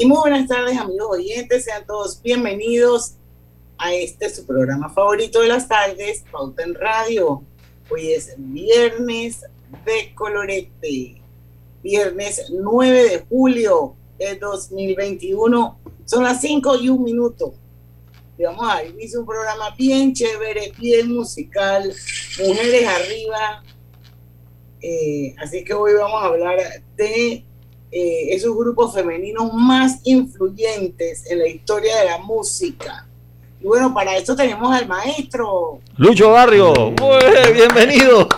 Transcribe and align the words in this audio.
Y 0.00 0.06
muy 0.06 0.18
buenas 0.18 0.46
tardes 0.46 0.78
amigos 0.78 1.08
oyentes, 1.18 1.64
sean 1.64 1.84
todos 1.84 2.22
bienvenidos 2.22 3.14
a 3.78 3.92
este 3.92 4.30
su 4.30 4.46
programa 4.46 4.88
favorito 4.88 5.40
de 5.40 5.48
las 5.48 5.66
tardes, 5.66 6.22
Pauta 6.30 6.62
en 6.62 6.76
Radio. 6.76 7.42
Hoy 7.90 8.12
es 8.12 8.34
viernes 8.36 9.40
de 9.84 10.14
colorete, 10.14 11.20
viernes 11.82 12.46
9 12.48 13.10
de 13.10 13.26
julio 13.28 13.96
de 14.20 14.36
2021, 14.36 15.78
son 16.04 16.22
las 16.22 16.40
5 16.42 16.76
y 16.76 16.90
un 16.90 17.02
minuto. 17.02 17.54
Y 18.38 18.44
vamos 18.44 18.68
a 18.68 18.84
hice 18.84 19.18
un 19.18 19.26
programa 19.26 19.74
bien 19.76 20.14
chévere, 20.14 20.74
bien 20.78 21.12
musical, 21.12 21.92
mujeres 22.38 22.86
arriba. 22.86 23.64
Eh, 24.80 25.34
así 25.38 25.64
que 25.64 25.74
hoy 25.74 25.94
vamos 25.94 26.22
a 26.22 26.26
hablar 26.26 26.60
de 26.96 27.44
eh, 27.90 28.28
esos 28.30 28.56
grupos 28.56 28.94
femeninos 28.94 29.52
más 29.52 30.00
influyentes 30.04 31.30
en 31.30 31.38
la 31.38 31.48
historia 31.48 31.96
de 31.98 32.04
la 32.06 32.18
música. 32.18 33.06
Y 33.60 33.66
bueno, 33.66 33.92
para 33.92 34.16
eso 34.16 34.36
tenemos 34.36 34.72
al 34.72 34.86
maestro. 34.86 35.80
Lucho 35.96 36.30
Barrio, 36.30 36.72
Muy 36.74 37.52
bienvenido. 37.54 38.28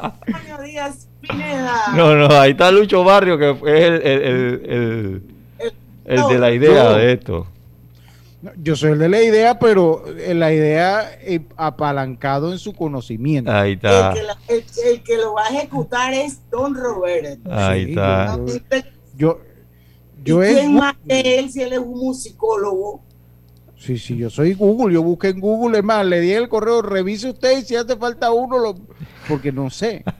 Antonio 0.00 0.58
Díaz 0.64 1.08
Pineda. 1.20 1.82
No, 1.94 2.14
no, 2.14 2.26
ahí 2.38 2.52
está 2.52 2.70
Lucho 2.70 3.02
Barrio, 3.02 3.36
que 3.38 3.50
es 3.50 3.82
el, 3.84 4.02
el, 4.02 4.62
el, 4.66 5.22
el 6.04 6.28
de 6.28 6.38
la 6.38 6.52
idea 6.52 6.92
de 6.92 7.12
esto. 7.14 7.46
Yo 8.56 8.76
soy 8.76 8.92
el 8.92 8.98
de 8.98 9.08
la 9.08 9.22
idea, 9.22 9.58
pero 9.58 10.04
la 10.34 10.52
idea 10.52 11.10
apalancado 11.56 12.52
en 12.52 12.58
su 12.58 12.72
conocimiento. 12.72 13.50
Ahí 13.50 13.72
está. 13.72 14.14
El 14.48 15.02
que, 15.02 15.16
lo 15.16 15.34
va 15.34 15.46
a 15.46 15.48
ejecutar 15.48 16.12
es 16.12 16.40
Don 16.50 16.74
Roberto. 16.74 17.50
Ahí 17.52 17.90
está. 17.90 18.38
Yo, 19.16 19.40
yo 20.22 20.44
¿Y 20.44 20.54
¿Quién 20.54 20.74
más 20.74 20.96
que 21.06 21.38
él 21.38 21.50
si 21.50 21.62
él 21.62 21.72
es 21.72 21.78
un 21.78 21.98
musicólogo? 21.98 23.02
Sí, 23.78 23.98
sí, 23.98 24.16
yo 24.16 24.30
soy 24.30 24.54
Google, 24.54 24.94
yo 24.94 25.02
busqué 25.02 25.28
en 25.28 25.40
Google, 25.40 25.78
es 25.78 25.84
más, 25.84 26.04
le 26.04 26.20
di 26.20 26.32
el 26.32 26.48
correo, 26.48 26.82
revise 26.82 27.30
usted 27.30 27.58
y 27.58 27.62
si 27.62 27.76
hace 27.76 27.96
falta 27.96 28.32
uno, 28.32 28.58
lo, 28.58 28.74
porque 29.28 29.52
no 29.52 29.70
sé. 29.70 30.02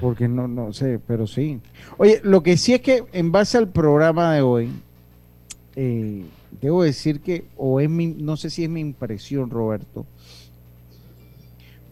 Porque 0.00 0.28
no, 0.28 0.46
no 0.46 0.72
sé, 0.72 1.00
pero 1.04 1.26
sí. 1.26 1.60
Oye, 1.96 2.20
lo 2.22 2.42
que 2.42 2.56
sí 2.56 2.74
es 2.74 2.80
que 2.80 3.04
en 3.12 3.32
base 3.32 3.58
al 3.58 3.68
programa 3.68 4.34
de 4.34 4.42
hoy, 4.42 4.70
eh, 5.76 6.24
debo 6.60 6.82
decir 6.82 7.20
que, 7.20 7.44
o 7.56 7.80
es 7.80 7.90
mi, 7.90 8.06
no 8.06 8.38
sé 8.38 8.48
si 8.48 8.64
es 8.64 8.70
mi 8.70 8.80
impresión, 8.80 9.50
Roberto, 9.50 10.06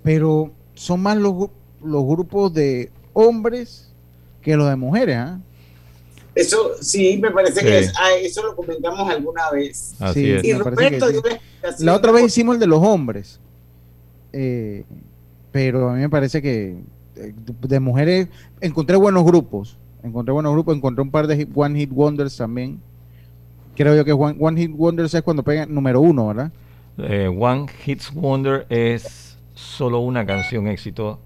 pero 0.02 0.52
son 0.74 1.02
más 1.02 1.18
los, 1.18 1.50
los 1.82 2.04
grupos 2.04 2.52
de 2.54 2.90
hombres 3.12 3.92
que 4.40 4.56
los 4.56 4.68
de 4.68 4.76
mujeres, 4.76 5.16
¿ah? 5.16 5.40
Eso 6.34 6.72
sí, 6.80 7.18
me 7.22 7.30
parece 7.30 7.60
que 7.60 7.88
ah, 7.96 8.12
eso 8.20 8.42
lo 8.42 8.56
comentamos 8.56 9.08
alguna 9.08 9.52
vez. 9.52 9.94
Así 10.00 10.32
es. 10.32 10.42
Y 10.42 10.52
Roberto, 10.54 11.06
la 11.78 11.94
otra 11.94 12.10
vez 12.10 12.24
hicimos 12.24 12.56
el 12.56 12.60
de 12.60 12.66
los 12.66 12.82
hombres, 12.82 13.38
eh, 14.32 14.84
pero 15.52 15.90
a 15.90 15.92
mí 15.92 16.00
me 16.00 16.10
parece 16.10 16.42
que 16.42 16.76
eh, 17.14 17.34
de 17.36 17.80
mujeres 17.80 18.28
encontré 18.60 18.96
buenos 18.96 19.24
grupos, 19.24 19.78
encontré 20.02 20.32
buenos 20.32 20.52
grupos, 20.54 20.74
encontré 20.74 21.02
un 21.02 21.10
par 21.12 21.28
de 21.28 21.46
One 21.54 21.78
Hit 21.78 21.90
Wonders 21.92 22.36
también 22.36 22.80
creo 23.74 23.94
yo 23.94 24.04
que 24.04 24.12
One, 24.12 24.60
Hit 24.60 24.72
Wonder 24.72 25.06
es 25.06 25.22
cuando 25.22 25.42
pega 25.42 25.66
número 25.66 26.00
uno, 26.00 26.28
¿verdad? 26.28 26.52
Eh, 26.98 27.28
One 27.28 27.66
Hit 27.84 28.02
Wonder 28.14 28.66
es 28.68 29.36
solo 29.54 30.00
una 30.00 30.24
canción 30.24 30.66
éxito 30.68 31.18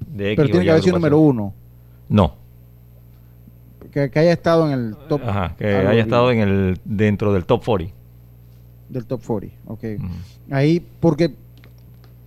de 0.00 0.32
X 0.32 0.36
Pero 0.36 0.48
tiene 0.48 0.64
que 0.64 0.70
haber 0.70 0.82
sido 0.82 0.96
número 0.96 1.18
uno. 1.18 1.54
No. 2.08 2.36
Que, 3.90 4.10
haya 4.14 4.32
estado 4.32 4.66
en 4.66 4.72
el 4.72 4.96
top. 5.08 5.22
Ajá, 5.24 5.54
que 5.56 5.66
haya 5.66 6.02
estado 6.02 6.32
en 6.32 6.40
el 6.40 6.80
dentro 6.84 7.32
del 7.32 7.44
top 7.44 7.64
40. 7.64 7.94
Del 8.88 9.06
top 9.06 9.22
40, 9.24 9.56
ok. 9.66 9.84
Ahí, 10.50 10.84
porque 11.00 11.34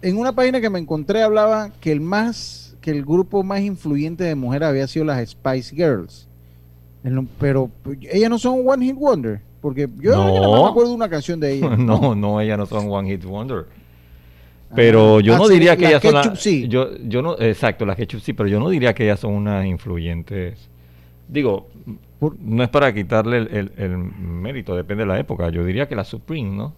en 0.01 0.17
una 0.17 0.33
página 0.33 0.61
que 0.61 0.69
me 0.69 0.79
encontré 0.79 1.21
hablaba 1.23 1.71
que 1.81 1.91
el 1.91 1.99
más, 1.99 2.75
que 2.81 2.91
el 2.91 3.03
grupo 3.03 3.43
más 3.43 3.61
influyente 3.61 4.23
de 4.23 4.35
mujeres 4.35 4.69
había 4.69 4.87
sido 4.87 5.05
las 5.05 5.29
Spice 5.29 5.75
Girls. 5.75 6.27
Pero 7.39 7.71
ellas 8.01 8.29
no 8.29 8.39
son 8.39 8.67
One 8.67 8.85
Hit 8.85 8.95
Wonder. 8.95 9.41
Porque 9.61 9.89
yo 9.99 10.15
no, 10.15 10.63
me 10.63 10.69
acuerdo 10.69 10.91
de 10.91 10.95
una 10.95 11.09
canción 11.09 11.39
de 11.39 11.53
ella. 11.53 11.75
no, 11.77 12.15
no, 12.15 12.39
ellas 12.39 12.57
no 12.57 12.65
son 12.65 12.89
One 12.89 13.09
Hit 13.09 13.23
Wonder. 13.25 13.65
Pero 14.75 15.19
yo 15.21 15.35
ah, 15.35 15.37
no 15.37 15.47
diría 15.47 15.77
que 15.77 15.87
ellas 15.87 16.01
son. 16.01 16.13
La, 16.13 16.35
sí. 16.35 16.67
yo, 16.67 16.97
yo 16.97 17.21
no, 17.21 17.39
exacto, 17.39 17.85
las 17.85 17.95
Ketchup 17.95 18.19
sí, 18.19 18.33
pero 18.33 18.49
yo 18.49 18.59
no 18.59 18.69
diría 18.69 18.93
que 18.93 19.05
ellas 19.05 19.19
son 19.19 19.33
unas 19.33 19.65
influyentes. 19.65 20.69
Digo, 21.27 21.69
no 22.39 22.63
es 22.63 22.69
para 22.69 22.93
quitarle 22.93 23.37
el, 23.37 23.97
mérito, 23.97 24.75
depende 24.75 25.03
de 25.03 25.07
la 25.07 25.19
época. 25.19 25.49
Yo 25.49 25.63
diría 25.63 25.87
que 25.87 25.95
la 25.95 26.03
Supreme, 26.03 26.55
¿no? 26.55 26.73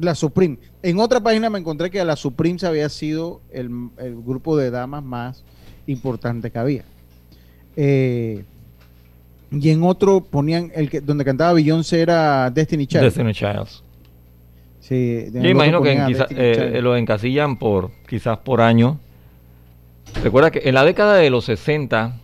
La 0.00 0.14
Supreme. 0.14 0.58
En 0.82 0.98
otra 0.98 1.20
página 1.20 1.50
me 1.50 1.58
encontré 1.58 1.90
que 1.90 2.02
la 2.04 2.16
Supreme 2.16 2.58
había 2.64 2.88
sido 2.88 3.40
el, 3.50 3.90
el 3.98 4.16
grupo 4.16 4.56
de 4.56 4.70
damas 4.70 5.04
más 5.04 5.44
importante 5.86 6.50
que 6.50 6.58
había. 6.58 6.84
Eh, 7.76 8.44
y 9.60 9.70
en 9.70 9.82
otro 9.82 10.20
ponían 10.22 10.70
el 10.74 10.90
que 10.90 11.00
donde 11.00 11.24
cantaba 11.24 11.52
Beyoncé 11.52 12.00
era 12.00 12.50
Destiny 12.50 12.86
Child. 12.86 13.04
Destiny 13.04 13.32
Child. 13.32 13.68
Sí, 14.80 15.26
Yo 15.32 15.48
imagino 15.48 15.80
que 15.80 15.96
eh, 16.30 16.80
lo 16.82 16.96
encasillan 16.96 17.58
por 17.58 17.90
quizás 18.06 18.38
por 18.38 18.60
año. 18.60 18.98
Recuerda 20.22 20.50
que 20.50 20.62
en 20.64 20.74
la 20.74 20.84
década 20.84 21.16
de 21.16 21.30
los 21.30 21.46
60, 21.46 22.20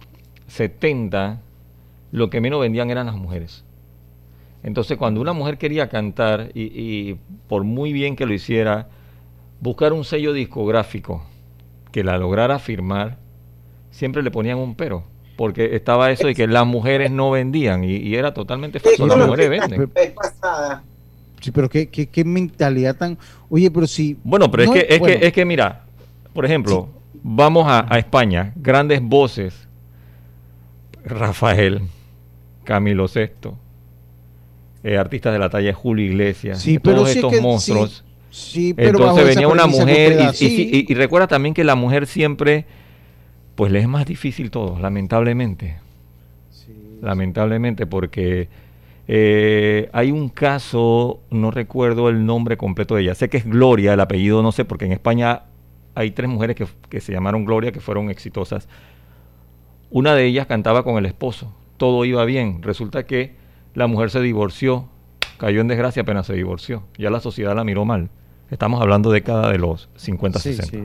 70, 0.47 1.41
lo 2.13 2.29
que 2.29 2.41
menos 2.41 2.61
vendían 2.61 2.91
eran 2.91 3.07
las 3.07 3.17
mujeres. 3.17 3.65
Entonces, 4.62 4.99
cuando 4.99 5.23
una 5.23 5.33
mujer 5.33 5.57
quería 5.57 5.89
cantar, 5.89 6.51
y, 6.53 6.65
y, 6.65 7.19
por 7.49 7.65
muy 7.65 7.95
bien 7.95 8.15
que 8.15 8.27
lo 8.27 8.35
hiciera, 8.35 8.89
buscar 9.61 9.95
un 9.95 10.05
sello 10.05 10.35
discográfico 10.35 11.25
que 11.93 12.05
la 12.05 12.19
lograra 12.19 12.59
firmar, 12.59 13.17
siempre 13.91 14.23
le 14.23 14.31
ponían 14.31 14.59
un 14.59 14.75
pero 14.75 15.05
porque 15.41 15.75
estaba 15.75 16.11
eso 16.11 16.27
de 16.27 16.34
que 16.34 16.47
las 16.47 16.67
mujeres 16.67 17.11
no 17.11 17.31
vendían 17.31 17.83
y, 17.83 18.15
era 18.15 18.34
totalmente 18.34 18.78
falso, 18.78 19.06
las 19.06 19.17
mujeres 19.27 19.49
venden. 19.49 19.91
Sí, 21.41 21.51
pero 21.51 21.71
qué, 21.71 21.89
qué, 21.89 22.25
mentalidad 22.27 22.95
tan... 22.95 23.17
Oye, 23.49 23.71
pero 23.71 23.87
si... 23.87 24.19
Bueno, 24.23 24.50
pero 24.50 24.65
es, 24.65 24.71
que, 24.71 24.87
es, 24.91 25.00
que, 25.00 25.27
es 25.29 25.33
que 25.33 25.47
mira, 25.47 25.84
por 26.34 26.45
ejemplo, 26.45 26.91
vamos 27.23 27.65
a, 27.67 27.87
España, 27.97 28.53
grandes 28.55 29.00
voces, 29.00 29.67
Rafael, 31.06 31.84
Camilo 32.65 33.06
VI, 33.06 33.53
eh, 34.83 34.99
artistas 34.99 35.33
de 35.33 35.39
la 35.39 35.49
talla 35.49 35.69
de 35.69 35.73
Julio 35.73 36.05
Iglesias, 36.05 36.62
todos 36.83 37.09
estos 37.09 37.41
monstruos. 37.41 38.05
Sí, 38.31 38.75
pero 38.75 38.99
Entonces 38.99 39.25
venía 39.25 39.49
una 39.49 39.67
mujer 39.67 40.35
y, 40.38 40.93
recuerda 40.93 41.29
también 41.29 41.55
que 41.55 41.64
la 41.64 41.76
mujer 41.76 42.06
siempre 42.06 42.67
pues 43.55 43.73
le 43.73 43.81
es 43.81 43.88
más 43.88 44.06
difícil 44.06 44.50
todo, 44.50 44.79
lamentablemente. 44.79 45.79
Lamentablemente, 47.02 47.87
porque 47.87 48.49
eh, 49.08 49.88
hay 49.93 50.11
un 50.12 50.29
caso, 50.29 51.20
no 51.31 51.50
recuerdo 51.50 52.08
el 52.08 52.26
nombre 52.26 52.56
completo 52.56 52.94
de 52.94 53.02
ella, 53.02 53.14
sé 53.14 53.29
que 53.29 53.38
es 53.38 53.47
Gloria, 53.47 53.94
el 53.94 54.00
apellido 54.00 54.43
no 54.43 54.52
sé, 54.52 54.64
porque 54.64 54.85
en 54.85 54.93
España 54.93 55.43
hay 55.94 56.11
tres 56.11 56.29
mujeres 56.29 56.56
que, 56.56 56.67
que 56.88 57.00
se 57.00 57.12
llamaron 57.12 57.44
Gloria, 57.44 57.73
que 57.73 57.81
fueron 57.81 58.11
exitosas. 58.11 58.69
Una 59.91 60.14
de 60.14 60.26
ellas 60.26 60.47
cantaba 60.47 60.85
con 60.85 60.99
el 60.99 61.06
esposo, 61.06 61.52
todo 61.76 62.05
iba 62.05 62.25
bien. 62.25 62.62
Resulta 62.62 63.05
que 63.05 63.35
la 63.75 63.87
mujer 63.87 64.11
se 64.11 64.20
divorció, 64.20 64.88
cayó 65.38 65.61
en 65.61 65.69
desgracia 65.69 66.02
apenas 66.02 66.26
se 66.26 66.35
divorció. 66.35 66.85
Ya 66.99 67.11
la 67.11 67.20
sociedad 67.20 67.56
la 67.56 67.64
miró 67.64 67.85
mal. 67.85 68.11
Estamos 68.50 68.81
hablando 68.81 69.11
de 69.11 69.20
década 69.20 69.50
de 69.50 69.58
los 69.58 69.88
50, 69.97 70.38
60. 70.38 70.79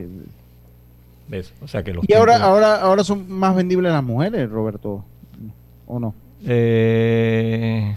O 1.62 1.68
sea 1.68 1.82
que 1.82 1.92
los 1.92 2.04
y 2.08 2.12
ahora, 2.14 2.36
ahora, 2.36 2.76
ahora 2.76 3.02
son 3.04 3.30
más 3.30 3.54
vendibles 3.56 3.92
las 3.92 4.04
mujeres, 4.04 4.48
Roberto, 4.48 5.04
¿o 5.86 5.98
no? 5.98 6.14
Eh, 6.46 7.96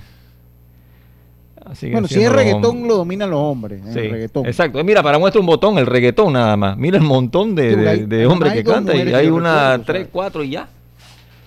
bueno, 1.92 2.08
si 2.08 2.22
es 2.22 2.32
reggaetón 2.32 2.88
lo 2.88 2.98
dominan 2.98 3.30
los 3.30 3.40
hombres. 3.40 3.82
Sí, 3.94 4.00
exacto. 4.00 4.84
Mira, 4.84 5.04
para 5.04 5.20
muestra 5.20 5.40
un 5.40 5.46
botón, 5.46 5.78
el 5.78 5.86
reggaetón 5.86 6.34
nada 6.34 6.58
más. 6.58 6.78
Mira 6.78 6.98
el 6.98 7.04
montón 7.04 7.54
de, 7.56 8.26
hombres 8.28 8.54
que 8.54 8.64
cantan 8.64 9.08
y 9.08 9.14
hay 9.14 9.28
una, 9.28 9.82
tres, 9.86 10.08
cuatro 10.12 10.44
y 10.44 10.52
ya. 10.52 10.68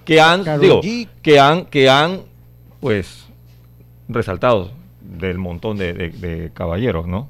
Que 0.04 0.20
han, 0.20 0.44
digo, 0.60 0.80
que 1.22 1.38
han, 1.38 1.66
que 1.66 1.88
han, 1.88 2.22
pues, 2.80 3.26
resaltado 4.08 4.70
del 5.00 5.38
montón 5.38 5.78
de, 5.78 6.50
caballeros, 6.54 7.06
¿no? 7.06 7.28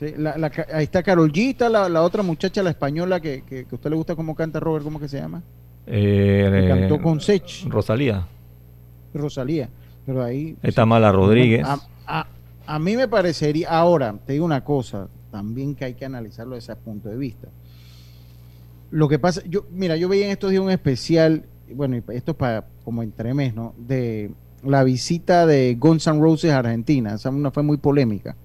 Ahí 0.00 0.84
está 0.84 1.02
Carol 1.02 1.32
G, 1.32 1.56
la, 1.68 2.02
otra 2.02 2.22
muchacha, 2.22 2.62
la 2.62 2.70
española, 2.70 3.20
que, 3.20 3.42
que, 3.42 3.66
a 3.70 3.74
usted 3.74 3.90
le 3.90 3.96
gusta 3.96 4.14
cómo 4.14 4.34
canta 4.34 4.60
Robert, 4.60 4.84
¿cómo 4.84 5.00
que 5.00 5.08
se 5.08 5.18
llama? 5.18 5.42
Eh, 5.86 6.66
cantó 6.68 7.00
con 7.00 7.20
Sech. 7.20 7.66
Rosalía. 7.68 8.26
Rosalía. 9.14 9.68
Pero 10.04 10.22
ahí. 10.22 10.56
Está 10.62 10.84
Mala 10.84 11.12
Rodríguez. 11.12 11.64
A, 12.06 12.78
mí 12.80 12.96
me 12.96 13.06
parecería. 13.06 13.70
Ahora, 13.70 14.14
te 14.26 14.32
digo 14.32 14.44
una 14.44 14.64
cosa, 14.64 15.08
también 15.30 15.76
que 15.76 15.84
hay 15.84 15.94
que 15.94 16.04
analizarlo 16.04 16.56
desde 16.56 16.72
ese 16.72 16.82
punto 16.82 17.08
de 17.08 17.16
vista. 17.16 17.48
Lo 18.90 19.08
que 19.08 19.20
pasa, 19.20 19.42
yo, 19.48 19.66
mira, 19.70 19.96
yo 19.96 20.08
veía 20.08 20.26
en 20.26 20.32
estos 20.32 20.50
días 20.50 20.62
un 20.62 20.70
especial, 20.70 21.44
bueno, 21.72 21.96
esto 21.96 22.32
es 22.32 22.36
para 22.36 22.66
como 22.84 23.02
entremés, 23.02 23.54
¿no? 23.54 23.72
De 23.78 24.30
la 24.64 24.82
visita 24.82 25.46
de 25.46 25.76
Guns 25.78 26.06
N' 26.08 26.20
Roses 26.20 26.50
a 26.50 26.58
Argentina. 26.58 27.14
Esa 27.14 27.30
una 27.30 27.52
fue 27.52 27.62
muy 27.62 27.76
polémica. 27.76 28.36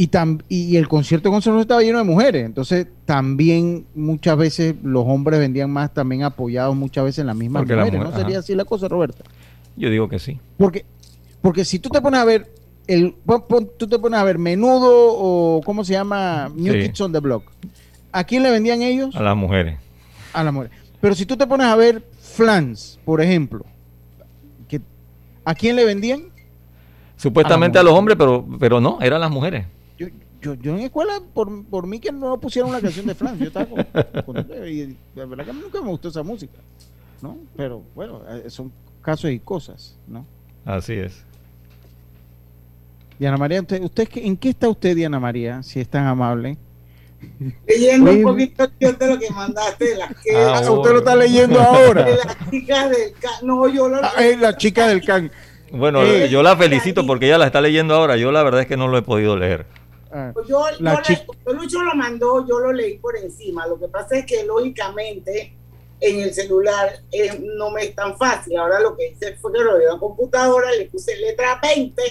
Y, 0.00 0.08
y 0.48 0.76
el 0.76 0.86
concierto 0.86 1.28
de 1.28 1.34
Roses 1.34 1.60
estaba 1.60 1.82
lleno 1.82 1.98
de 1.98 2.04
mujeres. 2.04 2.46
Entonces, 2.46 2.86
también 3.04 3.84
muchas 3.96 4.38
veces 4.38 4.76
los 4.84 5.04
hombres 5.04 5.40
vendían 5.40 5.72
más 5.72 5.92
también 5.92 6.22
apoyados 6.22 6.76
muchas 6.76 7.04
veces 7.04 7.18
en 7.18 7.26
las 7.26 7.34
mismas 7.34 7.66
mujeres. 7.66 8.00
¿No 8.00 8.16
sería 8.16 8.38
así 8.38 8.54
la 8.54 8.64
cosa, 8.64 8.86
Roberta? 8.86 9.24
Yo 9.76 9.90
digo 9.90 10.08
que 10.08 10.20
sí. 10.20 10.38
Porque, 10.56 10.84
porque 11.42 11.64
si 11.64 11.80
tú 11.80 11.88
te 11.88 12.00
pones 12.00 12.20
a 12.20 12.24
ver, 12.24 12.48
el, 12.86 13.16
tú 13.76 13.88
te 13.88 13.98
pones 13.98 14.20
a 14.20 14.22
ver 14.22 14.38
menudo 14.38 14.88
o 14.88 15.62
cómo 15.64 15.84
se 15.84 15.94
llama 15.94 16.48
New 16.54 16.74
Kids 16.74 17.00
on 17.00 17.12
the 17.12 17.18
Block. 17.18 17.42
¿A 18.12 18.22
quién 18.22 18.44
le 18.44 18.52
vendían 18.52 18.82
ellos? 18.82 19.16
A 19.16 19.22
las 19.22 19.36
mujeres. 19.36 19.78
A 20.32 20.44
las 20.44 20.54
mujeres. 20.54 20.78
Pero 21.00 21.16
si 21.16 21.26
tú 21.26 21.36
te 21.36 21.48
pones 21.48 21.66
a 21.66 21.74
ver 21.74 22.04
Flans, 22.20 23.00
por 23.04 23.20
ejemplo, 23.20 23.64
¿a 25.44 25.54
quién 25.56 25.74
le 25.74 25.84
vendían? 25.84 26.26
Supuestamente 27.16 27.80
a, 27.80 27.82
los 27.82 27.94
hombres, 27.94 28.16
pero, 28.16 28.46
pero 28.60 28.80
no, 28.80 28.98
eran 29.00 29.20
las 29.20 29.30
mujeres. 29.30 29.66
Yo, 29.98 30.06
yo, 30.40 30.54
yo 30.54 30.76
en 30.76 30.80
escuela, 30.80 31.20
por, 31.34 31.64
por 31.66 31.86
mí 31.86 31.98
que 31.98 32.12
no 32.12 32.38
pusieron 32.40 32.70
una 32.70 32.80
canción 32.80 33.06
de 33.06 33.14
Flans, 33.14 33.38
yo 33.40 33.46
estaba 33.46 33.66
con, 33.66 34.38
y 34.68 34.96
la 35.14 35.26
verdad 35.26 35.44
que 35.44 35.50
a 35.50 35.54
mí 35.54 35.60
nunca 35.60 35.82
me 35.82 35.88
gustó 35.88 36.08
esa 36.08 36.22
música, 36.22 36.58
¿no? 37.20 37.36
Pero 37.56 37.82
bueno, 37.94 38.22
eh, 38.28 38.48
son 38.48 38.72
casos 39.02 39.30
y 39.30 39.40
cosas, 39.40 39.98
¿no? 40.06 40.24
Así 40.64 40.92
es. 40.92 41.24
Diana 43.18 43.36
María, 43.36 43.60
¿usted, 43.60 43.82
usted 43.82 44.08
en 44.14 44.36
qué 44.36 44.50
está 44.50 44.68
usted, 44.68 44.94
Diana 44.94 45.18
María, 45.18 45.62
si 45.64 45.80
es 45.80 45.88
tan 45.88 46.06
amable? 46.06 46.56
Leyendo 47.66 48.12
un 48.12 48.22
poquito 48.22 48.68
de 48.68 49.06
lo 49.08 49.18
que 49.18 49.30
mandaste 49.30 49.84
de 49.86 49.96
las 49.96 50.14
que 50.22 50.36
ah, 50.36 50.62
ah 50.64 50.70
usted 50.70 50.92
lo 50.92 50.98
está 50.98 51.16
leyendo 51.16 51.60
ahora. 51.60 52.04
De 52.04 52.16
las 52.16 52.50
chicas 52.50 52.90
del 52.90 53.12
can. 53.14 53.32
No, 53.42 53.68
yo 53.68 53.88
lo 53.88 54.00
ah, 54.04 54.12
es 54.20 54.38
la 54.38 54.56
chica 54.56 54.86
del 54.86 55.04
can. 55.04 55.30
Bueno, 55.72 56.02
eh, 56.02 56.28
yo 56.28 56.42
la 56.42 56.56
felicito 56.56 57.04
porque 57.06 57.26
ella 57.26 57.38
la 57.38 57.46
está 57.46 57.60
leyendo 57.60 57.94
ahora. 57.94 58.16
Yo 58.16 58.30
la 58.30 58.42
verdad 58.44 58.60
es 58.60 58.66
que 58.68 58.76
no 58.76 58.86
lo 58.86 58.98
he 58.98 59.02
podido 59.02 59.36
leer. 59.36 59.66
Ah, 60.10 60.30
pues 60.32 60.48
yo, 60.48 60.64
la 60.80 61.02
yo, 61.02 61.52
Lucho 61.52 61.82
lo 61.82 61.94
mandó, 61.94 62.46
yo 62.46 62.58
lo 62.60 62.72
leí 62.72 62.98
por 62.98 63.16
encima. 63.16 63.66
Lo 63.66 63.78
que 63.78 63.88
pasa 63.88 64.18
es 64.18 64.26
que 64.26 64.44
lógicamente 64.44 65.54
en 66.00 66.20
el 66.20 66.32
celular 66.32 67.00
eh, 67.12 67.38
no 67.56 67.70
me 67.70 67.82
es 67.82 67.94
tan 67.94 68.16
fácil. 68.16 68.56
Ahora 68.56 68.80
lo 68.80 68.96
que 68.96 69.08
hice 69.08 69.36
fue 69.36 69.52
que 69.52 69.60
lo 69.60 69.78
llevo 69.78 69.96
a 69.96 70.00
computadora, 70.00 70.70
le 70.72 70.86
puse 70.86 71.16
letra 71.16 71.60
20 71.62 72.02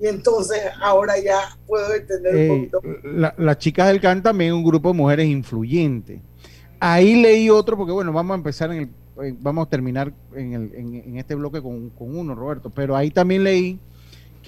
y 0.00 0.06
entonces 0.06 0.60
ahora 0.80 1.14
ya 1.18 1.40
puedo 1.66 1.92
entender 1.94 2.50
un 2.50 2.70
poquito. 2.70 3.32
Las 3.36 3.58
chicas 3.58 3.88
del 3.88 4.00
CAN 4.00 4.22
también 4.22 4.52
un 4.52 4.64
grupo 4.64 4.90
de 4.90 4.94
mujeres 4.94 5.26
influyentes. 5.26 6.20
Ahí 6.80 7.20
leí 7.20 7.50
otro, 7.50 7.76
porque 7.76 7.92
bueno, 7.92 8.12
vamos 8.12 8.34
a 8.34 8.36
empezar 8.36 8.70
en 8.72 8.94
el, 9.16 9.36
vamos 9.40 9.66
a 9.66 9.70
terminar 9.70 10.12
en, 10.34 10.52
el, 10.52 10.74
en, 10.74 11.18
este 11.18 11.34
bloque 11.34 11.60
con, 11.60 11.90
con, 11.90 12.16
uno, 12.16 12.36
Roberto, 12.36 12.70
pero 12.70 12.94
ahí 12.94 13.10
también 13.10 13.42
leí 13.42 13.80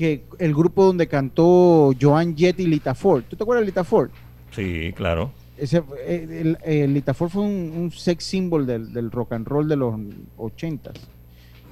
que 0.00 0.24
el 0.38 0.54
grupo 0.54 0.86
donde 0.86 1.08
cantó 1.08 1.92
Joan 2.00 2.34
Jett 2.34 2.58
y 2.58 2.66
Lita 2.66 2.94
Ford, 2.94 3.22
¿tú 3.28 3.36
te 3.36 3.42
acuerdas 3.42 3.60
de 3.60 3.66
Lita 3.66 3.84
Ford? 3.84 4.08
Sí, 4.50 4.94
claro. 4.96 5.30
Ese, 5.58 5.82
eh, 6.06 6.56
el, 6.64 6.94
Lita 6.94 7.12
Ford 7.12 7.28
fue 7.28 7.42
un, 7.42 7.92
sex 7.94 8.24
symbol 8.24 8.66
del, 8.66 9.10
rock 9.10 9.34
and 9.34 9.46
roll 9.46 9.68
de 9.68 9.76
los 9.76 9.94
ochentas. 10.38 10.94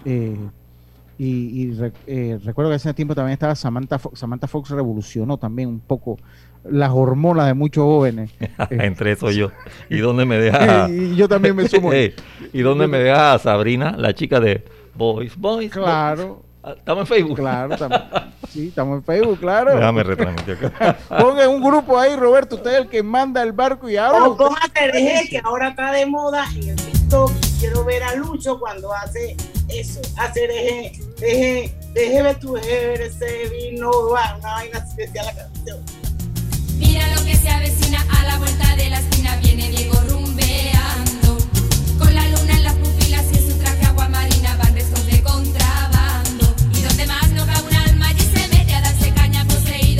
Eh, 0.04 0.36
y, 1.16 1.72
eh, 2.06 2.38
recuerdo 2.44 2.70
que 2.70 2.76
ese 2.76 2.92
tiempo 2.92 3.14
también 3.14 3.32
estaba 3.32 3.54
Samantha 3.54 3.98
Fox, 3.98 4.18
Samantha 4.18 4.46
Fox 4.46 4.68
revolucionó 4.68 5.38
también 5.38 5.70
un 5.70 5.80
poco 5.80 6.18
las 6.70 6.90
hormonas 6.90 7.46
de 7.46 7.54
muchos 7.54 7.84
jóvenes. 7.84 8.30
Entre 8.68 9.12
eso 9.12 9.30
yo. 9.30 9.52
¿Y 9.88 10.00
dónde 10.00 10.26
me 10.26 10.36
deja? 10.36 10.90
y 10.90 11.16
yo 11.16 11.30
también 11.30 11.56
me 11.56 11.66
sumo. 11.66 11.92
¿Y 12.52 12.60
dónde 12.60 12.86
me 12.86 12.98
deja 12.98 13.38
Sabrina, 13.38 13.96
la 13.96 14.14
chica 14.14 14.38
de 14.38 14.66
Boys, 14.94 15.34
Boys? 15.34 15.72
Claro. 15.72 16.42
¿Estamos 16.76 17.02
en 17.02 17.06
Facebook? 17.06 17.36
Claro, 17.36 17.74
estamos, 17.74 18.00
sí, 18.52 18.68
estamos 18.68 18.98
en 18.98 19.04
Facebook, 19.04 19.40
claro. 19.40 19.74
Déjame 19.74 20.02
retransmitir 20.02 20.72
Ponga 21.08 21.48
un 21.48 21.62
grupo 21.62 21.98
ahí, 21.98 22.16
Roberto, 22.16 22.56
usted 22.56 22.72
es 22.72 22.78
el 22.78 22.88
que 22.88 23.02
manda 23.02 23.42
el 23.42 23.52
barco 23.52 23.88
y 23.88 23.96
ahora... 23.96 24.28
O 24.28 24.36
ponga 24.36 24.60
que 24.72 25.40
ahora 25.44 25.68
está 25.68 25.92
de 25.92 26.06
moda 26.06 26.46
en 26.54 26.70
el 26.70 26.76
TikTok. 26.76 27.32
Quiero 27.58 27.84
ver 27.84 28.02
a 28.02 28.14
Lucho 28.14 28.58
cuando 28.58 28.92
hace 28.92 29.36
eso, 29.68 30.00
hacer 30.16 30.50
eje, 30.50 30.92
deje, 31.18 31.74
deje 31.92 32.22
ver 32.22 32.38
tu 32.38 32.56
ese 32.56 33.48
vino, 33.50 33.90
una 34.10 34.38
vaina 34.40 34.78
especial 34.78 35.26
la 35.26 35.34
canción. 35.34 35.78
Mira 36.76 37.06
lo 37.14 37.24
que 37.24 37.34
se 37.34 37.50
avecina 37.50 38.04
a 38.18 38.24
la 38.24 38.38
vuelta 38.38 38.76
de 38.76 38.90
la 38.90 39.00
esquina, 39.00 39.36
viene 39.42 39.68
Diego 39.68 39.97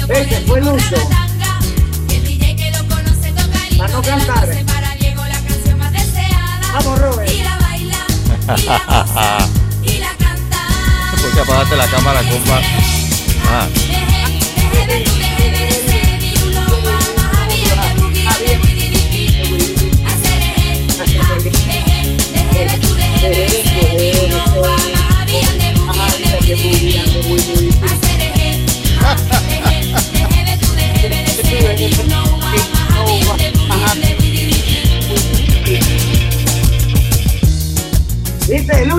el 0.09 0.43
himno 0.47 0.75
de 0.77 1.01
la 1.11 1.29
para 4.67 4.97
más 5.77 5.93
deseada, 5.93 6.73
Vamos, 6.73 6.99
Robert. 6.99 7.31
y 7.31 7.43
la 7.43 7.57
baila, 7.59 8.07
y 9.83 9.99
la 9.99 10.09
que 11.35 11.41
apagaste 11.41 11.77
la 11.77 11.87
cámara, 11.89 12.21
compa. 12.21 12.61
Ah. 13.51 13.67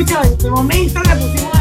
En 0.10 0.34
este 0.34 0.50
momento 0.50 1.00
le 1.04 1.16
pusimos 1.16 1.60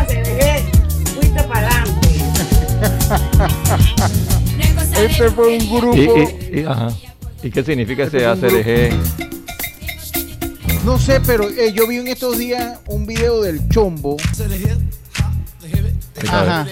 este 4.96 5.30
fue 5.30 5.58
un 5.58 5.68
grupo. 5.68 5.96
¿Y, 7.42 7.50
qué 7.50 7.62
significa 7.62 8.04
ese 8.04 8.24
ACRG? 8.24 8.94
No 10.84 10.98
sé, 10.98 11.20
pero 11.20 11.50
eh, 11.50 11.74
yo 11.74 11.86
vi 11.86 11.98
en 11.98 12.08
estos 12.08 12.38
días 12.38 12.78
un 12.86 13.04
video 13.06 13.42
del 13.42 13.68
chombo. 13.68 14.16
Ajá. 16.26 16.66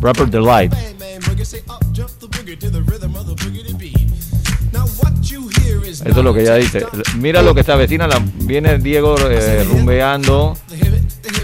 Rapper 0.00 0.30
Delight. 0.30 0.72
Eso 6.04 6.18
es 6.18 6.24
lo 6.24 6.34
que 6.34 6.42
ella 6.42 6.56
dice. 6.56 6.84
Mira 7.18 7.42
lo 7.42 7.54
que 7.54 7.62
se 7.62 7.72
avecina. 7.72 8.06
La, 8.06 8.20
viene 8.42 8.78
Diego 8.78 9.16
eh, 9.30 9.64
rumbeando. 9.64 10.56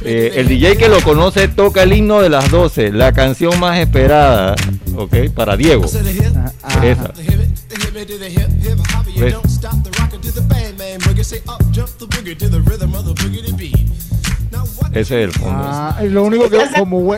Eh, 0.05 0.33
el 0.37 0.49
DJ 0.49 0.77
que 0.77 0.89
lo 0.89 1.01
conoce 1.01 1.49
toca 1.49 1.83
el 1.83 1.93
himno 1.93 2.21
de 2.21 2.29
las 2.29 2.51
12, 2.51 2.93
la 2.93 3.13
canción 3.13 3.59
más 3.59 3.79
esperada, 3.79 4.55
¿ok? 4.97 5.31
Para 5.35 5.57
Diego. 5.57 5.85
Esa. 5.85 7.13
Ese 14.93 15.01
es 15.01 15.11
el 15.11 15.33
fondo. 15.33 15.63
Ah, 15.63 15.99
lo 16.03 16.25
único 16.25 16.49
que 16.51 16.59
como, 16.79 17.15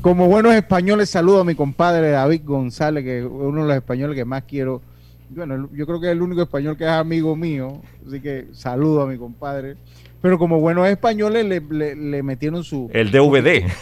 como 0.00 0.28
buenos 0.28 0.54
españoles 0.54 1.10
saludo 1.10 1.40
a 1.40 1.44
mi 1.44 1.54
compadre 1.54 2.10
David 2.10 2.42
González, 2.44 3.04
que 3.04 3.18
es 3.20 3.24
uno 3.24 3.62
de 3.62 3.68
los 3.68 3.76
españoles 3.76 4.16
que 4.16 4.24
más 4.24 4.44
quiero. 4.44 4.82
Bueno, 5.30 5.68
yo 5.72 5.86
creo 5.86 6.00
que 6.00 6.06
es 6.08 6.12
el 6.12 6.22
único 6.22 6.42
español 6.42 6.76
que 6.76 6.84
es 6.84 6.90
amigo 6.90 7.36
mío, 7.36 7.80
así 8.06 8.20
que 8.20 8.48
saludo 8.52 9.02
a 9.02 9.06
mi 9.06 9.16
compadre. 9.16 9.76
Pero 10.20 10.38
como 10.38 10.60
buenos 10.60 10.86
españoles 10.88 11.46
le, 11.46 11.94
le, 11.94 12.22
metieron 12.22 12.62
su... 12.64 12.90
El 12.92 13.10
DVD. 13.10 13.64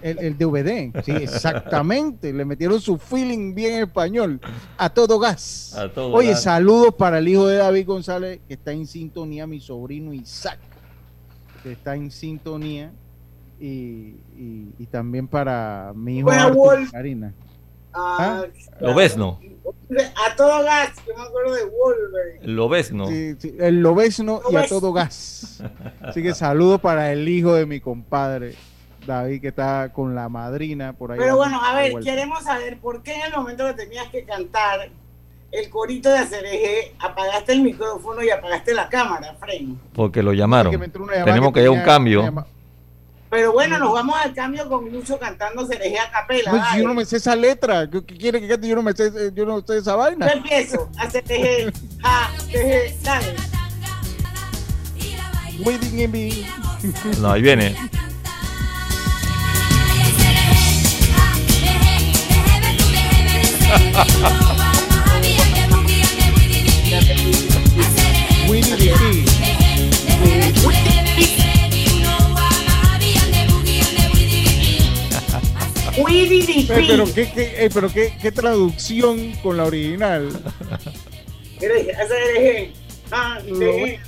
El, 0.00 0.18
el 0.20 0.38
DVD, 0.38 1.02
sí, 1.04 1.12
exactamente. 1.12 2.32
Le 2.32 2.46
metieron 2.46 2.80
su 2.80 2.96
feeling 2.96 3.54
bien 3.54 3.82
español. 3.82 4.40
A 4.78 4.88
todo 4.88 5.18
gas. 5.18 5.74
A 5.76 5.92
todo 5.92 6.14
Oye, 6.14 6.30
gas. 6.30 6.42
saludos 6.42 6.94
para 6.94 7.18
el 7.18 7.28
hijo 7.28 7.46
de 7.46 7.56
David 7.58 7.84
González, 7.86 8.40
que 8.48 8.54
está 8.54 8.72
en 8.72 8.86
sintonía, 8.86 9.46
mi 9.46 9.60
sobrino 9.60 10.14
Isaac, 10.14 10.58
que 11.62 11.72
está 11.72 11.94
en 11.96 12.10
sintonía. 12.10 12.92
Y, 13.60 13.66
y- 14.38 14.72
y 14.78 14.86
también 14.86 15.28
para 15.28 15.92
mi 15.94 16.20
hijo. 16.20 16.30
Karina. 16.90 17.34
Ah, 18.00 18.44
Lo 18.80 18.94
ves, 18.94 19.16
¿no? 19.16 19.40
A 20.26 20.36
todo 20.36 20.62
gas, 20.64 20.92
yo 21.06 21.16
me 21.16 21.22
acuerdo 21.22 21.54
de 21.54 21.64
Wolverine. 21.64 22.46
Lo 22.46 22.68
ves, 22.68 22.92
¿no? 22.92 23.06
Sí, 23.06 23.34
sí, 23.38 23.56
el 23.58 23.80
lobesno 23.80 24.40
y 24.50 24.56
a 24.56 24.66
todo 24.66 24.92
gas. 24.92 25.62
Así 26.02 26.22
que 26.22 26.34
saludos 26.34 26.80
para 26.80 27.10
el 27.12 27.26
hijo 27.28 27.54
de 27.54 27.66
mi 27.66 27.80
compadre, 27.80 28.54
David, 29.06 29.40
que 29.40 29.48
está 29.48 29.90
con 29.92 30.14
la 30.14 30.28
madrina 30.28 30.92
por 30.92 31.12
ahí. 31.12 31.18
Pero 31.18 31.36
bueno, 31.36 31.60
a 31.62 31.74
ver, 31.74 31.92
vuelta. 31.92 32.10
queremos 32.10 32.44
saber 32.44 32.78
por 32.78 33.02
qué 33.02 33.14
en 33.14 33.22
el 33.22 33.32
momento 33.32 33.66
que 33.66 33.74
tenías 33.74 34.08
que 34.08 34.24
cantar 34.24 34.90
el 35.50 35.70
corito 35.70 36.10
de 36.10 36.18
Acereje, 36.18 36.94
apagaste 36.98 37.52
el 37.52 37.62
micrófono 37.62 38.22
y 38.22 38.30
apagaste 38.30 38.74
la 38.74 38.88
cámara, 38.88 39.34
Fren. 39.40 39.80
Porque 39.94 40.22
lo 40.22 40.34
llamaron. 40.34 40.70
Que 40.70 40.88
Tenemos 41.24 41.52
que 41.52 41.60
ir 41.62 41.68
a 41.68 41.70
un 41.70 41.80
cambio. 41.82 42.46
Pero 43.30 43.52
bueno, 43.52 43.78
nos 43.78 43.92
vamos 43.92 44.16
al 44.16 44.34
cambio 44.34 44.68
con 44.68 44.90
Lucho 44.90 45.18
cantando 45.18 45.66
Cereje 45.66 45.98
a 45.98 46.10
capela. 46.10 46.50
Pues, 46.50 46.62
yo 46.76 46.88
no 46.88 46.94
me 46.94 47.04
sé 47.04 47.18
esa 47.18 47.36
letra. 47.36 47.88
¿Qué, 47.88 48.02
quiere 48.02 48.40
que 48.40 48.48
cante? 48.48 48.68
Yo 48.68 48.76
no 48.76 48.82
me 48.82 48.94
sé, 48.94 49.12
yo 49.34 49.44
no 49.44 49.60
sé 49.60 49.78
esa 49.78 49.92
Yo 49.92 49.98
vaina. 49.98 50.28
empiezo 50.28 50.88
a 50.98 51.10
Cereje, 51.10 51.70
ja, 52.02 52.30
cereje, 52.50 52.96
dale. 53.02 53.34
Waiting 55.64 55.98
in 55.98 56.12
me. 56.12 56.46
No, 57.20 57.32
ahí 57.32 57.42
viene. 57.42 57.74
Winnie 68.48 68.76
the 68.76 68.94
Pooh. 68.96 69.48
Widdy 76.02 76.62
Eh, 76.62 76.66
Pero, 76.68 77.04
qué, 77.06 77.30
qué, 77.32 77.64
eh, 77.64 77.70
pero 77.72 77.92
qué, 77.92 78.12
qué 78.20 78.32
traducción 78.32 79.32
con 79.42 79.56
la 79.56 79.64
original. 79.64 80.28
Cereje, 81.58 82.72
ja, 83.10 83.40
cereje. 83.40 84.00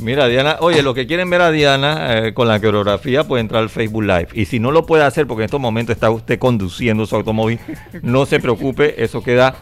Mira, 0.00 0.28
Diana, 0.28 0.58
oye, 0.60 0.82
los 0.82 0.94
que 0.94 1.06
quieren 1.08 1.28
ver 1.28 1.40
a 1.40 1.50
Diana 1.50 2.18
eh, 2.28 2.34
con 2.34 2.46
la 2.46 2.60
coreografía 2.60 3.26
puede 3.26 3.40
entrar 3.40 3.62
al 3.62 3.68
Facebook 3.68 4.04
Live. 4.04 4.28
Y 4.34 4.44
si 4.44 4.60
no 4.60 4.70
lo 4.70 4.86
puede 4.86 5.02
hacer 5.02 5.26
porque 5.26 5.42
en 5.42 5.46
estos 5.46 5.60
momentos 5.60 5.94
está 5.94 6.08
usted 6.10 6.38
conduciendo 6.38 7.04
su 7.06 7.16
automóvil, 7.16 7.58
no 8.02 8.26
se 8.26 8.38
preocupe, 8.38 9.02
eso 9.02 9.22
queda 9.22 9.56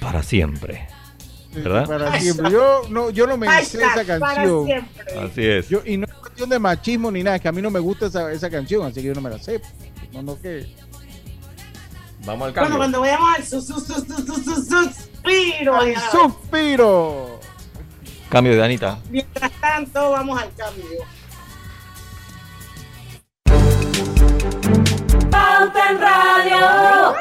para 0.00 0.22
siempre. 0.24 0.88
¿Verdad? 1.54 1.86
Para 1.86 2.20
siempre. 2.20 2.50
Yo 2.50 2.82
no, 2.90 3.10
yo 3.10 3.26
no 3.28 3.36
me 3.38 3.46
Hashtag 3.46 3.80
esa 3.80 4.18
para 4.18 4.34
canción. 4.34 4.66
siempre. 4.66 5.18
Así 5.20 5.46
es. 5.46 5.68
Yo, 5.68 5.80
y 5.86 5.96
no 5.96 6.06
es 6.06 6.12
cuestión 6.14 6.50
de 6.50 6.58
machismo 6.58 7.10
ni 7.10 7.22
nada, 7.22 7.36
es 7.36 7.42
que 7.42 7.48
a 7.48 7.52
mí 7.52 7.62
no 7.62 7.70
me 7.70 7.78
gusta 7.80 8.06
esa, 8.06 8.30
esa 8.32 8.50
canción, 8.50 8.84
así 8.86 9.00
que 9.00 9.06
yo 9.06 9.14
no 9.14 9.20
me 9.20 9.30
la 9.30 9.38
sé. 9.38 9.60
No, 10.12 10.22
no, 10.22 10.40
que. 10.40 10.66
Vamos 12.24 12.46
al 12.48 12.52
Bueno, 12.52 12.54
cambio. 12.54 12.76
cuando 12.78 13.00
vayamos 13.00 13.36
al 13.36 13.44
su, 13.44 13.60
su, 13.60 13.78
su, 13.80 13.94
su, 13.94 14.16
su, 14.26 14.34
su, 14.42 14.54
suspiro. 14.64 15.80
¡Ay, 15.80 15.94
ya. 15.94 16.10
suspiro! 16.10 17.40
Cambio 18.28 18.56
de 18.56 18.64
Anita. 18.64 18.98
Mientras 19.10 19.52
tanto, 19.60 20.10
vamos 20.10 20.40
al 20.42 20.52
cambio. 20.54 20.84
Pauta 25.30 25.90
en 25.90 26.00
Radio. 26.00 27.14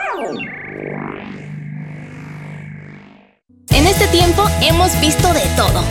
En 3.70 3.88
este 3.88 4.08
tiempo 4.08 4.44
hemos 4.62 5.00
visto 5.02 5.32
de 5.34 5.42
todo. 5.56 5.82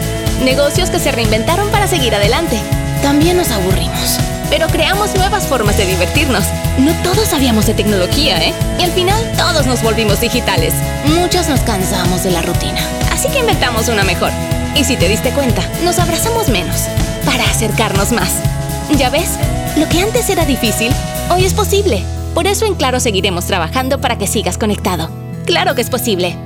Negocios 0.44 0.90
que 0.90 0.98
se 0.98 1.12
reinventaron 1.12 1.68
para 1.70 1.86
seguir 1.86 2.14
adelante. 2.14 2.58
También 3.02 3.36
nos 3.36 3.50
aburrimos. 3.50 4.18
Pero 4.50 4.66
creamos 4.68 5.14
nuevas 5.14 5.46
formas 5.46 5.76
de 5.76 5.86
divertirnos. 5.86 6.44
No 6.78 6.92
todos 7.02 7.28
sabíamos 7.28 7.66
de 7.66 7.74
tecnología, 7.74 8.42
¿eh? 8.42 8.52
Y 8.78 8.84
al 8.84 8.92
final 8.92 9.32
todos 9.36 9.66
nos 9.66 9.82
volvimos 9.82 10.20
digitales. 10.20 10.74
Muchos 11.06 11.48
nos 11.48 11.60
cansamos 11.60 12.22
de 12.24 12.30
la 12.30 12.42
rutina. 12.42 12.80
Así 13.12 13.28
que 13.28 13.40
inventamos 13.40 13.88
una 13.88 14.04
mejor. 14.04 14.30
Y 14.76 14.84
si 14.84 14.96
te 14.96 15.08
diste 15.08 15.30
cuenta, 15.30 15.62
nos 15.84 15.98
abrazamos 15.98 16.48
menos. 16.48 16.82
Para 17.24 17.44
acercarnos 17.44 18.12
más. 18.12 18.34
¿Ya 18.98 19.10
ves? 19.10 19.38
Lo 19.76 19.88
que 19.88 20.00
antes 20.00 20.28
era 20.28 20.44
difícil, 20.44 20.92
hoy 21.30 21.44
es 21.44 21.54
posible. 21.54 22.02
Por 22.34 22.46
eso 22.46 22.66
en 22.66 22.74
Claro 22.74 23.00
seguiremos 23.00 23.46
trabajando 23.46 24.00
para 24.00 24.18
que 24.18 24.26
sigas 24.26 24.58
conectado. 24.58 25.08
Claro 25.46 25.74
que 25.74 25.82
es 25.82 25.90
posible. 25.90 26.36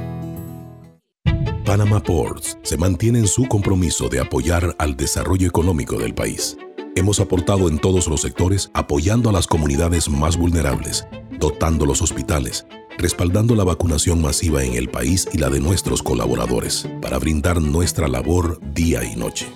Panama 1.65 2.03
Ports 2.03 2.57
se 2.63 2.79
mantiene 2.79 3.19
en 3.19 3.29
su 3.29 3.47
compromiso 3.47 4.09
de 4.09 4.21
apoyar 4.21 4.75
al 4.79 4.97
desarrollo 4.97 5.47
económico 5.47 5.99
del 5.99 6.15
país. 6.15 6.57
Hemos 6.99 7.21
aportado 7.21 7.69
en 7.69 7.79
todos 7.79 8.09
los 8.09 8.23
sectores 8.23 8.73
apoyando 8.75 9.31
a 9.31 9.33
las 9.33 9.47
comunidades 9.47 10.09
más 10.09 10.37
vulnerables, 10.37 11.07
dotando 11.39 11.87
los 11.87 12.03
hospitales, 12.03 12.67
respaldando 12.99 13.55
la 13.55 13.63
vacunación 13.63 14.21
masiva 14.21 14.65
en 14.65 14.75
el 14.75 14.89
país 14.89 15.29
y 15.33 15.39
la 15.39 15.49
de 15.49 15.61
nuestros 15.61 16.03
colaboradores, 16.03 16.89
para 17.01 17.21
brindar 17.21 17.63
nuestra 17.63 18.09
labor 18.09 18.59
día 18.75 19.05
y 19.05 19.15
noche. 19.15 19.47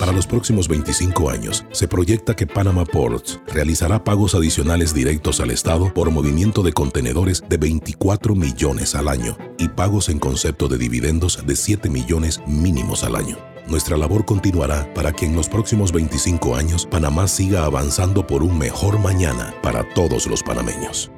Para 0.00 0.12
los 0.12 0.26
próximos 0.26 0.66
25 0.66 1.28
años, 1.28 1.66
se 1.72 1.86
proyecta 1.86 2.34
que 2.34 2.46
Panama 2.46 2.86
Ports 2.86 3.38
realizará 3.48 4.02
pagos 4.02 4.34
adicionales 4.34 4.94
directos 4.94 5.40
al 5.40 5.50
Estado 5.50 5.92
por 5.92 6.10
movimiento 6.10 6.62
de 6.62 6.72
contenedores 6.72 7.44
de 7.46 7.58
24 7.58 8.34
millones 8.34 8.94
al 8.94 9.08
año 9.08 9.36
y 9.58 9.68
pagos 9.68 10.08
en 10.08 10.18
concepto 10.18 10.68
de 10.68 10.78
dividendos 10.78 11.44
de 11.44 11.54
7 11.54 11.90
millones 11.90 12.40
mínimos 12.46 13.04
al 13.04 13.14
año. 13.14 13.36
Nuestra 13.66 13.98
labor 13.98 14.24
continuará 14.24 14.90
para 14.94 15.12
que 15.12 15.26
en 15.26 15.36
los 15.36 15.50
próximos 15.50 15.92
25 15.92 16.56
años 16.56 16.86
Panamá 16.86 17.28
siga 17.28 17.66
avanzando 17.66 18.26
por 18.26 18.42
un 18.42 18.56
mejor 18.56 18.98
mañana 19.00 19.54
para 19.62 19.86
todos 19.92 20.26
los 20.26 20.42
panameños. 20.42 21.10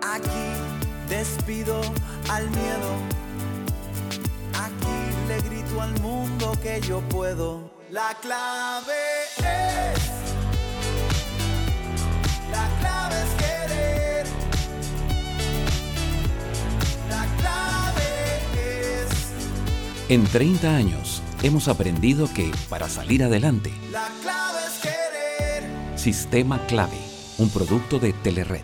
Aquí 0.00 0.30
despido 1.08 1.80
al 2.30 2.48
miedo. 2.50 2.88
Aquí 4.54 5.26
le 5.26 5.40
grito 5.40 5.82
al 5.82 6.00
mundo 6.00 6.52
que 6.62 6.80
yo 6.86 7.00
puedo. 7.08 7.65
La 7.96 8.14
clave 8.20 8.92
es. 9.38 10.10
La 12.50 12.68
clave 12.78 13.16
es 13.22 13.30
querer. 13.42 14.26
La 17.08 17.26
clave 17.38 18.04
es. 19.02 20.10
En 20.10 20.24
30 20.26 20.76
años 20.76 21.22
hemos 21.42 21.68
aprendido 21.68 22.28
que 22.34 22.52
para 22.68 22.90
salir 22.90 23.24
adelante, 23.24 23.72
La 23.90 24.10
clave 24.22 24.58
es 24.66 24.78
querer. 24.82 25.98
Sistema 25.98 26.66
Clave, 26.66 27.00
un 27.38 27.48
producto 27.48 27.98
de 27.98 28.12
Telered. 28.12 28.60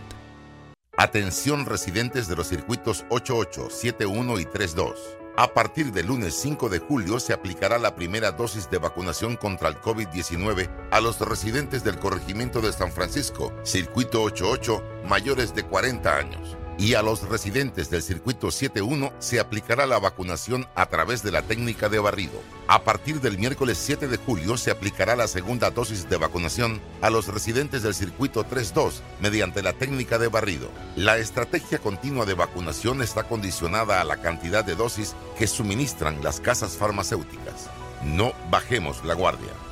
Atención 0.99 1.65
residentes 1.65 2.29
de 2.29 2.37
los 2.37 2.49
circuitos 2.49 3.07
88, 3.09 3.71
71 3.71 4.41
y 4.41 4.45
32. 4.45 5.22
A 5.35 5.55
partir 5.55 5.93
del 5.93 6.09
lunes 6.09 6.35
5 6.35 6.69
de 6.69 6.79
julio 6.79 7.19
se 7.19 7.33
aplicará 7.33 7.79
la 7.79 7.95
primera 7.95 8.33
dosis 8.33 8.69
de 8.69 8.77
vacunación 8.77 9.37
contra 9.37 9.71
el 9.71 9.81
COVID-19 9.81 10.69
a 10.91 11.01
los 11.01 11.19
residentes 11.21 11.83
del 11.83 11.99
corregimiento 11.99 12.61
de 12.61 12.71
San 12.71 12.93
Francisco, 12.93 13.51
circuito 13.63 14.23
88, 14.23 14.83
mayores 15.09 15.55
de 15.55 15.63
40 15.63 16.17
años. 16.17 16.59
Y 16.79 16.95
a 16.95 17.03
los 17.03 17.29
residentes 17.29 17.91
del 17.91 18.03
circuito 18.03 18.51
71 18.51 19.13
se 19.19 19.39
aplicará 19.39 19.87
la 19.87 19.99
vacunación 19.99 20.67
a 20.75 20.87
través 20.87 21.23
de 21.23 21.31
la 21.31 21.43
técnica 21.43 21.89
de 21.89 21.99
barrido. 21.99 22.41
A 22.67 22.83
partir 22.83 23.21
del 23.21 23.39
miércoles 23.39 23.79
7 23.79 24.09
de 24.09 24.17
julio 24.17 24.57
se 24.57 24.71
aplicará 24.71 25.15
la 25.15 25.29
segunda 25.29 25.71
dosis 25.71 26.09
de 26.09 26.17
vacunación 26.17 26.81
a 27.01 27.11
los 27.11 27.29
residentes 27.29 27.83
del 27.83 27.95
circuito 27.95 28.45
32 28.45 29.03
mediante 29.21 29.63
la 29.63 29.75
técnica 29.75 30.19
de 30.19 30.29
barrido. 30.29 30.71
La 30.97 31.19
estrategia 31.19 31.79
continua 31.79 32.25
de 32.25 32.35
vacunación 32.35 33.03
está 33.03 33.25
condicionada 33.25 34.01
a 34.01 34.05
la 34.05 34.17
cantidad 34.17 34.65
de 34.65 34.75
dosis 34.75 35.15
que 35.39 35.47
suministran 35.47 36.23
las 36.23 36.41
casas 36.41 36.77
farmacéuticas. 36.77 37.69
No 38.05 38.33
bajemos 38.51 39.05
la 39.05 39.15
guardia. 39.15 39.72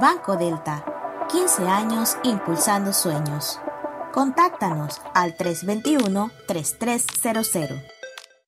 Banco 0.00 0.36
Delta, 0.36 0.84
15 1.32 1.66
años 1.66 2.16
impulsando 2.22 2.92
sueños. 2.92 3.58
Contáctanos 4.12 5.00
al 5.12 5.36
321-3300. 5.36 7.82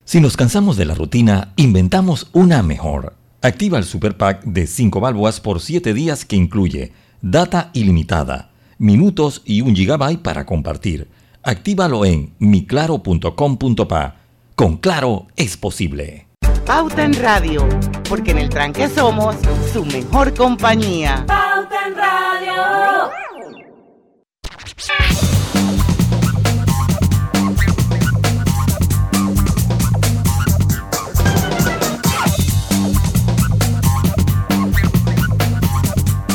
Si 0.04 0.20
nos 0.20 0.36
cansamos 0.36 0.76
de 0.76 0.84
la 0.84 0.94
rutina, 0.94 1.54
inventamos 1.56 2.30
una 2.32 2.62
mejor. 2.62 3.16
Activa 3.40 3.78
el 3.78 3.84
Super 3.84 4.16
Pack 4.16 4.44
de 4.44 4.68
5 4.68 5.00
balboas 5.00 5.40
por 5.40 5.60
7 5.60 5.92
días 5.92 6.24
que 6.24 6.36
incluye 6.36 6.92
data 7.20 7.70
ilimitada, 7.72 8.52
minutos 8.78 9.42
y 9.44 9.62
un 9.62 9.74
gigabyte 9.74 10.22
para 10.22 10.46
compartir. 10.46 11.08
Actívalo 11.42 12.04
en 12.04 12.32
miclaro.com.pa. 12.38 14.14
Con 14.54 14.76
Claro 14.76 15.26
es 15.34 15.56
posible. 15.56 16.28
Pauta 16.66 17.04
en 17.04 17.14
Radio, 17.14 17.68
porque 18.08 18.30
en 18.30 18.38
el 18.38 18.48
tranque 18.48 18.88
somos 18.88 19.34
su 19.72 19.84
mejor 19.84 20.32
compañía. 20.34 21.24
Pauta 21.26 21.86
en 21.88 21.96
Radio. 21.96 23.10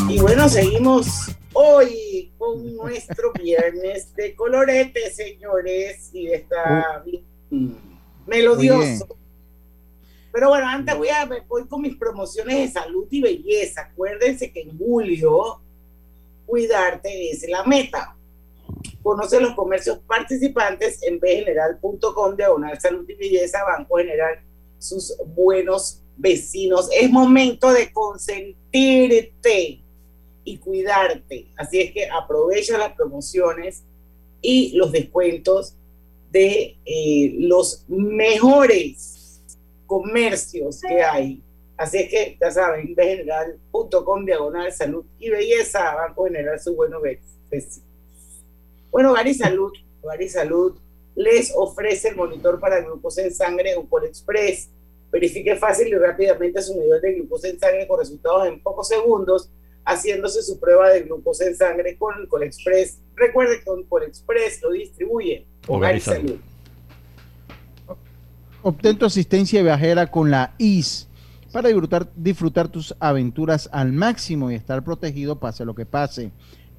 Y 0.09 0.19
bueno, 0.19 0.49
seguimos 0.49 1.31
hoy 1.53 2.33
con 2.37 2.75
nuestro 2.75 3.31
viernes 3.33 4.13
de 4.15 4.35
colorete, 4.35 5.09
señores, 5.11 6.09
y 6.13 6.27
está 6.31 7.01
bien 7.05 7.77
melodioso. 8.25 9.17
Pero 10.37 10.49
bueno, 10.49 10.67
antes 10.67 10.95
voy 10.95 11.07
a 11.07 11.27
voy 11.47 11.65
con 11.67 11.81
mis 11.81 11.95
promociones 11.95 12.57
de 12.57 12.67
salud 12.79 13.07
y 13.09 13.21
belleza. 13.21 13.89
Acuérdense 13.91 14.51
que 14.51 14.61
en 14.61 14.77
julio 14.77 15.59
cuidarte 16.45 17.31
es 17.31 17.49
la 17.49 17.63
meta. 17.63 18.15
Conoce 19.01 19.41
los 19.41 19.55
comercios 19.55 19.97
participantes 20.05 21.01
en 21.01 21.19
bgeneral.com 21.19 22.35
diagonal 22.35 22.79
salud 22.79 23.09
y 23.09 23.15
belleza, 23.15 23.63
Banco 23.63 23.97
General, 23.97 24.39
sus 24.77 25.17
buenos 25.25 26.03
vecinos. 26.15 26.87
Es 26.93 27.09
momento 27.09 27.73
de 27.73 27.91
consentirte 27.91 29.81
y 30.43 30.57
cuidarte. 30.59 31.47
Así 31.55 31.81
es 31.81 31.91
que 31.91 32.07
aprovecha 32.11 32.77
las 32.77 32.93
promociones 32.93 33.85
y 34.43 34.77
los 34.77 34.91
descuentos 34.91 35.73
de 36.29 36.77
eh, 36.85 37.33
los 37.39 37.85
mejores 37.87 39.16
comercios 39.87 40.81
que 40.81 41.01
hay. 41.01 41.41
Así 41.77 41.97
es 41.97 42.09
que 42.09 42.37
ya 42.39 42.51
saben, 42.51 42.93
bgeneral.com 42.95 44.25
diagonal 44.25 44.71
salud 44.71 45.05
y 45.19 45.29
belleza, 45.29 45.95
Banco 45.95 46.25
General 46.25 46.59
su 46.59 46.75
bueno 46.75 46.99
vecino. 47.01 47.85
Bueno, 48.91 49.13
Gary 49.13 49.33
Salud, 49.33 49.71
Gary 50.03 50.27
Salud 50.27 50.75
les 51.15 51.51
ofrece 51.55 52.09
el 52.09 52.15
monitor 52.15 52.59
para 52.59 52.79
glucosa 52.81 53.21
en 53.23 53.33
sangre 53.33 53.77
Ucol 53.77 54.05
Express. 54.05 54.69
Verifique 55.11 55.55
fácil 55.55 55.87
y 55.87 55.95
rápidamente 55.95 56.61
su 56.61 56.79
nivel 56.79 57.01
de 57.01 57.13
glucosa 57.13 57.47
en 57.47 57.59
sangre 57.59 57.87
con 57.87 57.99
resultados 57.99 58.47
en 58.47 58.59
pocos 58.59 58.87
segundos, 58.87 59.49
haciéndose 59.85 60.41
su 60.41 60.59
prueba 60.59 60.89
de 60.89 61.01
glucosa 61.01 61.45
en 61.45 61.55
sangre 61.55 61.97
con 61.97 62.13
el 62.19 62.43
Express. 62.43 62.99
Recuerde 63.15 63.61
que 63.63 63.69
Ucol 63.69 64.03
Express 64.03 64.61
lo 64.61 64.71
distribuye 64.71 65.45
Gary 65.67 65.99
Salud. 65.99 66.39
Obtén 68.61 68.97
tu 68.97 69.05
asistencia 69.05 69.61
viajera 69.61 70.09
con 70.11 70.31
la 70.31 70.53
IS 70.57 71.07
para 71.51 71.69
disfrutar, 72.15 72.67
tus 72.67 72.95
aventuras 72.99 73.69
al 73.71 73.93
máximo 73.93 74.51
y 74.51 74.55
estar 74.55 74.83
protegido 74.83 75.39
pase 75.39 75.65
lo 75.65 75.73
que 75.75 75.85
pase. 75.85 76.31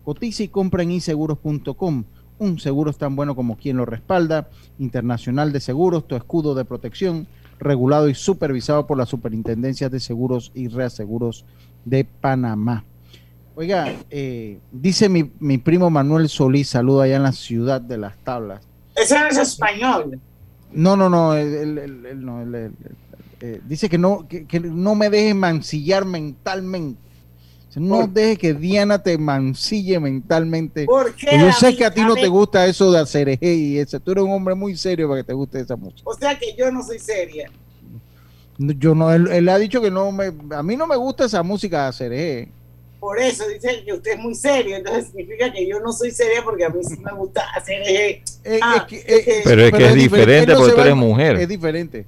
Cotiza 0.04 0.42
y 0.42 0.48
compra 0.48 0.82
en 0.82 0.92
inseguros.com. 0.92 2.04
Un 2.38 2.60
seguro 2.60 2.92
tan 2.92 3.16
bueno 3.16 3.34
como 3.34 3.56
quien 3.56 3.76
lo 3.76 3.86
respalda. 3.86 4.48
Internacional 4.78 5.52
de 5.52 5.60
Seguros, 5.60 6.06
tu 6.06 6.14
escudo 6.14 6.54
de 6.54 6.64
protección, 6.64 7.26
regulado 7.58 8.08
y 8.08 8.14
supervisado 8.14 8.86
por 8.86 8.98
la 8.98 9.06
Superintendencia 9.06 9.88
de 9.88 10.00
Seguros 10.00 10.52
y 10.54 10.68
Reaseguros 10.68 11.44
de 11.84 12.04
Panamá. 12.04 12.84
Oiga, 13.56 13.92
eh, 14.10 14.60
dice 14.70 15.08
mi, 15.08 15.32
mi, 15.40 15.58
primo 15.58 15.90
Manuel 15.90 16.28
Solís, 16.28 16.68
saludo 16.68 17.00
allá 17.00 17.16
en 17.16 17.24
la 17.24 17.32
ciudad 17.32 17.80
de 17.80 17.98
las 17.98 18.16
tablas. 18.18 18.64
Ese 18.94 19.16
es 19.28 19.36
español. 19.38 20.20
No, 20.72 20.96
no, 20.96 21.08
no, 21.08 21.34
él, 21.34 21.78
él, 21.78 22.06
él, 22.06 22.24
no 22.24 22.44
eh, 23.40 23.60
dice 23.66 23.88
que 23.88 23.98
no, 23.98 24.26
que, 24.28 24.46
que, 24.46 24.60
no 24.60 24.94
me 24.94 25.10
deje 25.10 25.34
mancillar 25.34 26.04
mentalmente. 26.04 27.00
No 27.76 28.08
deje 28.08 28.36
que 28.36 28.54
Diana 28.54 29.00
te 29.00 29.16
mancille 29.18 30.00
mentalmente. 30.00 30.84
¿Por 30.84 31.14
qué, 31.14 31.38
yo 31.38 31.52
sé 31.52 31.76
que 31.76 31.84
a 31.84 31.92
ti 31.92 32.00
no 32.00 32.14
te 32.14 32.26
gusta 32.26 32.66
eso 32.66 32.90
de 32.90 32.98
hacer 32.98 33.28
eje 33.28 33.54
y 33.54 33.78
eso. 33.78 34.00
Tú 34.00 34.12
eres 34.12 34.24
un 34.24 34.32
hombre 34.32 34.54
muy 34.54 34.76
serio 34.76 35.08
para 35.08 35.20
que 35.20 35.26
te 35.26 35.32
guste 35.32 35.60
esa 35.60 35.76
música. 35.76 36.02
O 36.04 36.14
sea 36.14 36.36
que 36.36 36.54
yo 36.56 36.72
no 36.72 36.82
soy 36.82 36.98
seria. 36.98 37.50
Yo 38.58 38.94
no, 38.94 39.12
él, 39.12 39.28
él 39.28 39.48
ha 39.48 39.58
dicho 39.58 39.80
que 39.80 39.90
no 39.90 40.10
me, 40.10 40.32
a 40.50 40.62
mí 40.64 40.76
no 40.76 40.88
me 40.88 40.96
gusta 40.96 41.26
esa 41.26 41.42
música 41.44 41.82
de 41.82 41.88
hacer 41.88 42.12
eje. 42.12 42.48
Por 43.00 43.18
eso 43.20 43.46
dice 43.48 43.84
que 43.84 43.92
usted 43.92 44.12
es 44.12 44.18
muy 44.18 44.34
serio, 44.34 44.76
entonces 44.76 45.06
significa 45.06 45.52
que 45.52 45.66
yo 45.68 45.78
no 45.80 45.92
soy 45.92 46.10
seria 46.10 46.42
porque 46.42 46.64
a 46.64 46.68
mí 46.68 46.80
sí 46.82 46.96
me 46.98 47.12
gusta 47.12 47.42
hacer. 47.54 47.80
Eh, 47.86 48.22
Ah, 48.60 48.76
es 48.78 48.82
que- 48.84 48.96
es 49.06 49.24
que- 49.24 49.40
Pero 49.44 49.62
es 49.66 49.72
que 49.72 49.86
es 49.86 49.94
diferente 49.94 50.52
no 50.52 50.58
porque 50.58 50.74
tú 50.74 50.80
eres 50.80 50.96
mujer. 50.96 51.36
Es 51.36 51.48
diferente. 51.48 52.06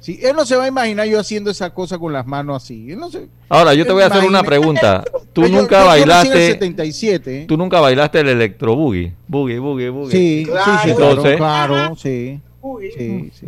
Sí, 0.00 0.18
él 0.20 0.34
no 0.34 0.44
se 0.44 0.56
va 0.56 0.64
a 0.64 0.66
imaginar 0.68 1.06
yo 1.06 1.20
haciendo 1.20 1.48
esa 1.48 1.70
cosa 1.72 1.96
con 1.96 2.12
las 2.12 2.26
manos 2.26 2.60
así. 2.60 2.90
Él 2.90 2.98
no 2.98 3.08
se, 3.08 3.28
Ahora, 3.48 3.72
yo 3.74 3.86
te 3.86 3.92
voy 3.92 4.02
a 4.02 4.06
hacer 4.06 4.24
una 4.24 4.42
pregunta. 4.42 5.04
Tú 5.32 5.42
Yo- 5.42 5.46
yo- 5.48 5.60
nunca 5.60 5.80
yo 5.82 5.86
bailaste, 5.86 6.46
77. 6.52 7.42
¿eh? 7.42 7.44
tú 7.46 7.56
nunca 7.56 7.78
bailaste 7.80 8.18
el 8.20 8.28
electro 8.30 8.74
boogie. 8.74 9.12
Boogie, 9.28 9.60
boogie, 9.60 9.90
boogie. 9.90 10.10
Sí, 10.10 10.44
Claro. 10.44 10.64
sí, 10.64 10.88
sí, 10.88 10.94
claro, 10.96 11.10
Entonces- 11.12 11.36
claro, 11.36 11.96
sí. 11.96 12.40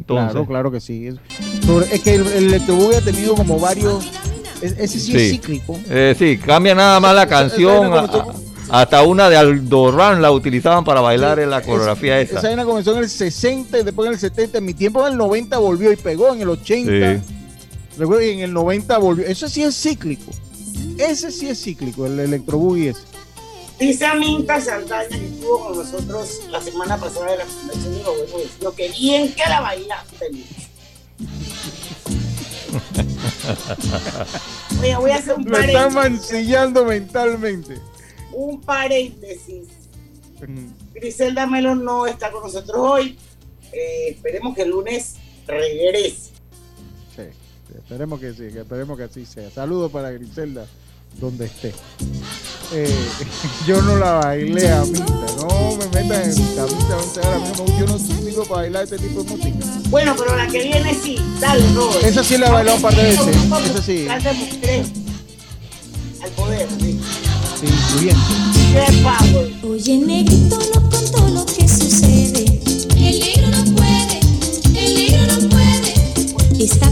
Claro, 0.07 0.46
claro 0.46 0.70
que 0.70 0.80
sí. 0.80 1.07
Es, 1.09 1.16
sobre- 1.66 1.87
es 1.94 2.02
que 2.02 2.14
el, 2.14 2.26
el 2.28 2.44
electrobús 2.46 2.96
ha 2.96 3.00
tenido 3.00 3.35
como 3.35 3.59
varios. 3.59 4.09
Es- 4.64 4.79
ese 4.79 5.00
sí, 5.00 5.16
es 5.16 5.31
cíclico. 5.31 5.79
Eh, 5.88 6.14
sí, 6.18 6.38
cambia 6.38 6.74
nada 6.74 7.00
más 7.00 7.14
la 7.14 7.27
canción. 7.29 7.92
a- 7.92 8.00
a- 8.00 8.27
hasta 8.70 9.03
una 9.03 9.29
de 9.29 9.37
Aldorran 9.37 10.22
la 10.22 10.33
utilizaban 10.33 10.85
para 10.85 11.00
bailar 11.03 11.38
en 11.38 11.50
la 11.50 11.61
coreografía 11.62 12.18
Es- 12.20 12.31
esa. 12.31 12.38
Esa 12.38 12.48
vaina 12.48 12.64
comenzó 12.64 12.92
en 12.96 12.98
el 13.05 13.11
60 13.11 13.79
y 13.79 13.83
después 13.85 14.07
en 14.09 14.14
el 14.14 14.18
70. 14.18 14.59
En 14.59 14.64
mi 14.64 14.74
tiempo 14.74 15.07
en 15.07 15.12
el 15.12 15.18
90 15.18 15.59
volvió 15.59 15.92
y 15.92 15.96
pegó. 15.96 16.33
En 16.33 16.40
el 16.40 16.48
80. 16.48 17.14
Sí. 17.16 17.22
Recuerdo, 17.98 18.22
y 18.24 18.31
en 18.31 18.40
el 18.40 18.53
90 18.53 18.98
volvió. 18.98 19.24
Eso 19.27 19.48
sí 19.48 19.62
es 19.62 19.77
cíclico. 19.81 20.33
Ese 20.98 21.31
sí 21.31 21.48
es 21.48 21.62
cíclico, 21.62 22.07
el 22.07 22.18
electrobús 22.18 22.79
ese. 22.79 23.00
Dice 23.79 24.07
Aminta 24.07 24.61
Saldaña 24.61 25.09
que 25.09 25.27
estuvo 25.27 25.59
con 25.68 25.77
nosotros 25.79 26.40
la 26.50 26.61
semana 26.61 26.96
pasada 26.96 27.33
de 27.33 27.38
la 27.38 27.44
Fundación 27.44 27.92
de 27.92 28.03
los 28.03 28.16
Vecinos. 28.33 28.74
Que 28.74 28.88
bien 28.90 29.33
que 29.35 29.42
la 29.48 29.61
bailaste. 29.61 30.27
Oye, 34.80 34.96
voy 34.96 35.11
a 35.11 35.16
hacer 35.16 35.35
un 35.35 35.44
Lo 35.44 35.59
está 35.59 35.90
mancillando 35.90 36.85
mentalmente. 36.85 37.78
Un 38.33 38.61
paréntesis. 38.61 39.68
Griselda 40.92 41.46
Melo 41.46 41.74
no 41.74 42.07
está 42.07 42.30
con 42.30 42.42
nosotros 42.42 42.76
hoy. 42.76 43.18
Eh, 43.72 44.11
esperemos 44.11 44.54
que 44.54 44.62
el 44.62 44.70
lunes 44.70 45.16
regrese. 45.46 46.33
Sí, 47.14 47.22
sí, 47.68 47.74
esperemos 47.76 48.20
que 48.20 48.33
sí, 48.33 48.48
que 48.52 48.61
esperemos 48.61 48.96
que 48.96 49.04
así 49.04 49.26
sea. 49.26 49.50
Saludos 49.50 49.90
para 49.90 50.11
Griselda, 50.11 50.66
donde 51.20 51.46
esté. 51.46 51.72
Eh, 52.72 52.94
yo 53.66 53.83
no 53.83 53.96
la 53.96 54.12
bailé 54.12 54.70
a 54.70 54.85
mí, 54.85 55.00
no 55.38 55.77
me 55.77 55.87
metan 55.87 56.22
en 56.22 56.35
camisa 56.57 56.96
mismo. 57.38 57.66
Yo 57.79 57.87
no 57.87 57.98
sirvo 57.98 58.44
para 58.44 58.62
bailar 58.62 58.85
este 58.85 58.98
tipo 58.98 59.22
de 59.22 59.31
música. 59.31 59.66
Bueno, 59.90 60.14
pero 60.18 60.35
la 60.37 60.46
que 60.46 60.62
viene 60.62 60.94
sí. 60.94 61.18
Dale, 61.40 61.62
Robert. 61.74 62.05
Esa 62.05 62.24
sí 62.24 62.38
la 62.38 62.46
he 62.48 62.50
bailado 62.50 62.77
un 62.77 62.83
par 62.83 62.96
de 62.96 63.03
veces, 63.03 63.37
esa 63.37 63.83
sí. 63.83 64.09
Al 64.09 64.22
poder. 66.31 66.66
Sí. 66.81 66.98
Sí, 67.61 67.68
power. 69.03 69.53
Oye, 69.62 69.98
negrito, 69.98 70.59
no 70.74 70.90
contó 70.90 71.29
lo 71.29 71.44
que 71.46 71.68
sucede. 71.68 72.44
El 72.96 73.20
negro 73.20 73.48
no 73.50 73.64
puede, 73.77 74.20
el 74.74 74.94
negro 74.94 75.22
no 75.33 75.38
puede. 75.48 75.94
Está 76.64 76.90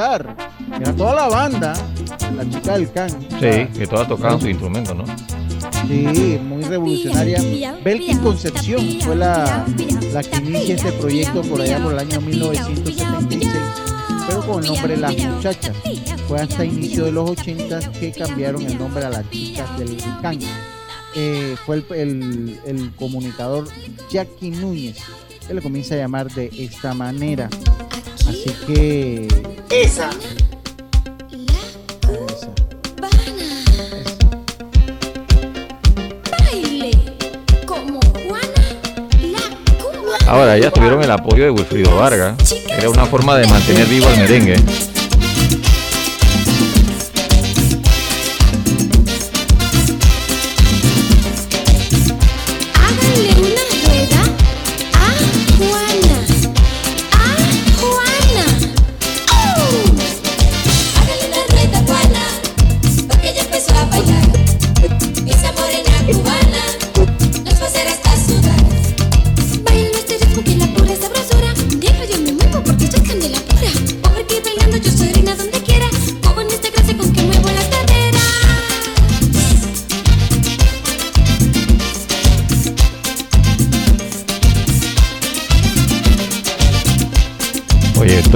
era 0.00 0.92
toda 0.94 1.14
la 1.14 1.28
banda, 1.28 1.72
la 2.36 2.48
chica 2.50 2.74
del 2.78 2.92
can. 2.92 3.10
Sí, 3.10 3.78
que 3.78 3.86
todas 3.88 4.06
tocaban 4.08 4.40
su 4.40 4.48
instrumento, 4.48 4.94
¿no? 4.94 5.04
Sí, 5.88 6.38
muy 6.42 6.62
revolucionaria. 6.64 7.76
Belkin 7.84 8.18
Concepción 8.18 8.98
fue 9.00 9.16
la, 9.16 9.64
la 10.12 10.22
que 10.22 10.36
inicia 10.38 10.74
este 10.74 10.92
proyecto 10.92 11.42
por 11.42 11.60
allá 11.60 11.82
por 11.82 11.92
el 11.92 11.98
año 12.00 12.20
1976, 12.20 13.54
pero 14.28 14.46
con 14.46 14.62
el 14.64 14.70
nombre 14.70 14.96
Las 14.96 15.16
Muchachas. 15.16 15.76
Fue 16.28 16.40
hasta 16.40 16.64
inicio 16.64 17.04
de 17.04 17.12
los 17.12 17.30
80 17.30 17.92
que 17.92 18.12
cambiaron 18.12 18.62
el 18.62 18.76
nombre 18.78 19.04
a 19.04 19.10
las 19.10 19.30
chicas 19.30 19.78
del 19.78 19.96
can. 20.20 20.38
Eh, 21.14 21.56
fue 21.64 21.76
el, 21.76 21.84
el- 21.98 22.60
el 22.66 22.90
comunicador 22.96 23.66
Jackie 24.10 24.50
Núñez 24.50 24.98
que 25.46 25.54
le 25.54 25.62
comienza 25.62 25.94
a 25.94 25.98
llamar 25.98 26.30
de 26.32 26.50
esta 26.58 26.92
manera. 26.92 27.48
Así 28.28 28.50
que 28.66 29.28
Esa. 29.70 30.10
Ahora, 40.28 40.56
ellas 40.56 40.72
tuvieron 40.72 41.02
el 41.02 41.10
apoyo 41.10 41.44
de 41.44 41.50
Wilfrido 41.50 41.94
Vargas. 41.96 42.36
Era 42.68 42.90
una 42.90 43.06
forma 43.06 43.36
de 43.36 43.46
mantener 43.46 43.86
vivo 43.86 44.08
el 44.10 44.18
merengue. 44.18 44.56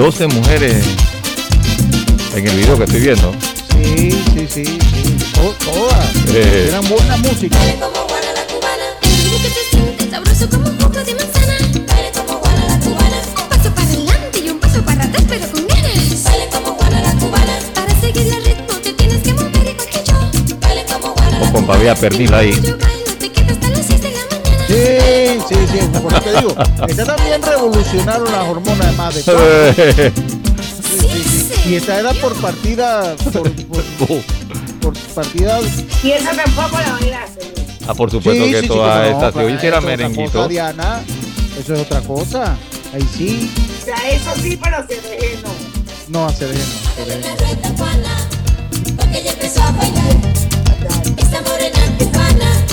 12 0.01 0.27
mujeres 0.29 0.83
en 2.35 2.47
el 2.47 2.55
video 2.57 2.75
que 2.75 2.85
estoy 2.85 3.01
viendo. 3.01 3.31
sí, 3.69 4.09
sí, 4.33 4.47
sí, 4.49 4.63
sí, 4.65 5.17
to- 5.35 5.55
todas. 5.63 6.15
Eh. 6.33 6.65
eran 6.69 6.89
buena 6.89 7.17
música. 7.17 7.55
Con 21.51 21.65
Pavía 21.65 21.95
Pernil 21.95 22.33
ahí. 22.33 22.53
Sí, 24.71 25.39
sí, 25.49 25.55
sí, 25.71 25.99
por 25.99 26.13
eso 26.13 26.21
te 26.21 26.31
digo. 26.39 26.55
Esta 26.87 27.03
también 27.15 27.41
revolucionaron 27.41 28.31
las 28.31 28.47
hormonas 28.47 28.87
de 28.87 28.91
más 28.97 29.15
de 29.15 29.23
todo. 29.23 29.73
Sí, 29.73 31.23
sí, 31.23 31.53
sí. 31.63 31.69
Y 31.69 31.75
esta 31.75 31.99
era 31.99 32.13
por 32.13 32.33
partida, 32.35 33.15
por, 33.33 33.51
por, 33.65 33.83
por 34.81 34.93
partida. 35.13 35.59
Y 36.03 36.11
esa 36.11 36.31
tampoco 36.31 36.77
la 36.79 36.93
bailaste. 36.93 37.53
Ah, 37.87 37.93
por 37.93 38.09
supuesto 38.11 38.45
Sí, 38.45 38.51
que 38.51 38.57
sí, 38.57 38.61
sí, 38.63 38.67
todas 38.67 39.09
cómo 39.09 39.21
no, 39.21 39.31
si 39.31 39.37
hoy 39.39 39.53
hiciera 39.53 39.81
merenguito. 39.81 40.31
cosa, 40.31 40.47
Diana, 40.47 41.01
eso 41.59 41.73
es 41.73 41.79
otra 41.81 42.01
cosa. 42.01 42.55
Ahí 42.93 43.07
sí, 43.17 43.51
O 43.81 43.85
sea, 43.85 44.09
eso 44.09 44.31
sí, 44.41 44.57
pero 44.61 44.85
se 44.87 44.95
dejé 44.95 45.39
no. 45.43 45.49
no 46.19 46.25
hace 46.27 46.45
de 46.47 46.53
no, 46.53 46.61
se 46.95 47.05
deje 47.05 47.69
no. 47.77 48.95
Porque 48.97 49.19
ella 49.19 49.31
empezó 49.31 49.61
a 49.63 49.71
bailar. 49.71 50.15
Esta 51.17 51.41
morena 51.41 51.79
cubana 51.97 52.65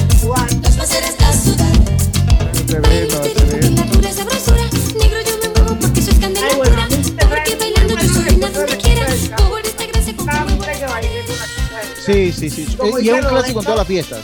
Sí, 12.38 12.50
sí. 12.50 12.66
Como 12.76 12.98
Y 12.98 13.08
es 13.08 13.14
un 13.14 13.28
clásico 13.28 13.58
en 13.60 13.64
todas 13.64 13.78
las 13.78 13.86
fiestas. 13.86 14.20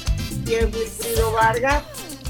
Y 0.47 0.55
el 0.55 0.67
Wilfrido 0.67 1.33
Vargas 1.33 1.83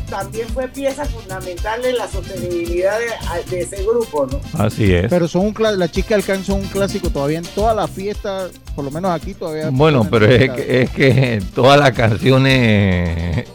también 0.09 0.49
fue 0.49 0.69
pieza 0.69 1.05
fundamental 1.07 1.85
en 1.85 1.97
la 1.97 2.09
sostenibilidad 2.09 2.99
de, 2.99 3.51
de 3.51 3.63
ese 3.63 3.83
grupo, 3.83 4.27
¿no? 4.27 4.41
Así 4.59 4.95
es. 4.95 5.07
Pero 5.09 5.27
son 5.29 5.47
un 5.47 5.79
la 5.79 5.91
chica 5.91 6.21
son 6.43 6.61
un 6.61 6.69
clásico 6.69 7.11
todavía 7.11 7.39
en 7.39 7.45
todas 7.45 7.75
las 7.75 7.91
fiestas, 7.91 8.53
por 8.75 8.85
lo 8.85 8.91
menos 8.91 9.11
aquí 9.11 9.35
todavía. 9.35 9.71
Bueno, 9.71 10.07
pero 10.11 10.27
es 10.27 10.51
que, 10.51 10.83
es 10.83 10.91
que 10.91 11.43
todas 11.55 11.79
las 11.79 11.93
canciones 11.93 13.47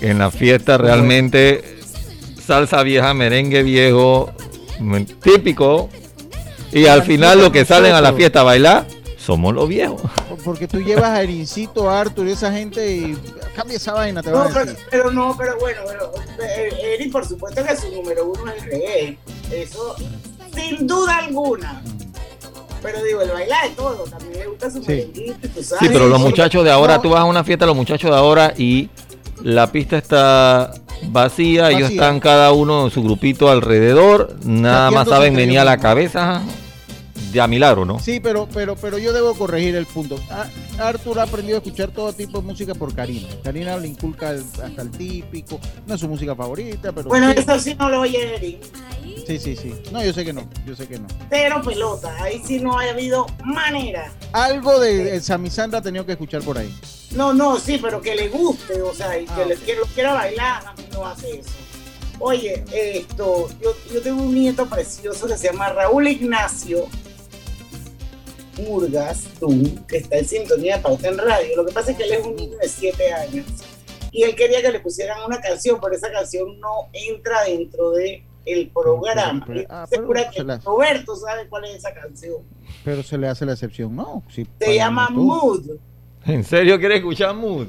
en 0.00 0.18
la 0.18 0.30
fiesta 0.30 0.78
realmente 0.78 1.78
salsa 2.44 2.82
vieja, 2.82 3.14
merengue 3.14 3.62
viejo, 3.62 4.32
típico. 5.22 5.88
Y 6.72 6.86
al 6.86 7.02
final 7.02 7.40
lo 7.40 7.52
que 7.52 7.64
salen 7.64 7.94
a 7.94 8.00
la 8.00 8.12
fiesta 8.12 8.40
a 8.40 8.44
bailar 8.44 8.86
somos 9.16 9.54
los 9.54 9.68
viejos. 9.68 10.00
Porque 10.44 10.66
tú 10.68 10.80
llevas 10.80 11.10
a 11.10 11.22
Erincito, 11.22 11.90
a 11.90 12.00
Arthur 12.00 12.28
y 12.28 12.32
esa 12.32 12.52
gente 12.52 12.90
y 12.90 13.16
cambia 13.54 13.76
esa 13.76 13.92
vaina, 13.92 14.22
te 14.22 14.30
No, 14.30 14.42
a 14.42 14.48
pero, 14.48 14.64
decir. 14.64 14.78
pero 14.90 15.10
no, 15.10 15.36
pero 15.36 15.58
bueno, 15.58 15.80
pero, 15.86 16.12
eh, 16.40 16.94
Eri, 16.94 17.08
por 17.08 17.26
supuesto 17.26 17.64
que 17.64 17.76
su 17.76 17.90
número 17.90 18.26
uno 18.26 18.50
es 18.52 18.62
el 18.62 18.70
reggae. 18.70 19.18
Eso, 19.50 19.96
sin 20.54 20.86
duda 20.86 21.18
alguna. 21.18 21.82
Pero 22.82 23.02
digo, 23.02 23.20
el 23.22 23.30
bailar 23.30 23.68
de 23.68 23.74
todo, 23.74 24.04
también 24.04 24.38
le 24.38 24.46
gusta 24.46 24.70
su 24.70 24.80
merenguito 24.80 25.38
y 25.46 25.48
tú 25.48 25.62
sabes. 25.64 25.80
Sí, 25.80 25.88
pero 25.92 26.06
los 26.08 26.20
muchachos 26.20 26.62
de 26.64 26.70
ahora, 26.70 26.96
No, 26.96 27.02
tú 27.02 27.10
vas 27.10 27.20
a 27.20 27.24
una 27.24 27.42
fiesta, 27.42 27.66
los 27.66 27.74
muchachos 27.76 28.10
de 28.10 28.16
ahora 28.16 28.54
y 28.56 28.88
la 29.42 29.70
pista 29.72 29.98
está 29.98 30.72
vacía, 31.10 31.68
ellos 31.70 31.82
Vacía. 31.82 31.96
están 31.96 32.20
cada 32.20 32.52
uno 32.52 32.84
en 32.84 32.90
su 32.92 33.02
grupito 33.02 33.50
alrededor, 33.50 34.36
nada 34.44 34.90
más 34.92 35.08
saben 35.08 35.34
venir 35.34 35.58
a 35.58 35.62
ellos 35.62 35.72
la 35.72 35.78
cabeza 35.78 36.42
de 37.32 37.40
a 37.40 37.46
milagro, 37.46 37.84
¿no? 37.84 37.98
Sí, 38.00 38.20
pero, 38.20 38.48
pero, 38.52 38.76
pero 38.76 38.98
yo 38.98 39.12
debo 39.12 39.34
corregir 39.34 39.74
el 39.76 39.86
punto. 39.86 40.18
A- 40.30 40.48
Arthur 40.78 41.18
ha 41.20 41.24
aprendido 41.24 41.56
a 41.56 41.60
escuchar 41.60 41.90
todo 41.90 42.12
tipo 42.12 42.40
de 42.40 42.46
música 42.46 42.74
por 42.74 42.94
Karina. 42.94 43.28
Karina 43.42 43.76
le 43.76 43.88
inculca 43.88 44.30
el- 44.30 44.44
hasta 44.62 44.82
el 44.82 44.90
típico. 44.90 45.60
No 45.86 45.94
es 45.94 46.00
su 46.00 46.08
música 46.08 46.34
favorita, 46.34 46.92
pero. 46.92 47.08
Bueno, 47.08 47.32
sí. 47.32 47.38
eso 47.38 47.58
sí 47.58 47.74
no 47.74 47.88
lo 47.90 48.00
oye 48.00 48.34
Eri. 48.36 48.60
Sí, 49.26 49.38
sí, 49.38 49.56
sí. 49.56 49.74
No, 49.92 50.02
yo 50.02 50.12
sé 50.12 50.24
que 50.24 50.32
no. 50.32 50.48
Yo 50.66 50.74
sé 50.74 50.86
que 50.88 50.98
no. 50.98 51.06
Cero 51.28 51.60
pelota. 51.64 52.14
Ahí 52.22 52.40
sí 52.46 52.60
no 52.60 52.78
ha 52.78 52.84
habido 52.84 53.26
manera. 53.44 54.10
Algo 54.32 54.78
de 54.80 55.16
el 55.16 55.22
Samisandra 55.22 55.80
ha 55.80 55.82
tenido 55.82 56.06
que 56.06 56.12
escuchar 56.12 56.42
por 56.42 56.56
ahí. 56.56 56.74
No, 57.10 57.32
no, 57.34 57.58
sí, 57.58 57.78
pero 57.80 58.00
que 58.00 58.14
le 58.14 58.28
guste, 58.28 58.80
o 58.82 58.94
sea, 58.94 59.18
y 59.18 59.24
que, 59.26 59.42
Ah, 59.42 59.44
le, 59.46 59.56
que 59.56 59.74
lo 59.76 59.84
quiera 59.86 60.12
bailar, 60.14 60.66
a 60.66 60.72
mí 60.74 60.84
no 60.92 61.06
hace 61.06 61.40
eso. 61.40 61.50
Oye, 62.20 62.64
esto, 62.72 63.48
yo, 63.62 63.74
yo 63.92 64.02
tengo 64.02 64.22
un 64.22 64.34
nieto 64.34 64.66
precioso 64.66 65.26
que 65.26 65.36
se 65.36 65.46
llama 65.52 65.68
Raúl 65.70 66.08
Ignacio 66.08 66.86
Murgas, 68.58 69.24
tú, 69.40 69.62
que 69.86 69.98
está 69.98 70.18
en 70.18 70.26
sintonía 70.26 70.76
de 70.76 70.82
pauta 70.82 71.08
en 71.08 71.18
radio. 71.18 71.56
Lo 71.56 71.66
que 71.66 71.72
pasa 71.72 71.90
es 71.92 71.96
que 71.96 72.04
él 72.04 72.12
es 72.12 72.26
un 72.26 72.36
niño 72.36 72.56
de 72.58 72.68
7 72.68 73.12
años 73.12 73.46
y 74.12 74.22
él 74.22 74.34
quería 74.34 74.62
que 74.62 74.70
le 74.72 74.80
pusieran 74.80 75.18
una 75.26 75.40
canción, 75.40 75.78
pero 75.82 75.94
esa 75.94 76.10
canción 76.10 76.58
no 76.60 76.88
entra 76.92 77.44
dentro 77.44 77.90
de 77.92 78.24
el 78.46 78.68
programa. 78.70 79.44
Pero- 79.46 79.66
ah, 79.68 79.86
pero 79.90 80.02
segura 80.02 80.30
que 80.30 80.38
se 80.38 80.44
la- 80.44 80.58
Roberto 80.58 81.14
sabe 81.16 81.46
cuál 81.48 81.64
es 81.66 81.76
esa 81.76 81.92
canción. 81.92 82.36
Pero 82.84 83.02
se 83.02 83.18
le 83.18 83.28
hace 83.28 83.44
la 83.44 83.52
excepción, 83.52 83.94
¿no? 83.94 84.22
Sí, 84.34 84.46
Se 84.60 84.74
llama 84.74 85.08
tú. 85.08 85.14
Mood. 85.22 85.66
¿En 86.24 86.42
serio 86.44 86.78
quieres 86.78 86.98
escuchar 86.98 87.34
Mood? 87.34 87.66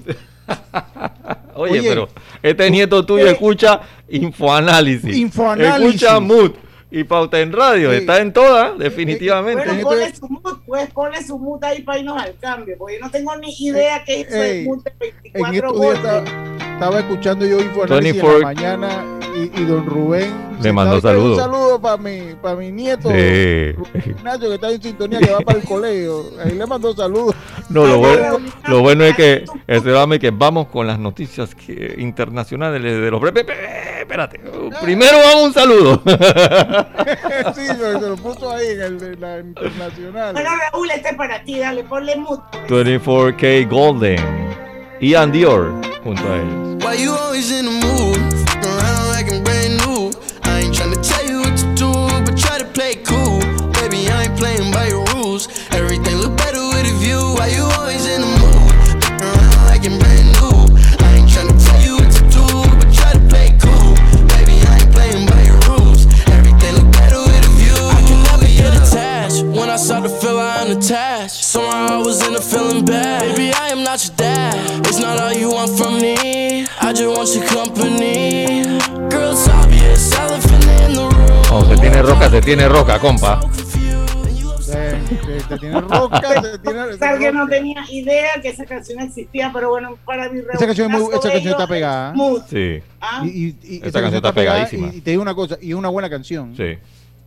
Oye, 1.56 1.80
Oye, 1.80 1.90
pero 1.90 2.08
este 2.42 2.72
nieto 2.72 3.06
tuyo 3.06 3.26
¿qué? 3.26 3.32
escucha 3.32 3.82
Infoanálisis. 4.08 5.16
Infoanálisis. 5.18 5.96
Escucha 5.96 6.20
Mood 6.20 6.52
y 6.92 7.04
Pauta 7.04 7.40
en 7.40 7.52
Radio. 7.52 7.92
Sí. 7.92 7.98
Está 7.98 8.20
en 8.20 8.34
todas, 8.34 8.78
definitivamente. 8.78 9.66
Bueno, 9.66 9.84
ponle 9.84 10.16
su 10.16 10.28
mood, 10.28 10.58
pues 10.66 10.90
ponle 10.92 11.24
su 11.24 11.38
mood 11.38 11.64
ahí 11.64 11.84
para 11.84 12.00
irnos 12.00 12.22
al 12.22 12.36
cambio, 12.38 12.76
porque 12.78 12.96
yo 12.96 13.06
no 13.06 13.12
tengo 13.12 13.36
ni 13.38 13.54
idea 13.60 14.04
qué 14.04 14.22
es 14.22 14.30
del 14.30 14.66
mood 14.66 14.84
de 14.84 14.92
En 14.92 15.00
24 15.00 15.54
estos 15.54 15.82
días 15.82 16.04
golpes. 16.04 16.69
Estaba, 16.80 17.00
escuchando 17.00 17.46
yo 17.46 17.60
Infoanálisis 17.60 18.22
en 18.24 18.30
24. 18.30 18.40
la 18.40 18.46
mañana 18.46 19.04
y, 19.36 19.62
y 19.62 19.66
don 19.66 19.86
Rubén 19.86 20.34
Le 20.62 20.72
mandó 20.74 21.00
saludos. 21.02 21.38
Un 21.38 21.44
saludo 21.44 21.80
para 21.82 21.98
mi, 21.98 22.36
para 22.42 22.56
mi 22.56 22.72
nieto 22.72 23.10
Sí. 23.10 23.76
Ignacio 24.10 24.50
que 24.50 24.56
está 24.56 24.72
en 24.72 24.82
sintonía 24.82 25.20
que 25.20 25.32
va 25.32 25.40
para 25.40 25.60
el 25.60 25.66
colegio. 25.66 26.24
Ahí 26.44 26.52
le 26.54 26.66
mandó 26.66 26.94
saludos. 26.96 27.36
No, 27.70 27.86
lo 27.86 27.98
bueno, 28.00 28.38
lo 28.68 28.82
bueno 28.82 29.04
es 29.04 29.16
que 29.16 29.46
este 29.68 29.92
dame 29.92 30.20
que 30.20 30.32
vamos 30.32 30.68
con 30.68 30.88
las 30.88 30.98
noticias 31.00 31.54
que- 31.54 31.96
internacionales 31.98 32.82
de 32.82 33.12
los. 33.12 33.22
Espérate, 33.24 34.40
primero 34.82 35.18
vamos 35.24 35.44
un 35.48 35.54
saludo. 35.54 36.02
sí, 37.56 37.68
se, 37.68 38.00
lo 38.02 38.16
puso 38.16 38.52
ahí 38.52 38.68
en, 38.70 38.82
el, 38.82 39.04
en 39.04 39.22
la 39.22 39.40
internacional. 39.40 40.34
Bueno, 40.34 40.50
Raúl, 40.72 40.90
este 40.92 41.10
es 41.10 41.16
para 41.16 41.44
ti, 41.44 41.60
dale, 41.60 41.84
ponle 41.84 42.16
mood. 42.16 42.40
24K 42.68 43.70
Golden. 43.70 44.69
Ian 45.02 45.32
Dior 45.32 45.72
junto 46.04 46.22
a 46.30 46.38
ellos. 46.42 48.39
Attached. 70.90 71.44
Somehow 71.44 71.88
I 71.88 71.98
was 71.98 72.26
in 72.28 72.36
a 72.36 72.42
feeling 72.42 72.86
bad. 72.86 73.22
Baby, 73.36 73.52
I 73.54 73.70
am 73.70 73.84
not 73.84 74.04
your 74.06 74.16
dad. 74.16 74.56
It's 74.88 75.00
not 75.00 75.20
all 75.20 75.34
you 75.34 75.50
want 75.52 75.78
from 75.78 76.00
me. 76.02 76.66
I 76.82 76.94
just 76.94 77.06
want 77.18 77.30
your 77.36 77.46
company. 77.46 78.64
Girl, 79.10 79.32
it's 79.32 79.48
obvious. 79.48 80.12
Elephant 80.18 80.64
in 80.64 80.94
the 80.94 81.10
room. 81.14 81.44
Oh, 81.52 81.64
se 81.68 81.76
tiene 81.82 82.02
roca, 82.02 82.30
se 82.30 82.42
tiene 82.42 82.68
roca, 82.68 83.00
compa. 83.00 83.40
Se, 84.62 85.00
se- 85.02 85.40
se 85.48 85.58
tiene 85.58 85.82
roca, 85.82 86.42
se 86.42 86.58
tiene. 86.60 86.80
O 86.82 86.98
sea, 86.98 87.18
que 87.18 87.32
no 87.32 87.48
tenía 87.48 87.84
idea 87.92 88.42
que 88.42 88.50
esa 88.50 88.66
canción 88.66 89.00
existía, 89.00 89.52
pero 89.54 89.70
bueno, 89.70 89.98
para 90.06 90.30
mi 90.30 90.40
Esa 90.40 90.66
canción, 90.66 90.92
es 90.94 91.00
muy- 91.02 91.14
esa 91.16 91.32
canción 91.32 91.54
está 91.54 91.68
pegada. 91.68 92.14
Mood. 92.14 92.42
Sí, 92.50 92.82
¿ah? 93.02 93.22
Y, 93.26 93.30
y- 93.30 93.58
y 93.64 93.76
Esa 93.78 94.00
canción 94.02 94.16
está 94.16 94.34
pegada, 94.34 94.66
pegadísima. 94.66 94.94
Y, 94.94 94.98
y 94.98 95.02
te 95.02 95.12
digo 95.12 95.22
una 95.22 95.34
cosa, 95.36 95.58
y 95.62 95.70
es 95.70 95.76
una 95.76 95.90
buena 95.90 96.10
canción. 96.10 96.56
sí. 96.56 96.78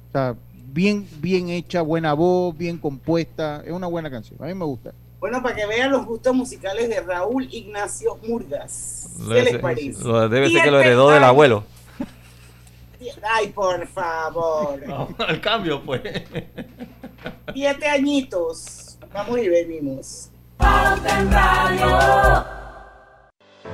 O 0.09 0.13
sea, 0.13 0.35
bien, 0.73 1.07
bien 1.21 1.49
hecha, 1.51 1.83
buena 1.83 2.15
voz, 2.15 2.57
bien 2.57 2.79
compuesta. 2.79 3.63
Es 3.65 3.73
una 3.73 3.87
buena 3.87 4.11
canción. 4.11 4.43
A 4.43 4.47
mí 4.47 4.55
me 4.55 4.65
gusta. 4.65 4.93
Bueno, 5.21 5.41
para 5.43 5.55
que 5.55 5.67
vean 5.67 5.93
los 5.93 6.05
gustos 6.05 6.35
musicales 6.35 6.89
de 6.89 7.01
Raúl 7.01 7.47
Ignacio 7.53 8.19
Murgas. 8.27 9.09
¿Qué 9.17 9.23
Debe 9.25 9.43
les 9.43 9.51
ser- 9.53 9.61
parece? 9.61 10.05
lo- 10.05 10.29
debe 10.29 10.51
ser 10.51 10.63
que 10.63 10.71
lo 10.71 10.81
heredó 10.81 11.11
del 11.11 11.23
abuelo. 11.25 11.65
Ay, 13.23 13.49
por 13.49 13.87
favor. 13.89 14.81
Al 15.19 15.41
cambio, 15.41 15.83
pues. 15.85 16.01
Siete 17.53 17.87
añitos. 17.89 18.99
Vamos 19.13 19.39
y 19.39 19.49
venimos. 19.49 20.29
Pauta 20.57 21.21
en 21.21 21.31
Radio. 21.33 22.45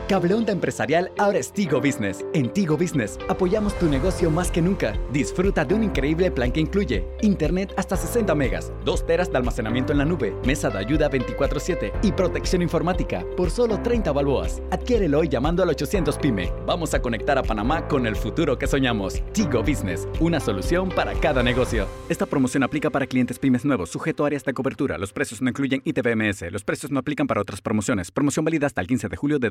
Cable 0.08 0.34
Onda 0.34 0.52
Empresarial 0.52 1.10
ahora 1.18 1.38
es 1.38 1.52
Tigo 1.52 1.80
Business. 1.80 2.24
En 2.32 2.50
Tigo 2.52 2.76
Business 2.76 3.18
apoyamos 3.28 3.78
tu 3.78 3.86
negocio 3.86 4.30
más 4.30 4.50
que 4.50 4.62
nunca. 4.62 4.98
Disfruta 5.12 5.64
de 5.64 5.74
un 5.74 5.84
increíble 5.84 6.30
plan 6.30 6.50
que 6.50 6.60
incluye 6.60 7.06
Internet 7.20 7.74
hasta 7.76 7.96
60 7.96 8.34
megas, 8.34 8.72
2 8.84 9.06
teras 9.06 9.30
de 9.30 9.36
almacenamiento 9.36 9.92
en 9.92 9.98
la 9.98 10.04
nube, 10.04 10.34
mesa 10.46 10.70
de 10.70 10.78
ayuda 10.78 11.10
24/7 11.10 11.92
y 12.02 12.12
protección 12.12 12.62
informática 12.62 13.24
por 13.36 13.50
solo 13.50 13.80
30 13.82 14.12
balboas. 14.12 14.62
Adquiérelo 14.70 15.20
hoy 15.20 15.28
llamando 15.28 15.62
al 15.62 15.68
800 15.68 16.16
PYME. 16.18 16.52
Vamos 16.66 16.94
a 16.94 17.02
conectar 17.02 17.36
a 17.36 17.42
Panamá 17.42 17.86
con 17.86 18.06
el 18.06 18.16
futuro 18.16 18.58
que 18.58 18.66
soñamos. 18.66 19.22
Tigo 19.32 19.62
Business, 19.62 20.08
una 20.20 20.40
solución 20.40 20.88
para 20.88 21.12
cada 21.14 21.42
negocio. 21.42 21.86
Esta 22.08 22.26
promoción 22.26 22.62
aplica 22.62 22.90
para 22.90 23.06
clientes 23.06 23.38
pymes 23.38 23.64
nuevos, 23.64 23.90
sujeto 23.90 24.24
a 24.24 24.28
áreas 24.28 24.44
de 24.44 24.54
cobertura. 24.54 24.96
Los 24.96 25.12
precios 25.12 25.42
no 25.42 25.50
incluyen 25.50 25.82
ITBMS. 25.84 26.50
Los 26.50 26.64
precios 26.64 26.90
no 26.90 27.00
aplican 27.00 27.26
para 27.26 27.40
otras 27.40 27.60
promociones. 27.60 28.10
Promoción 28.10 28.44
válida 28.44 28.66
hasta 28.66 28.80
el 28.80 28.86
15 28.86 29.08
de 29.08 29.16
julio 29.16 29.38
de 29.38 29.50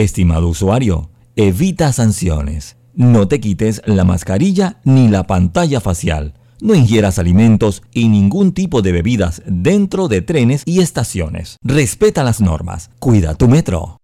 Estimado 0.00 0.48
usuario, 0.48 1.10
evita 1.36 1.92
sanciones. 1.92 2.78
No 2.94 3.28
te 3.28 3.38
quites 3.38 3.82
la 3.84 4.04
mascarilla 4.04 4.80
ni 4.82 5.08
la 5.08 5.26
pantalla 5.26 5.78
facial. 5.78 6.32
No 6.62 6.74
ingieras 6.74 7.18
alimentos 7.18 7.82
y 7.92 8.08
ningún 8.08 8.52
tipo 8.52 8.80
de 8.80 8.92
bebidas 8.92 9.42
dentro 9.44 10.08
de 10.08 10.22
trenes 10.22 10.62
y 10.64 10.80
estaciones. 10.80 11.58
Respeta 11.62 12.24
las 12.24 12.40
normas. 12.40 12.88
Cuida 12.98 13.34
tu 13.34 13.46
metro. 13.46 13.98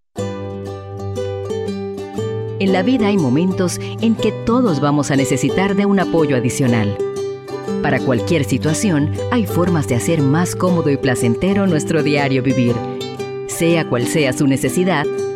En 2.58 2.72
la 2.74 2.82
vida 2.82 3.06
hay 3.06 3.16
momentos 3.16 3.80
en 4.02 4.16
que 4.16 4.32
todos 4.44 4.80
vamos 4.80 5.10
a 5.10 5.16
necesitar 5.16 5.76
de 5.76 5.86
un 5.86 5.98
apoyo 5.98 6.36
adicional. 6.36 6.98
Para 7.82 8.00
cualquier 8.00 8.44
situación, 8.44 9.12
hay 9.30 9.46
formas 9.46 9.88
de 9.88 9.94
hacer 9.94 10.20
más 10.20 10.56
cómodo 10.56 10.90
y 10.90 10.98
placentero 10.98 11.66
nuestro 11.66 12.02
diario 12.02 12.42
vivir. 12.42 12.74
Sea 13.46 13.88
cual 13.88 14.06
sea 14.06 14.34
su 14.34 14.46
necesidad, 14.46 15.06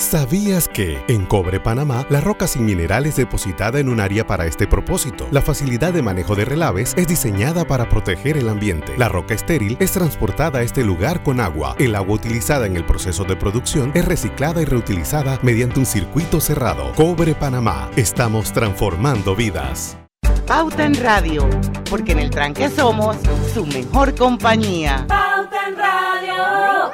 ¿Sabías 0.00 0.66
que 0.66 0.98
en 1.08 1.26
Cobre 1.26 1.60
Panamá 1.60 2.06
la 2.08 2.22
roca 2.22 2.46
sin 2.46 2.64
mineral 2.64 3.04
es 3.04 3.16
depositada 3.16 3.80
en 3.80 3.90
un 3.90 4.00
área 4.00 4.26
para 4.26 4.46
este 4.46 4.66
propósito? 4.66 5.28
La 5.30 5.42
facilidad 5.42 5.92
de 5.92 6.00
manejo 6.00 6.34
de 6.34 6.46
relaves 6.46 6.94
es 6.96 7.06
diseñada 7.06 7.66
para 7.66 7.86
proteger 7.86 8.38
el 8.38 8.48
ambiente. 8.48 8.96
La 8.96 9.10
roca 9.10 9.34
estéril 9.34 9.76
es 9.78 9.92
transportada 9.92 10.60
a 10.60 10.62
este 10.62 10.84
lugar 10.84 11.22
con 11.22 11.38
agua. 11.38 11.76
El 11.78 11.94
agua 11.94 12.14
utilizada 12.14 12.66
en 12.66 12.76
el 12.76 12.86
proceso 12.86 13.24
de 13.24 13.36
producción 13.36 13.92
es 13.94 14.06
reciclada 14.06 14.62
y 14.62 14.64
reutilizada 14.64 15.38
mediante 15.42 15.80
un 15.80 15.86
circuito 15.86 16.40
cerrado. 16.40 16.92
Cobre 16.94 17.34
Panamá. 17.34 17.90
Estamos 17.94 18.54
transformando 18.54 19.36
vidas. 19.36 19.98
Pauta 20.46 20.86
en 20.86 20.94
Radio, 20.94 21.46
porque 21.90 22.12
en 22.12 22.20
el 22.20 22.30
tranque 22.30 22.70
somos 22.70 23.18
su 23.52 23.66
mejor 23.66 24.14
compañía. 24.14 25.04
Pauta 25.06 25.68
en 25.68 25.76
Radio. 25.76 26.90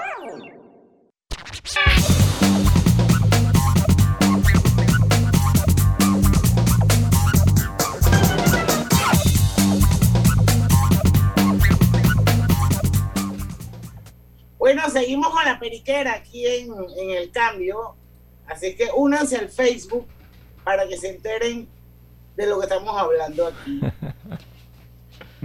Bueno, 14.66 14.90
seguimos 14.90 15.28
con 15.28 15.44
la 15.44 15.60
periquera 15.60 16.14
aquí 16.14 16.44
en, 16.44 16.72
en 16.98 17.10
el 17.10 17.30
cambio. 17.30 17.94
Así 18.48 18.74
que 18.74 18.88
únanse 18.96 19.36
al 19.36 19.48
Facebook 19.48 20.08
para 20.64 20.88
que 20.88 20.96
se 20.96 21.10
enteren 21.10 21.68
de 22.36 22.46
lo 22.48 22.58
que 22.58 22.64
estamos 22.64 22.96
hablando 22.96 23.46
aquí. 23.46 23.80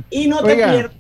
Y 0.10 0.26
no 0.28 0.42
te 0.42 0.54
Oiga. 0.54 0.72
pierdas 0.72 0.96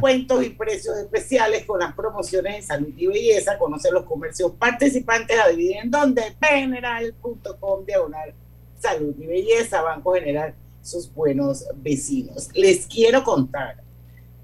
cuentos 0.00 0.42
y 0.42 0.50
precios 0.50 0.96
especiales 0.96 1.66
con 1.66 1.80
las 1.80 1.94
promociones 1.94 2.56
de 2.56 2.62
salud 2.62 2.94
y 2.96 3.08
belleza. 3.08 3.58
Conoce 3.58 3.90
los 3.90 4.04
comercios 4.04 4.52
participantes. 4.52 5.38
Adivinen 5.38 5.84
en 5.84 5.90
dónde. 5.90 6.34
General.com 6.40 7.84
diagonal 7.84 8.32
salud 8.78 9.14
y 9.18 9.26
belleza. 9.26 9.82
Banco 9.82 10.14
General, 10.14 10.54
sus 10.80 11.12
buenos 11.12 11.66
vecinos. 11.74 12.48
Les 12.54 12.86
quiero 12.86 13.22
contar 13.22 13.82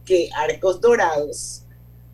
que 0.05 0.29
Arcos 0.37 0.83
Dorados 0.83 1.62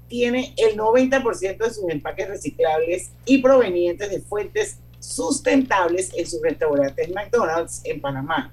tiene 0.08 0.54
el 0.56 0.76
90% 0.76 1.58
de 1.58 1.70
sus 1.70 1.88
empaques 1.88 2.28
reciclables 2.28 3.10
y 3.24 3.42
provenientes 3.42 4.10
de 4.10 4.20
fuentes 4.20 4.78
sustentables 4.98 6.10
en 6.16 6.26
sus 6.26 6.42
restaurantes 6.42 7.08
McDonald's 7.10 7.82
en 7.84 8.00
Panamá. 8.00 8.52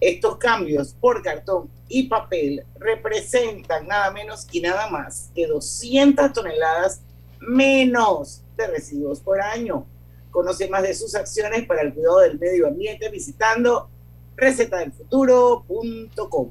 Estos 0.00 0.36
cambios 0.36 0.94
por 0.94 1.22
cartón 1.22 1.68
y 1.88 2.04
papel 2.04 2.64
representan 2.78 3.88
nada 3.88 4.12
menos 4.12 4.46
y 4.52 4.60
nada 4.60 4.88
más 4.88 5.30
que 5.34 5.46
200 5.46 6.32
toneladas 6.32 7.02
menos 7.40 8.42
de 8.56 8.68
residuos 8.68 9.20
por 9.20 9.40
año. 9.40 9.86
Conoce 10.30 10.68
más 10.68 10.82
de 10.82 10.94
sus 10.94 11.14
acciones 11.14 11.66
para 11.66 11.82
el 11.82 11.94
cuidado 11.94 12.20
del 12.20 12.38
medio 12.38 12.68
ambiente 12.68 13.10
visitando 13.10 13.90
recetadelfuturo.com. 14.36 16.50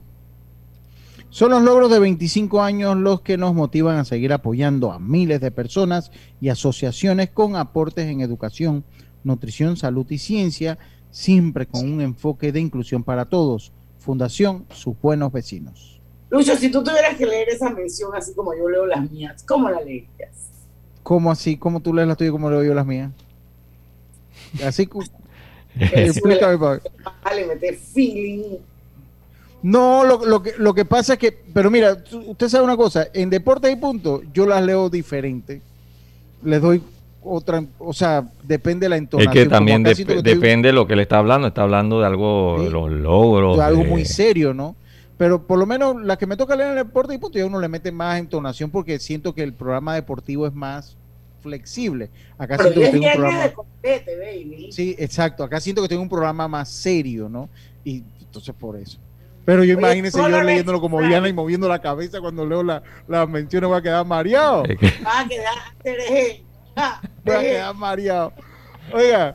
Son 1.38 1.52
los 1.52 1.62
logros 1.62 1.92
de 1.92 2.00
25 2.00 2.64
años 2.64 2.98
los 2.98 3.22
que 3.22 3.38
nos 3.38 3.54
motivan 3.54 3.98
a 3.98 4.06
seguir 4.06 4.34
apoyando 4.34 4.92
a 4.92 4.98
miles 4.98 5.40
de 5.40 5.52
personas 5.52 6.10
y 6.42 6.50
asociaciones 6.50 7.30
con 7.30 7.56
aportes 7.56 8.08
en 8.08 8.22
educación, 8.22 8.84
nutrición, 9.24 9.78
salud 9.78 10.08
y 10.10 10.18
ciencia, 10.18 10.80
siempre 11.12 11.68
con 11.68 11.94
un 11.94 12.02
enfoque 12.02 12.52
de 12.52 12.60
inclusión 12.60 13.04
para 13.04 13.26
todos. 13.26 13.72
Fundación 14.00 14.66
Sus 14.72 15.00
Buenos 15.00 15.32
Vecinos. 15.32 16.02
Lucho, 16.32 16.56
si 16.56 16.72
tú 16.72 16.84
tuvieras 16.84 17.16
que 17.16 17.28
leer 17.28 17.50
esa 17.50 17.70
mención 17.70 18.16
así 18.16 18.34
como 18.34 18.58
yo 18.58 18.68
leo 18.68 18.88
las 18.88 19.12
mías, 19.12 19.44
¿cómo 19.44 19.70
la 19.70 19.80
leerías? 19.82 20.50
¿Cómo 21.04 21.30
así? 21.30 21.56
¿Cómo 21.56 21.82
tú 21.82 21.94
lees 21.94 22.08
las 22.08 22.18
tuyas 22.18 22.30
y 22.30 22.32
cómo 22.32 22.50
leo 22.50 22.64
yo 22.64 22.74
las 22.74 22.88
mías? 22.88 23.12
Así. 24.66 24.90
Explícame. 25.76 26.58
Vale, 27.24 27.46
meter 27.46 27.76
feeling. 27.76 28.58
No, 29.64 30.04
lo, 30.06 30.26
lo 30.26 30.42
que, 30.44 30.54
lo 30.58 30.74
que 30.74 30.86
pasa 30.86 31.14
es 31.14 31.20
que, 31.20 31.32
pero 31.54 31.72
mira, 31.72 31.98
usted 32.28 32.48
sabe 32.48 32.64
una 32.64 32.78
cosa, 32.78 33.08
en 33.14 33.30
Deportes 33.30 33.72
y 33.72 33.76
Punto 33.76 34.22
yo 34.34 34.46
las 34.46 34.64
leo 34.64 34.90
diferente. 34.90 35.62
Les 36.44 36.62
doy 36.62 36.82
otra, 37.24 37.64
o 37.80 37.92
sea, 37.92 38.26
depende 38.44 38.86
de 38.86 38.90
la 38.90 38.96
Es 38.96 39.02
entonación. 39.02 39.34
que 39.34 39.46
también 39.48 39.84
siento 39.96 40.14
que 40.14 40.20
estoy- 40.20 40.34
depende 40.36 40.68
de 40.70 40.74
lo 40.74 40.88
que 40.88 40.96
le 40.96 41.02
está 41.02 41.18
hablando. 41.18 41.48
Está 41.48 41.64
hablando 41.64 42.00
de 42.00 42.06
algo, 42.06 42.62
de 42.64 42.70
los 42.70 42.90
logros. 42.92 43.58
de 43.58 43.64
algo 43.64 43.84
de- 43.84 43.90
muy 43.90 44.06
serio, 44.06 44.54
¿no? 44.54 44.76
Pero 45.18 45.42
por 45.42 45.58
lo 45.58 45.66
menos 45.66 46.02
la 46.04 46.16
que 46.18 46.28
me 46.28 46.38
toca 46.38 46.56
leer 46.56 46.72
en 46.74 46.78
el 46.78 46.86
deporte 46.86 47.16
y 47.16 47.18
punto, 47.18 47.40
ya 47.40 47.46
uno 47.48 47.60
le 47.60 47.68
mete 47.68 47.92
más 47.92 48.20
entonación 48.20 48.70
porque 48.70 49.00
siento 49.00 49.34
que 49.34 49.42
el 49.42 49.52
programa 49.54 49.96
deportivo 49.96 50.46
es 50.46 50.54
más 50.54 50.96
flexible. 51.42 52.10
Acá 52.38 52.56
Pero 52.58 52.70
siento 52.74 52.80
que 52.82 52.86
es 52.86 52.92
tengo 52.92 53.06
un 53.08 53.12
programa. 53.14 53.44
de 53.44 53.54
compete, 53.54 54.16
baby. 54.20 54.72
Sí, 54.72 54.96
exacto. 55.00 55.44
Acá 55.44 55.60
siento 55.60 55.82
que 55.82 55.88
tengo 55.88 56.04
un 56.04 56.10
programa 56.10 56.48
más 56.48 56.70
serio, 56.70 57.28
¿no? 57.28 57.50
Y 57.84 58.04
entonces 58.22 58.54
por 58.58 58.78
eso. 58.78 59.00
Pero 59.48 59.64
yo 59.64 59.76
imagínense 59.76 60.18
yo 60.20 60.28
la 60.28 60.44
leyéndolo 60.44 60.82
como. 60.82 61.02
Diana 61.02 61.30
y 61.30 61.34
moviendo 61.34 61.70
la 61.70 61.80
cabeza 61.80 62.20
cuando 62.20 62.46
leo 62.46 62.64
la- 62.64 62.84
las 63.08 63.30
menciones, 63.30 63.70
voy 63.70 63.80
a 63.80 63.82
quedar 63.82 64.06
mareado. 64.06 64.64
Va 64.64 65.20
a 65.22 65.28
quedar. 65.28 65.56
Ah, 66.76 67.02
Voy 67.24 67.34
a 67.36 67.40
quedar 67.40 67.74
mareado. 67.76 68.34
Oiga, 68.94 69.34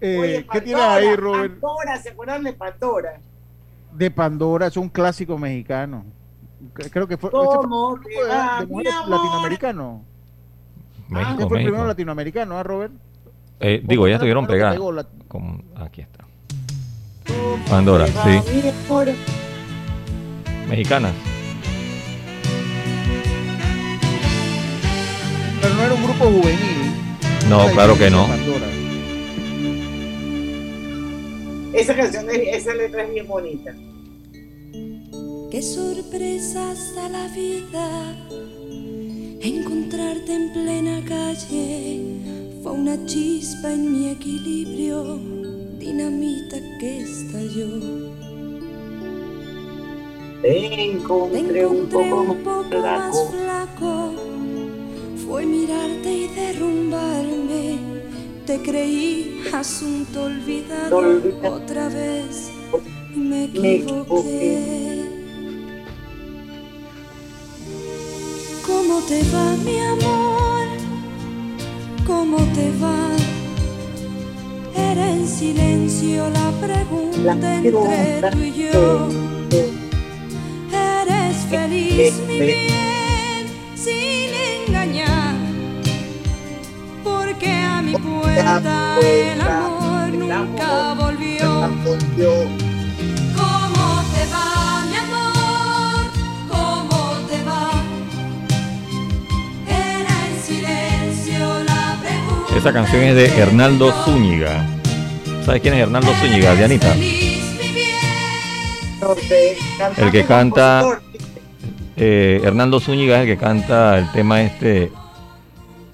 eh, 0.00 0.18
Oye, 0.18 0.46
¿qué 0.50 0.60
tienes 0.62 0.82
ahí, 0.82 1.14
Robert? 1.16 1.60
Pandora, 1.60 1.96
¿se 2.02 2.08
acuerdan 2.10 2.42
de 2.44 2.52
Pandora? 2.54 3.20
De 3.92 4.10
Pandora, 4.10 4.66
es 4.68 4.76
un 4.78 4.88
clásico 4.88 5.36
mexicano. 5.38 6.04
Creo 6.72 7.06
que 7.06 7.18
fue. 7.18 7.28
ese 7.28 7.36
fue 7.38 7.56
¿Cómo 7.56 8.00
te 8.00 8.22
va, 8.28 8.60
de 8.60 8.66
mujeres 8.66 8.94
amor? 8.94 9.10
latinoamericano. 9.10 10.04
México, 11.08 11.30
Ese 11.30 11.36
fue 11.36 11.44
el 11.44 11.50
México. 11.50 11.64
primero 11.66 11.86
latinoamericano, 11.86 12.58
¿ah, 12.58 12.62
Robert? 12.62 12.92
Eh, 13.60 13.80
digo, 13.84 14.08
ya 14.08 14.14
estuvieron 14.14 14.46
pegadas. 14.46 14.74
pegó 14.74 14.92
la- 14.92 15.06
Como- 15.28 15.62
aquí 15.76 16.00
está. 16.00 16.24
Pandora, 17.68 18.06
sí. 18.06 18.40
Mexicanas. 20.68 21.12
Pero 25.60 25.74
no 25.74 25.82
era 25.82 25.94
un 25.94 26.02
grupo 26.04 26.24
juvenil. 26.26 26.92
No, 27.48 27.66
claro 27.72 27.96
que 27.98 28.10
no. 28.10 28.26
Pandora. 28.26 28.66
Esa 31.72 31.94
canción, 31.94 32.30
es- 32.30 32.62
esa 32.62 32.74
letra 32.74 33.02
es 33.04 33.12
bien 33.12 33.26
bonita. 33.26 33.74
Qué 35.50 35.62
sorpresas 35.62 36.94
da 36.94 37.08
la 37.08 37.28
vida. 37.28 38.16
Encontrarte 39.42 40.34
en 40.34 40.52
plena 40.52 41.00
calle 41.06 42.00
fue 42.62 42.72
una 42.72 43.04
chispa 43.06 43.72
en 43.72 43.92
mi 43.92 44.08
equilibrio, 44.08 45.20
dinamita 45.86 46.56
que 46.80 47.02
estalló. 47.02 47.68
Te 50.42 50.90
encontré 50.90 51.64
un 51.64 51.86
poco 51.86 52.22
un 52.22 52.38
poco 52.42 52.78
más 52.82 53.16
flaco. 53.30 54.12
Fue 55.24 55.46
mirarte 55.46 56.12
y 56.12 56.26
derrumbarme. 56.28 57.78
Te 58.46 58.60
creí 58.62 59.42
asunto 59.52 60.24
olvidado 60.24 61.20
otra 61.44 61.88
vez. 61.88 62.50
Me 63.14 63.44
equivoqué. 63.44 65.04
¿Cómo 68.66 69.00
te 69.02 69.22
va, 69.32 69.56
mi 69.64 69.78
amor? 69.78 70.66
¿Cómo 72.06 72.38
te 72.54 72.70
va? 72.82 73.15
Era 74.96 75.10
en 75.10 75.28
silencio 75.28 76.30
la 76.30 76.50
pregunta 76.52 77.56
entre 77.56 78.30
tú 78.30 78.38
y 78.38 78.52
yo. 78.54 79.08
Eres 80.72 81.36
feliz, 81.50 82.14
mi 82.26 82.38
bien, 82.38 83.46
sin 83.74 84.30
engañar. 84.66 85.34
Porque 87.04 87.52
a 87.52 87.82
mi 87.82 87.92
puerta 87.92 88.98
el 89.02 89.40
amor 89.42 90.08
nunca 90.14 90.94
volvió. 90.94 91.46
¿Cómo 93.36 94.02
te 94.14 94.22
va, 94.32 94.86
mi 94.90 94.96
amor? 94.96 96.04
¿Cómo 96.48 96.98
te 97.28 97.42
va? 97.44 97.68
Era 99.68 100.14
en 100.30 100.36
silencio 100.42 101.64
la 101.66 101.98
pregunta. 102.00 102.56
Esa 102.56 102.72
canción 102.72 103.02
es 103.02 103.14
de 103.14 103.26
Hernaldo 103.38 103.92
Zúñiga. 104.06 104.75
¿Sabes 105.46 105.62
quién 105.62 105.74
es 105.74 105.80
Hernaldo 105.80 106.12
Zúñiga, 106.14 106.56
Dianita? 106.56 106.92
El 109.96 110.10
que 110.10 110.24
canta. 110.24 111.00
Eh, 111.96 112.40
Hernando 112.42 112.80
Zúñiga 112.80 113.22
es 113.22 113.28
el 113.28 113.36
que 113.36 113.40
canta 113.40 113.96
el 113.96 114.10
tema 114.10 114.42
este. 114.42 114.90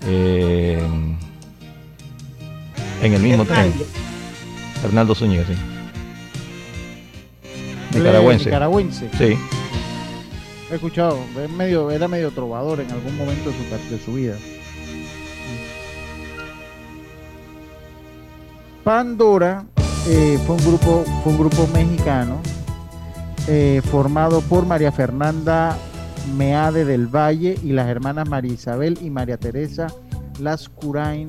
eh, 0.07 0.83
en 3.03 3.13
el 3.13 3.21
mismo 3.21 3.45
tren. 3.45 3.75
Hernando 4.83 5.15
Zúñiga, 5.15 5.45
sí. 5.45 5.53
Nicaragüense. 7.95 8.47
Nicaragüense. 8.47 9.11
Sí. 9.19 9.37
He 10.71 10.75
escuchado, 10.77 11.19
es 11.45 11.51
medio, 11.51 11.91
era 11.91 12.09
medio 12.09 12.31
trovador 12.31 12.81
en 12.81 12.91
algún 12.91 13.19
momento 13.19 13.51
de 13.51 13.57
su, 13.57 13.95
de 13.95 14.03
su 14.03 14.15
vida. 14.15 14.37
Pandora 18.85 19.65
eh, 20.09 20.39
fue 20.47 20.57
un 20.57 20.65
grupo, 20.65 21.05
fue 21.23 21.33
un 21.33 21.39
grupo 21.39 21.69
mexicano 21.73 22.41
eh, 23.49 23.81
formado 23.91 24.41
por 24.43 24.67
María 24.67 24.91
Fernanda 24.93 25.77
Meade 26.37 26.85
del 26.85 27.07
Valle 27.07 27.59
y 27.63 27.73
las 27.73 27.89
hermanas 27.89 28.29
María 28.29 28.53
Isabel 28.53 28.99
y 29.01 29.11
María 29.11 29.37
Teresa 29.37 29.87
Lascurain 30.41 31.27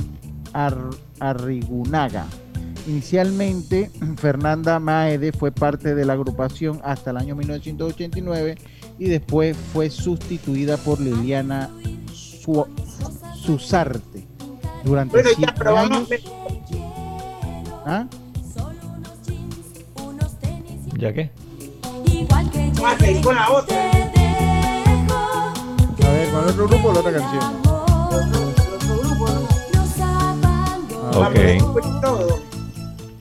Ar- 0.53 0.77
Arrigunaga. 1.19 2.25
Inicialmente, 2.87 3.91
Fernanda 4.17 4.79
Maede 4.79 5.31
fue 5.31 5.51
parte 5.51 5.95
de 5.95 6.05
la 6.05 6.13
agrupación 6.13 6.79
hasta 6.83 7.11
el 7.11 7.17
año 7.17 7.35
1989 7.35 8.55
y 8.99 9.05
después 9.09 9.55
fue 9.73 9.89
sustituida 9.89 10.77
por 10.77 10.99
Liliana 10.99 11.69
Su, 12.13 12.65
Susarte 13.35 14.25
durante 14.83 15.21
Bueno, 15.21 15.29
ya, 15.39 15.53
vamos 15.71 16.11
años. 16.11 16.23
¿Ah? 17.85 18.05
¿Ya 20.97 21.11
qué? 21.13 21.29
Seguir 22.99 23.21
con 23.23 23.35
la 23.35 23.49
otra. 23.51 23.91
A 26.05 26.11
ver, 26.11 26.29
¿con 26.31 26.45
otro 26.49 26.67
grupo 26.67 26.87
o 26.89 26.93
la 26.93 26.99
otra 26.99 27.11
canción? 27.13 27.43
Ok. 31.15 31.39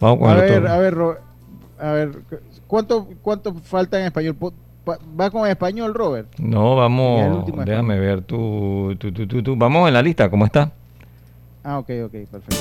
Vamos 0.01 0.19
con 0.19 0.31
A 0.31 0.35
el 0.35 0.41
ver, 0.41 0.59
otro. 0.63 0.73
a 0.73 0.79
ver, 0.79 0.99
a 1.79 1.93
ver, 1.93 2.19
¿cuánto, 2.67 3.07
cuánto 3.23 3.55
falta 3.55 3.99
en 4.01 4.07
español? 4.07 4.37
¿Va 5.21 5.31
con 5.31 5.49
español, 5.49 5.95
Robert? 5.95 6.29
No, 6.39 6.75
vamos, 6.77 7.47
déjame 7.65 7.99
ver 8.01 8.23
tú, 8.23 8.95
tú, 8.99 9.13
tú, 9.13 9.27
tú, 9.27 9.43
tú. 9.43 9.57
Vamos 9.57 9.87
en 9.89 9.95
la 9.95 10.03
lista, 10.03 10.29
¿cómo 10.29 10.45
está? 10.45 10.73
Ah, 11.63 11.79
ok, 11.79 11.91
ok, 12.07 12.13
perfecto. 12.31 12.57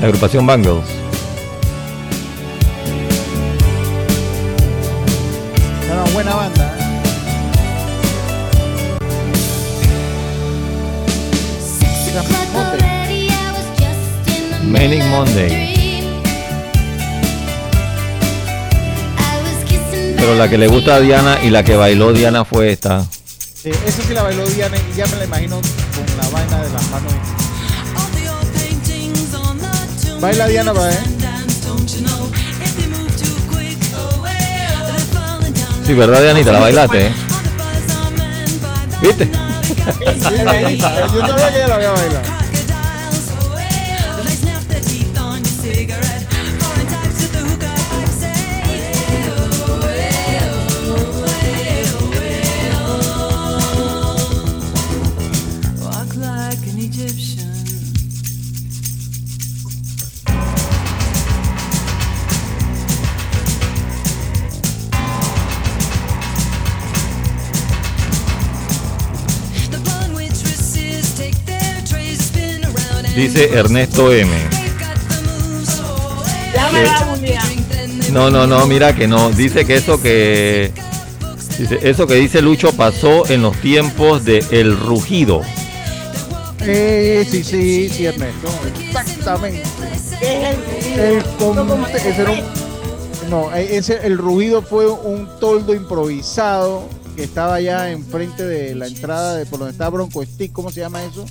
La 0.00 0.06
agrupación 0.06 0.46
Bangles. 0.46 0.84
Es 5.82 5.90
una 5.90 6.04
buena 6.14 6.34
banda. 6.34 6.74
¿eh? 6.78 6.80
Manic 14.64 15.04
Monday. 15.04 15.70
Pero 20.16 20.34
la 20.34 20.48
que 20.48 20.56
le 20.56 20.68
gusta 20.68 20.94
a 20.94 21.00
Diana 21.00 21.38
y 21.42 21.50
la 21.50 21.62
que 21.62 21.76
bailó 21.76 22.12
Diana 22.14 22.46
fue 22.46 22.72
esta. 22.72 23.04
Sí, 23.04 23.68
esa 23.68 24.02
sí 24.02 24.14
la 24.14 24.22
bailó 24.22 24.46
Diana 24.46 24.76
y 24.78 24.96
ya 24.96 25.06
me 25.08 25.16
la 25.16 25.24
imagino 25.24 25.56
con 25.56 26.16
la 26.16 26.28
vaina 26.30 26.62
de 26.62 26.70
las 26.70 26.90
manos. 26.90 27.49
Baila 30.20 30.46
Diana, 30.48 30.72
va, 30.72 30.90
¿eh? 30.90 30.98
Sí, 35.86 35.94
¿verdad, 35.94 36.22
Dianita? 36.22 36.52
La 36.52 36.60
bailaste, 36.60 37.06
¿eh? 37.06 37.12
¿Viste? 39.00 39.30
Yo 40.00 41.26
sabía 41.26 41.50
que 41.50 41.56
ella 41.56 41.68
la 41.68 41.74
había 41.76 41.90
bailado. 41.90 42.39
Dice 73.20 73.50
Ernesto 73.52 74.10
M. 74.14 74.32
No, 78.10 78.30
no, 78.30 78.46
no, 78.46 78.66
mira 78.66 78.94
que 78.96 79.06
no. 79.06 79.30
Dice 79.30 79.66
que 79.66 79.76
eso 79.76 80.00
que. 80.00 80.72
Dice, 81.58 81.80
eso 81.82 82.06
que 82.06 82.14
dice 82.14 82.40
Lucho 82.40 82.72
pasó 82.72 83.28
en 83.28 83.42
los 83.42 83.54
tiempos 83.60 84.24
de 84.24 84.42
El 84.50 84.74
Rugido. 84.74 85.42
Eh, 86.62 87.26
sí, 87.30 87.44
sí, 87.44 87.90
sí, 87.90 88.06
Ernesto. 88.06 88.48
Exactamente. 88.88 89.64
¿Qué 90.18 90.40
es 90.40 90.56
el 90.96 91.00
El 91.18 91.24
con- 91.36 91.84
ese 91.94 92.22
era 92.22 92.30
un- 92.30 93.28
no, 93.28 93.54
eh, 93.54 93.76
ese, 93.76 93.98
el 94.02 94.16
ruido 94.16 94.62
fue 94.62 94.86
un 94.90 95.28
toldo 95.38 95.74
improvisado 95.74 96.88
que 97.16 97.24
estaba 97.24 97.56
allá 97.56 97.90
enfrente 97.90 98.44
de 98.46 98.74
la 98.74 98.86
entrada 98.86 99.36
de 99.36 99.44
por 99.44 99.58
donde 99.58 99.72
está 99.72 99.90
Bronco 99.90 100.24
Stick, 100.24 100.52
¿cómo 100.52 100.70
se 100.70 100.80
llama 100.80 101.04
eso? 101.04 101.26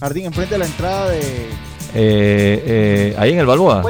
Jardín, 0.00 0.26
enfrente 0.26 0.54
de 0.54 0.58
la 0.58 0.66
entrada 0.66 1.10
de. 1.10 1.18
Eh, 1.20 1.52
eh, 1.94 3.16
ahí 3.18 3.32
en 3.32 3.38
el 3.40 3.46
Balboa. 3.46 3.82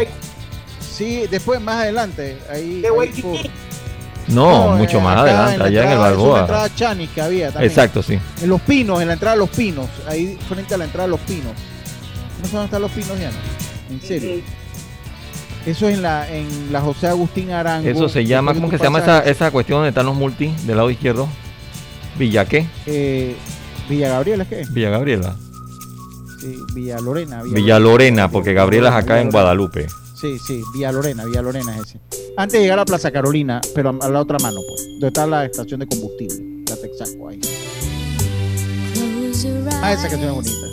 Sí, 0.81 1.25
después 1.31 1.61
más 1.61 1.77
adelante. 1.83 2.37
Ahí, 2.51 2.81
De 2.81 2.89
ahí 2.89 2.95
Waikiki. 2.95 3.23
por- 3.23 3.41
No, 4.29 4.71
No, 4.73 4.77
mucho 4.77 4.99
eh, 4.99 5.01
más 5.01 5.19
adelante, 5.19 5.53
en 5.55 5.59
la 5.59 5.65
allá 5.67 5.81
en 5.83 5.87
el 5.87 5.93
entrada, 5.93 6.11
es 6.11 6.17
una 6.17 6.23
Balboa. 6.25 6.41
entrada 6.41 6.75
Chanis 6.75 7.11
que 7.11 7.21
había 7.21 7.51
también. 7.51 7.71
Exacto, 7.71 8.03
sí. 8.03 8.19
En 8.43 8.49
Los 8.49 8.61
Pinos, 8.61 9.01
en 9.01 9.09
la 9.09 9.15
entrada 9.15 9.35
de 9.35 9.41
Los 9.41 9.51
Pinos, 9.51 9.89
ahí 10.07 10.39
frente 10.49 10.75
a 10.75 10.79
la 10.79 10.85
entrada 10.85 11.07
de 11.07 11.11
Los 11.11 11.21
Pinos. 11.21 11.53
¿No 12.41 12.45
sé 12.47 12.53
dónde 12.53 12.65
están 12.67 12.83
Los 12.83 12.91
Pinos, 12.93 13.19
Diana? 13.19 13.37
En 13.91 14.01
serio. 14.01 14.43
Eso 15.67 15.89
es 15.89 15.97
en 15.97 16.03
la, 16.03 16.31
en 16.31 16.73
la 16.73 16.81
José 16.81 17.07
Agustín 17.09 17.51
Arango. 17.51 17.89
Eso 17.89 18.09
se 18.09 18.25
llama, 18.25 18.55
¿cómo 18.55 18.71
que 18.71 18.79
se 18.79 18.85
llama 18.85 19.01
esa, 19.01 19.21
esa 19.21 19.51
cuestión 19.51 19.79
donde 19.79 19.91
están 19.91 20.07
los 20.07 20.15
multi 20.15 20.55
del 20.65 20.77
lado 20.77 20.91
izquierdo? 20.91 21.29
¿Villa 22.19 22.45
qué? 22.47 22.67
eh, 22.87 23.35
Villa 23.89 24.09
Gabriela, 24.11 24.45
¿es 24.45 24.49
qué? 24.49 24.65
Villa 24.71 24.91
Gabriela. 24.91 25.37
Sí, 26.41 26.57
Villa 26.75 26.99
Lorena. 26.99 27.43
Villa 27.43 27.79
Lorena, 27.79 28.31
porque 28.31 28.55
Gabriela 28.55 28.89
es 28.91 28.95
acá 28.95 29.21
en. 29.21 29.31
Guadalupe. 29.31 29.87
Sí, 30.15 30.39
sí, 30.39 30.63
Villa 30.73 30.93
Lorena, 30.93 31.25
Villa 31.25 31.43
Lorena 31.43 31.77
es 31.77 31.83
ese. 31.83 32.01
Antes 32.37 32.55
de 32.55 32.61
llegar 32.61 32.79
a 32.79 32.85
Plaza 32.85 33.11
Carolina, 33.11 33.61
pero 33.75 33.97
a 34.01 34.09
la 34.09 34.21
otra 34.21 34.39
mano, 34.39 34.59
pues. 34.67 34.87
Donde 34.93 35.07
está 35.09 35.27
la 35.27 35.45
estación 35.45 35.81
de 35.81 35.87
combustible, 35.87 36.65
la 36.69 36.77
Texaco 36.77 37.29
ahí. 37.29 37.41
Ah, 39.83 39.93
esa 39.93 40.09
canción 40.09 40.31
es 40.31 40.35
bonita. 40.35 40.67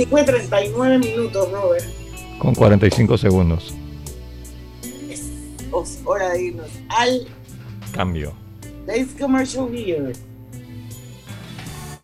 Y 0.00 0.06
fue 0.06 0.22
39 0.24 0.98
minutos, 0.98 1.50
Robert. 1.52 1.84
Con 2.38 2.54
45 2.54 3.18
segundos. 3.18 3.74
Os- 5.72 5.98
Hora 6.06 6.30
de 6.30 6.42
irnos 6.42 6.70
al 6.88 7.26
Cambio. 7.92 8.32
Days 8.86 9.08
Commercial 9.20 9.68
Here. 9.74 10.12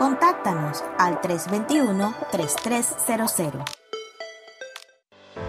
Contáctanos 0.00 0.82
al 0.96 1.20
321-3300. 1.20 3.79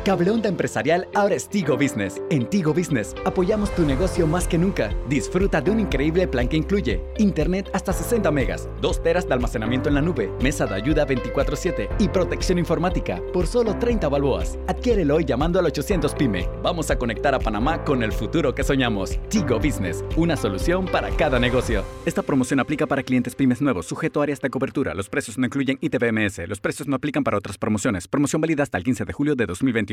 Cableonda 0.03 0.49
Empresarial 0.49 1.07
ahora 1.13 1.35
es 1.35 1.47
Tigo 1.47 1.77
Business. 1.77 2.19
En 2.31 2.49
Tigo 2.49 2.73
Business 2.73 3.13
apoyamos 3.23 3.69
tu 3.75 3.85
negocio 3.85 4.25
más 4.25 4.47
que 4.47 4.57
nunca. 4.57 4.95
Disfruta 5.07 5.61
de 5.61 5.69
un 5.69 5.79
increíble 5.79 6.27
plan 6.27 6.47
que 6.47 6.57
incluye 6.57 7.03
Internet 7.19 7.69
hasta 7.73 7.93
60 7.93 8.31
megas, 8.31 8.67
2 8.81 9.03
teras 9.03 9.27
de 9.27 9.35
almacenamiento 9.35 9.89
en 9.89 9.95
la 9.95 10.01
nube, 10.01 10.31
mesa 10.41 10.65
de 10.65 10.73
ayuda 10.73 11.05
24/7 11.05 11.87
y 11.99 12.07
protección 12.07 12.57
informática 12.57 13.21
por 13.31 13.45
solo 13.45 13.77
30 13.77 14.09
balboas. 14.09 14.57
Adquiérelo 14.67 15.17
hoy 15.17 15.25
llamando 15.25 15.59
al 15.59 15.67
800 15.67 16.15
PYME. 16.15 16.49
Vamos 16.63 16.89
a 16.89 16.97
conectar 16.97 17.35
a 17.35 17.39
Panamá 17.39 17.83
con 17.83 18.01
el 18.01 18.11
futuro 18.11 18.55
que 18.55 18.63
soñamos. 18.63 19.19
Tigo 19.29 19.59
Business, 19.59 20.03
una 20.17 20.35
solución 20.35 20.85
para 20.85 21.11
cada 21.11 21.37
negocio. 21.37 21.83
Esta 22.07 22.23
promoción 22.23 22.59
aplica 22.59 22.87
para 22.87 23.03
clientes 23.03 23.35
pymes 23.35 23.61
nuevos, 23.61 23.85
sujeto 23.85 24.21
a 24.21 24.23
áreas 24.23 24.41
de 24.41 24.49
cobertura. 24.49 24.95
Los 24.95 25.09
precios 25.09 25.37
no 25.37 25.45
incluyen 25.45 25.77
ITBMS. 25.79 26.47
Los 26.47 26.59
precios 26.59 26.87
no 26.87 26.95
aplican 26.95 27.23
para 27.23 27.37
otras 27.37 27.59
promociones. 27.59 28.07
Promoción 28.07 28.41
válida 28.41 28.63
hasta 28.63 28.79
el 28.79 28.83
15 28.83 29.05
de 29.05 29.13
julio 29.13 29.35
de 29.35 29.45
2021. 29.45 29.90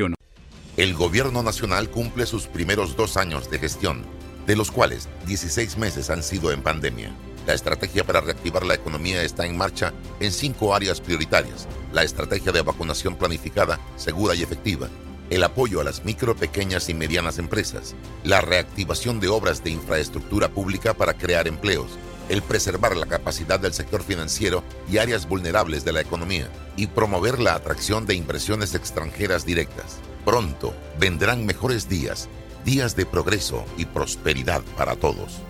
El 0.76 0.94
gobierno 0.94 1.42
nacional 1.42 1.90
cumple 1.90 2.24
sus 2.24 2.46
primeros 2.46 2.94
dos 2.94 3.16
años 3.16 3.50
de 3.50 3.58
gestión, 3.58 4.04
de 4.46 4.54
los 4.54 4.70
cuales 4.70 5.08
16 5.26 5.76
meses 5.76 6.08
han 6.08 6.22
sido 6.22 6.52
en 6.52 6.62
pandemia. 6.62 7.10
La 7.48 7.54
estrategia 7.54 8.04
para 8.04 8.20
reactivar 8.20 8.64
la 8.64 8.74
economía 8.74 9.22
está 9.22 9.44
en 9.44 9.56
marcha 9.56 9.92
en 10.20 10.30
cinco 10.30 10.74
áreas 10.74 11.00
prioritarias. 11.00 11.66
La 11.92 12.04
estrategia 12.04 12.52
de 12.52 12.62
vacunación 12.62 13.16
planificada, 13.16 13.80
segura 13.96 14.34
y 14.36 14.42
efectiva. 14.42 14.88
El 15.30 15.42
apoyo 15.42 15.80
a 15.80 15.84
las 15.84 16.04
micro, 16.04 16.36
pequeñas 16.36 16.88
y 16.88 16.94
medianas 16.94 17.38
empresas. 17.38 17.96
La 18.22 18.40
reactivación 18.40 19.18
de 19.18 19.28
obras 19.28 19.64
de 19.64 19.70
infraestructura 19.70 20.48
pública 20.48 20.94
para 20.94 21.14
crear 21.14 21.48
empleos. 21.48 21.98
El 22.28 22.42
preservar 22.42 22.96
la 22.96 23.06
capacidad 23.06 23.58
del 23.58 23.72
sector 23.72 24.02
financiero 24.02 24.62
y 24.90 24.98
áreas 24.98 25.28
vulnerables 25.28 25.84
de 25.84 25.92
la 25.92 26.00
economía. 26.00 26.48
Y 26.76 26.88
promover 26.88 27.40
la 27.40 27.54
atracción 27.54 28.06
de 28.06 28.14
inversiones 28.14 28.74
extranjeras 28.74 29.46
directas. 29.46 29.98
Pronto 30.24 30.74
vendrán 30.98 31.46
mejores 31.46 31.88
días, 31.88 32.28
días 32.64 32.94
de 32.96 33.06
progreso 33.06 33.64
y 33.76 33.86
prosperidad 33.86 34.62
para 34.76 34.94
todos. 34.94 35.40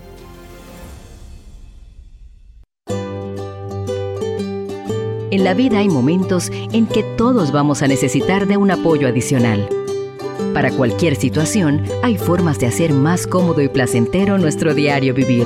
En 5.31 5.43
la 5.43 5.53
vida 5.53 5.77
hay 5.77 5.89
momentos 5.89 6.49
en 6.51 6.87
que 6.87 7.03
todos 7.03 7.51
vamos 7.51 7.83
a 7.83 7.87
necesitar 7.87 8.47
de 8.47 8.57
un 8.57 8.71
apoyo 8.71 9.07
adicional. 9.07 9.69
Para 10.55 10.71
cualquier 10.71 11.15
situación, 11.15 11.83
hay 12.01 12.17
formas 12.17 12.57
de 12.57 12.65
hacer 12.65 12.93
más 12.93 13.27
cómodo 13.27 13.61
y 13.61 13.69
placentero 13.69 14.39
nuestro 14.39 14.73
diario 14.73 15.13
vivir. 15.13 15.45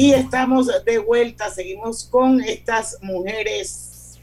Y 0.00 0.14
estamos 0.14 0.66
de 0.86 0.96
vuelta, 0.96 1.50
seguimos 1.50 2.04
con 2.04 2.40
estas 2.40 2.96
mujeres 3.02 4.18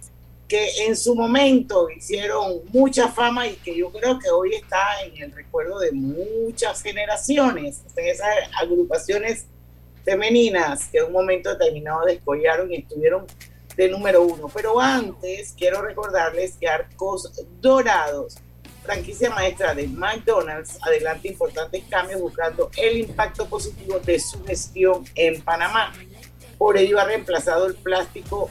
que 0.47 0.87
en 0.87 0.97
su 0.97 1.13
momento 1.13 1.87
hicieron 1.91 2.61
mucha 2.73 3.09
fama 3.09 3.45
y 3.45 3.57
que 3.57 3.77
yo 3.77 3.91
creo 3.91 4.17
que 4.17 4.27
hoy 4.31 4.55
está 4.55 5.03
en 5.05 5.21
el 5.21 5.31
recuerdo 5.31 5.77
de 5.77 5.91
muchas 5.91 6.81
generaciones, 6.81 7.83
en 7.95 8.07
esas 8.07 8.27
agrupaciones 8.59 9.45
femeninas 10.03 10.85
que 10.85 10.97
en 10.97 11.05
un 11.05 11.11
momento 11.11 11.51
determinado 11.51 12.05
descollaron 12.05 12.73
y 12.73 12.77
estuvieron 12.77 13.27
de 13.75 13.87
número 13.87 14.23
uno. 14.23 14.49
Pero 14.51 14.79
antes 14.79 15.53
quiero 15.55 15.83
recordarles 15.83 16.57
que 16.59 16.67
Arcos 16.67 17.31
Dorados, 17.61 18.37
franquicia 18.87 19.29
maestra 19.29 19.75
de 19.75 19.85
McDonald's, 19.85 20.79
adelanta 20.81 21.27
importantes 21.27 21.83
cambios 21.89 22.21
buscando 22.21 22.71
el 22.77 22.99
impacto 22.99 23.45
positivo 23.45 23.99
de 23.99 24.17
su 24.17 24.43
gestión 24.45 25.03
en 25.13 25.41
Panamá. 25.41 25.91
Por 26.57 26.77
ello 26.77 26.97
ha 26.97 27.03
reemplazado 27.03 27.67
el 27.67 27.75
plástico 27.75 28.49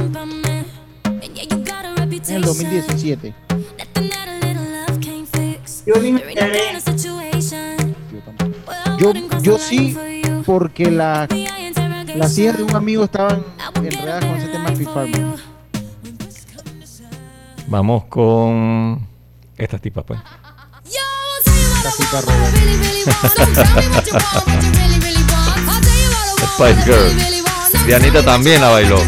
En 2.28 2.34
el 2.36 2.42
2017. 2.42 3.34
Yo 5.86 5.94
ni 6.03 6.12
me 6.12 6.20
enteré. 6.20 6.61
Yo, 8.99 9.12
yo 9.40 9.57
sí, 9.57 9.97
porque 10.44 10.90
la, 10.90 11.26
las 12.14 12.36
hijas 12.36 12.59
de 12.59 12.62
un 12.62 12.76
amigo 12.76 13.05
estaban 13.05 13.42
enredadas 13.74 14.22
con 14.22 14.36
ese 14.36 14.49
tema 14.49 14.68
de 14.68 14.76
Fit 14.76 14.88
Harmony. 14.88 15.36
Vamos 17.68 18.05
con 18.05 19.09
estas 19.57 19.80
tipas, 19.80 20.05
pues. 20.05 20.20
Spice 26.57 26.82
Girl. 26.84 27.14
Dianita 27.87 28.24
también 28.24 28.61
la 28.61 28.70
bailó. 28.70 28.99
If 28.99 29.07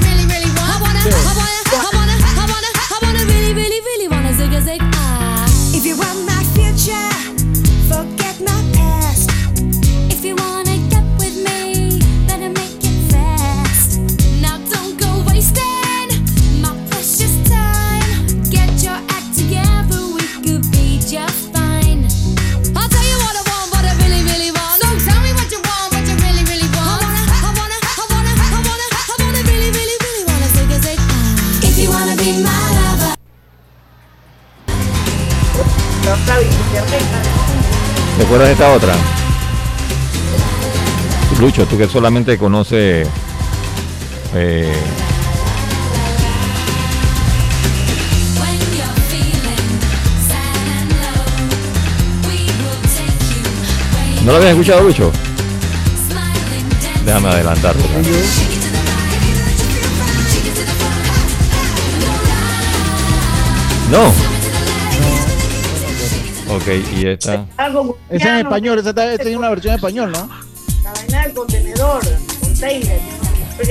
¿Recuerdas 38.29 38.51
esta 38.51 38.73
otra? 38.75 38.95
Lucho, 41.41 41.65
tú 41.65 41.79
que 41.79 41.89
solamente 41.89 42.37
conoces 42.37 43.09
eh, 44.35 44.75
¿No 54.27 54.33
lo 54.33 54.37
habías 54.37 54.51
escuchado, 54.51 54.83
Lucho? 54.83 55.11
Déjame 57.07 57.29
adelantarte. 57.29 57.83
No. 63.91 64.28
Ok, 66.59 66.67
y 66.93 67.07
esta. 67.07 67.47
Esa 67.55 67.95
es 68.11 68.25
en 68.25 68.37
español, 68.39 68.79
esa 68.81 68.93
tiene 68.93 69.37
una 69.37 69.51
versión 69.51 69.75
en 69.75 69.77
español, 69.77 70.11
¿no? 70.11 70.29
La 70.83 70.93
vaina 70.93 71.23
del 71.23 71.33
contenedor, 71.33 72.03
container. 72.41 73.01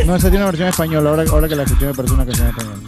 No, 0.05 0.15
esa 0.15 0.29
tiene 0.29 0.37
una 0.37 0.45
versión 0.45 0.67
en 0.67 0.69
español. 0.69 1.05
Ahora, 1.05 1.25
ahora 1.29 1.49
que 1.49 1.55
la 1.57 1.63
escuché 1.63 1.87
me 1.87 1.93
parece 1.93 2.13
una 2.13 2.25
canción 2.25 2.47
en 2.47 2.53
español. 2.53 2.79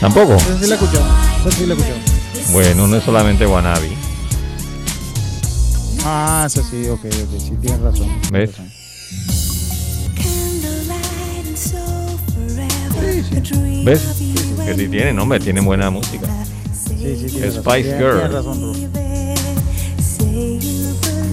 ¿Tampoco? 0.00 0.34
Esa 0.34 0.58
sí 0.58 0.66
la 0.66 0.74
escuché. 0.76 0.98
Esa 1.40 1.50
sí 1.50 1.66
la. 1.66 1.76
Bueno, 2.52 2.86
no 2.86 2.96
es 2.96 3.04
solamente 3.04 3.46
Wannabe. 3.46 3.90
Ah, 6.04 6.44
esa 6.46 6.62
sí, 6.62 6.88
ok, 6.88 7.04
ok. 7.04 7.40
Sí, 7.40 7.52
tienes 7.60 7.80
razón. 7.80 8.08
¿Ves? 8.32 8.50
¿Ves? 13.84 14.02
Que 14.64 14.74
sí 14.74 14.88
tiene, 14.88 15.12
no, 15.12 15.24
hombre, 15.24 15.40
tiene 15.40 15.60
buena 15.60 15.90
música. 15.90 16.26
Sí, 16.72 17.28
sí, 17.28 17.40
razón. 17.40 17.62
Spice 17.62 17.98
Girl. 17.98 18.12
tienes 18.16 18.32
razón, 18.32 18.60
bro. 18.60 18.72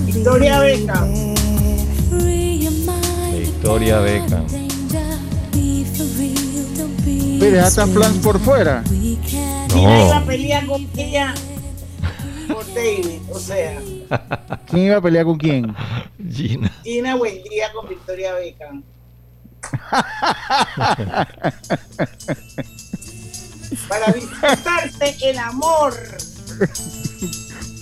Victoria 0.05 0.59
Beca. 0.59 1.07
Victoria 3.33 3.99
Beckham. 3.99 4.66
Mire, 7.39 7.59
hasta 7.59 7.85
plans 7.85 8.17
por 8.17 8.39
fuera. 8.39 8.83
Mira, 8.89 9.25
iba 9.73 10.17
a 10.17 10.25
pelear 10.25 10.65
con 10.65 10.87
ella 10.97 11.33
por 12.47 12.65
David. 12.73 13.21
O 13.31 13.39
sea, 13.39 13.79
¿Quién 14.67 14.83
iba 14.83 14.97
a 14.97 15.01
pelear 15.01 15.25
con 15.25 15.37
quién? 15.37 15.75
Gina. 16.31 16.71
Gina 16.83 17.15
Buendía 17.15 17.71
con 17.73 17.87
Victoria 17.87 18.33
Beca. 18.33 18.71
Para 23.87 24.13
disfrutarse 24.13 25.17
el 25.23 25.37
amor. 25.37 25.93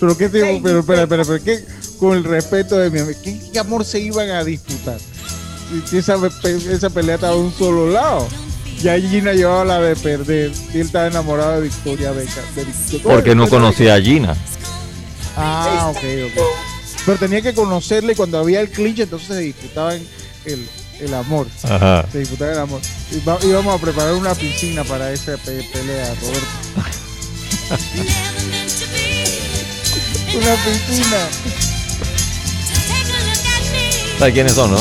Pero 0.00 0.18
qué 0.18 0.28
tipo, 0.28 0.62
pero 0.62 0.80
espera, 0.80 1.02
espera, 1.04 1.24
pero 1.24 1.42
qué 1.42 1.64
con 1.98 2.16
el 2.16 2.24
respeto 2.24 2.76
de 2.76 2.90
mi 2.90 2.98
amigo, 3.00 3.18
¿qué, 3.24 3.40
qué 3.52 3.58
amor 3.58 3.84
se 3.84 4.00
iban 4.00 4.28
a 4.30 4.44
disputar? 4.44 4.98
Si, 5.00 5.80
si 5.88 5.98
esa, 5.98 6.16
esa 6.44 6.90
pelea 6.90 7.14
estaba 7.14 7.34
de 7.34 7.40
un 7.40 7.52
solo 7.52 7.88
lado. 7.90 8.28
Ya 8.82 8.98
Gina 9.00 9.32
llevaba 9.32 9.64
la 9.64 9.80
de 9.80 9.96
perder. 9.96 10.52
Y 10.72 10.76
él 10.80 10.86
estaba 10.86 11.06
enamorado 11.06 11.56
de 11.60 11.62
Victoria 11.68 12.12
Beca. 12.12 12.42
de 12.54 12.64
Vic- 12.64 13.02
Porque 13.02 13.34
no 13.34 13.48
conocía 13.48 13.94
a 13.94 14.00
Gina. 14.00 14.36
Ah, 15.36 15.88
ok, 15.90 15.96
ok. 16.26 16.42
Pero 17.04 17.18
tenía 17.18 17.42
que 17.42 17.54
conocerle 17.54 18.12
y 18.12 18.16
cuando 18.16 18.38
había 18.38 18.60
el 18.60 18.68
clinch, 18.70 19.00
entonces 19.00 19.28
se 19.28 19.38
disputaban 19.38 20.00
el, 20.44 20.66
el 21.00 21.14
amor. 21.14 21.46
Ajá. 21.62 22.04
Se 22.10 22.18
disputaban 22.20 22.54
el 22.54 22.60
amor. 22.60 22.80
Y 23.12 23.20
va- 23.24 23.38
íbamos 23.42 23.74
a 23.74 23.78
preparar 23.82 24.14
una 24.14 24.34
piscina 24.34 24.82
para 24.84 25.12
esa 25.12 25.36
pe- 25.36 25.62
pelea, 25.72 26.14
Roberto. 26.20 26.46
una 30.36 30.54
piscina. 30.64 31.18
¿Sabes 34.18 34.34
quiénes 34.34 34.52
son, 34.54 34.70
no? 34.72 34.78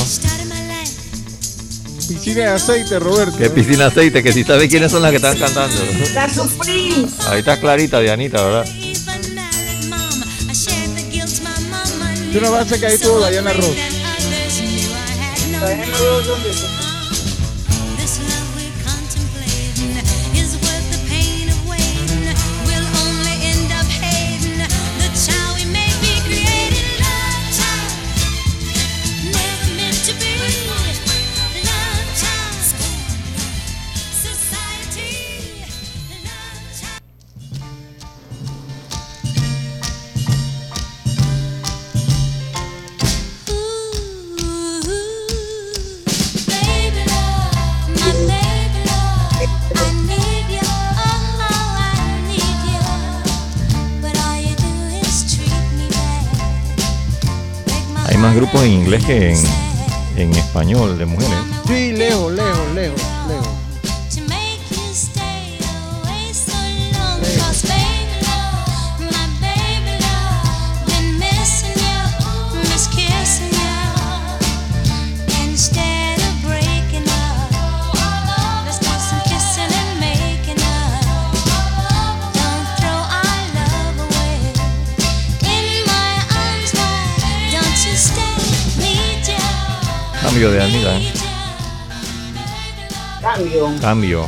Piscina 2.08 2.42
de 2.42 2.48
aceite, 2.48 3.00
Roberto. 3.00 3.38
Que 3.38 3.50
piscina 3.50 3.88
aceite, 3.88 4.22
que 4.22 4.32
si 4.32 4.44
sabes 4.44 4.70
quiénes 4.70 4.92
son 4.92 5.02
las 5.02 5.12
que 5.12 5.18
están 5.18 5.38
cantando. 5.38 5.76
La 6.14 6.30
Supreme. 6.30 7.08
Ahí 7.28 7.40
está 7.40 7.60
clarita, 7.60 8.00
Dianita, 8.00 8.44
¿verdad? 8.44 8.66
Tú 12.32 12.42
no 12.42 12.52
vas 12.52 12.72
a 12.72 12.80
caer 12.80 13.00
todo 13.00 13.30
Diana 13.30 13.54
Ross. 13.54 13.76
Grupos 58.36 58.62
en 58.64 58.72
inglés 58.72 59.04
que 59.06 59.32
en, 59.32 59.38
en 60.18 60.36
español 60.36 60.98
de 60.98 61.06
mujeres. 61.06 61.36
Sí, 61.68 61.94
lejos, 61.94 62.34
lejos, 62.34 62.74
lejos, 62.74 63.02
lejos. 63.28 63.65
Cambio 90.36 90.52
de 90.52 90.62
Anita. 90.62 90.98
¿eh? 90.98 91.14
Cambio. 93.22 93.74
Cambio. 93.80 94.26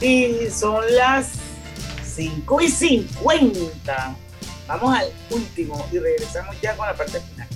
Y 0.00 0.50
son 0.50 0.82
las 0.96 1.34
5 2.16 2.60
y 2.62 2.68
50. 2.68 4.16
Vamos 4.66 4.98
al 4.98 5.06
último 5.30 5.86
y 5.92 5.98
regresamos 5.98 6.56
ya 6.60 6.76
con 6.76 6.88
la 6.88 6.96
parte 6.96 7.20
final. 7.20 7.46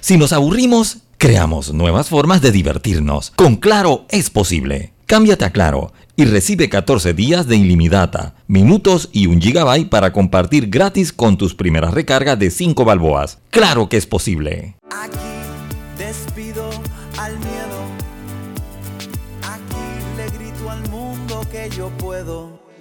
Si 0.00 0.16
nos 0.16 0.32
aburrimos, 0.32 1.00
creamos 1.18 1.74
nuevas 1.74 2.08
formas 2.08 2.40
de 2.40 2.50
divertirnos. 2.50 3.30
Con 3.32 3.56
Claro 3.56 4.06
es 4.08 4.30
posible. 4.30 4.94
Cámbiate 5.04 5.44
a 5.44 5.50
Claro 5.50 5.92
y 6.16 6.24
recibe 6.24 6.70
14 6.70 7.12
días 7.12 7.46
de 7.46 7.56
ilimitada, 7.56 8.36
minutos 8.46 9.10
y 9.12 9.26
un 9.26 9.42
gigabyte 9.42 9.90
para 9.90 10.14
compartir 10.14 10.70
gratis 10.70 11.12
con 11.12 11.36
tus 11.36 11.54
primeras 11.54 11.92
recargas 11.92 12.38
de 12.38 12.50
5 12.50 12.86
balboas. 12.86 13.38
¡Claro 13.50 13.90
que 13.90 13.98
es 13.98 14.06
posible! 14.06 14.76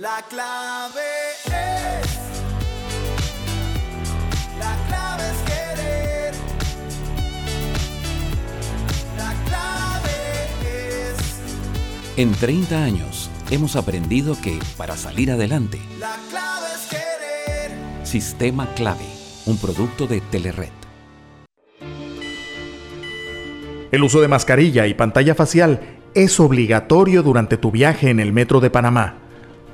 La 0.07 0.21
clave 0.29 1.01
es. 1.43 2.07
La 4.57 4.73
clave 4.87 5.23
es 5.31 5.39
querer. 5.51 6.33
La 9.17 9.33
clave 9.49 10.15
es. 11.11 12.15
En 12.15 12.31
30 12.31 12.83
años 12.85 13.29
hemos 13.51 13.75
aprendido 13.75 14.39
que 14.41 14.57
para 14.77 14.95
salir 14.95 15.29
adelante, 15.29 15.77
La 15.99 16.15
clave 16.29 16.67
es 16.73 16.89
querer. 16.89 18.05
Sistema 18.05 18.73
Clave, 18.75 19.09
un 19.45 19.57
producto 19.57 20.07
de 20.07 20.21
Telered. 20.21 20.71
El 23.91 24.03
uso 24.03 24.21
de 24.21 24.29
mascarilla 24.29 24.87
y 24.87 24.93
pantalla 24.93 25.35
facial 25.35 25.81
es 26.13 26.39
obligatorio 26.39 27.23
durante 27.23 27.57
tu 27.57 27.71
viaje 27.71 28.09
en 28.09 28.21
el 28.21 28.31
metro 28.31 28.61
de 28.61 28.69
Panamá. 28.69 29.26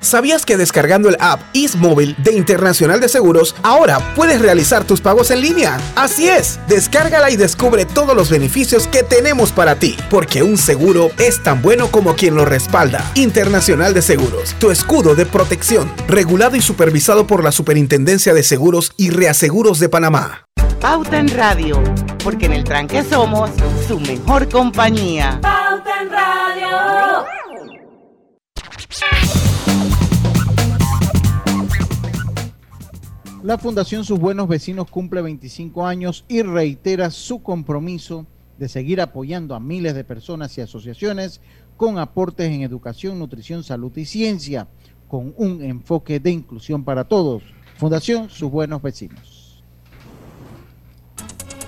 ¿Sabías 0.00 0.44
que 0.44 0.56
descargando 0.56 1.08
el 1.08 1.16
app 1.20 1.40
Móvil 1.78 2.14
de 2.18 2.32
Internacional 2.32 3.00
de 3.00 3.08
Seguros, 3.08 3.54
ahora 3.62 4.14
puedes 4.14 4.40
realizar 4.40 4.84
tus 4.84 5.00
pagos 5.00 5.30
en 5.30 5.40
línea? 5.40 5.78
Así 5.94 6.28
es, 6.28 6.60
descárgala 6.68 7.30
y 7.30 7.36
descubre 7.36 7.84
todos 7.84 8.14
los 8.14 8.30
beneficios 8.30 8.86
que 8.86 9.02
tenemos 9.02 9.52
para 9.52 9.76
ti, 9.76 9.96
porque 10.10 10.42
un 10.42 10.58
seguro 10.58 11.10
es 11.18 11.42
tan 11.42 11.62
bueno 11.62 11.88
como 11.90 12.14
quien 12.14 12.34
lo 12.34 12.44
respalda. 12.44 13.04
Internacional 13.14 13.94
de 13.94 14.02
Seguros, 14.02 14.54
tu 14.58 14.70
escudo 14.70 15.14
de 15.14 15.26
protección, 15.26 15.90
regulado 16.08 16.56
y 16.56 16.60
supervisado 16.60 17.26
por 17.26 17.42
la 17.42 17.52
Superintendencia 17.52 18.34
de 18.34 18.42
Seguros 18.42 18.92
y 18.96 19.10
Reaseguros 19.10 19.80
de 19.80 19.88
Panamá. 19.88 20.46
Pauta 20.80 21.18
en 21.18 21.28
Radio, 21.28 21.82
porque 22.22 22.46
en 22.46 22.52
el 22.52 22.64
tranque 22.64 23.02
somos 23.02 23.50
su 23.88 23.98
mejor 23.98 24.48
compañía. 24.48 25.40
Pauta 25.42 26.02
en 26.02 26.10
Radio. 26.10 27.26
La 33.46 33.58
Fundación 33.58 34.04
Sus 34.04 34.18
Buenos 34.18 34.48
Vecinos 34.48 34.90
cumple 34.90 35.22
25 35.22 35.86
años 35.86 36.24
y 36.26 36.42
reitera 36.42 37.12
su 37.12 37.44
compromiso 37.44 38.26
de 38.58 38.68
seguir 38.68 39.00
apoyando 39.00 39.54
a 39.54 39.60
miles 39.60 39.94
de 39.94 40.02
personas 40.02 40.58
y 40.58 40.62
asociaciones 40.62 41.40
con 41.76 42.00
aportes 42.00 42.50
en 42.50 42.62
educación, 42.62 43.20
nutrición, 43.20 43.62
salud 43.62 43.96
y 43.96 44.04
ciencia, 44.04 44.66
con 45.06 45.32
un 45.36 45.62
enfoque 45.62 46.18
de 46.18 46.32
inclusión 46.32 46.82
para 46.82 47.04
todos. 47.04 47.44
Fundación 47.78 48.30
Sus 48.30 48.50
Buenos 48.50 48.82
Vecinos. 48.82 49.62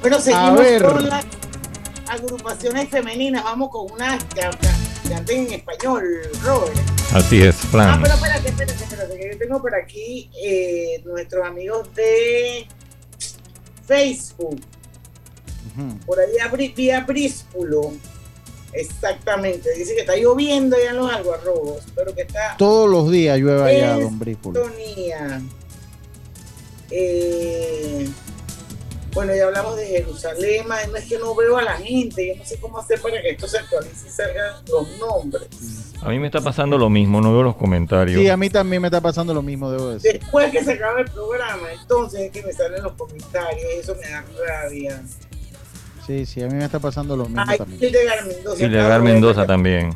Bueno, 0.01 0.19
seguimos 0.19 0.59
ver. 0.59 0.83
con 0.83 1.09
las 1.09 1.27
agrupaciones 2.09 2.89
femeninas. 2.89 3.45
Vamos 3.45 3.69
con 3.71 3.89
unas 3.93 4.25
que, 4.25 4.41
que 5.05 5.09
canten 5.11 5.47
en 5.47 5.53
español, 5.53 6.03
Robert. 6.43 6.77
Así 7.15 7.41
es, 7.41 7.55
Ah, 7.55 7.69
Fran. 7.71 8.03
pero 8.03 8.15
espérate, 8.15 8.49
espérate, 8.49 8.83
espérate, 8.85 9.08
tengo 9.39 9.61
por 9.61 9.75
aquí 9.75 10.31
eh, 10.43 11.03
nuestros 11.05 11.47
amigos 11.47 11.95
de 11.95 12.67
Facebook. 13.87 14.61
Por 16.05 16.19
ahí 16.19 16.39
abrí, 16.43 16.69
vía 16.77 17.05
Bríspulo. 17.05 17.93
Exactamente. 18.73 19.73
Dice 19.75 19.95
que 19.95 20.01
está 20.01 20.17
lloviendo 20.17 20.77
ya 20.77 20.91
en 20.91 20.97
los 20.97 21.11
algarrobos, 21.11 21.85
pero 21.95 22.15
que 22.15 22.23
está 22.23 22.57
Todos 22.59 22.91
los 22.91 23.11
días 23.11 23.39
llueve 23.39 23.63
allá, 23.63 23.95
don 23.95 24.19
sintonía. 24.25 25.41
Eh, 26.91 28.09
bueno, 29.15 29.35
ya 29.35 29.47
hablamos 29.47 29.77
de 29.77 29.87
Jerusalén. 29.87 30.67
No 30.69 30.97
es 30.97 31.05
que 31.07 31.19
no 31.19 31.35
veo 31.35 31.57
a 31.57 31.63
la 31.63 31.77
gente. 31.77 32.29
Yo 32.29 32.35
no 32.37 32.45
sé 32.45 32.59
cómo 32.59 32.79
hacer 32.79 33.01
para 33.01 33.21
que 33.21 33.31
esto 33.31 33.49
se 33.49 33.59
actualice 33.59 34.07
y 34.09 34.11
salgan 34.11 34.55
los 34.69 34.99
nombres. 34.99 35.49
A 36.03 36.09
mí 36.11 36.19
me 36.19 36.27
está 36.27 36.41
pasando 36.41 36.79
lo 36.79 36.89
mismo, 36.89 37.21
no 37.21 37.33
veo 37.33 37.43
los 37.43 37.57
comentarios. 37.57 38.21
Sí, 38.21 38.29
a 38.29 38.37
mí 38.37 38.51
también 38.51 38.81
me 38.81 38.89
está 38.89 39.01
pasando 39.01 39.35
lo 39.35 39.43
mismo, 39.43 39.71
debo 39.71 39.91
decir. 39.91 40.21
Después 40.21 40.53
que 40.53 40.63
se 40.63 40.75
acaba 40.75 41.01
el 41.01 41.11
programa, 41.11 41.73
entonces 41.81 42.21
es 42.21 42.31
que 42.31 42.43
me 42.43 42.53
salen 42.53 42.83
los 42.83 42.93
comentarios. 42.93 43.67
y 43.75 43.79
Eso 43.81 43.97
me 44.01 44.09
da 44.09 44.25
rabia. 44.47 45.03
Sí, 46.07 46.25
sí, 46.25 46.43
a 46.43 46.47
mí 46.47 46.55
me 46.55 46.65
está 46.65 46.79
pasando 46.79 47.17
lo 47.17 47.27
mismo 47.27 47.43
Ay, 47.47 47.59
también. 47.59 47.93
Mendoza. 48.27 48.65
Hildegard 48.65 49.03
Mendoza 49.03 49.47
también. 49.47 49.95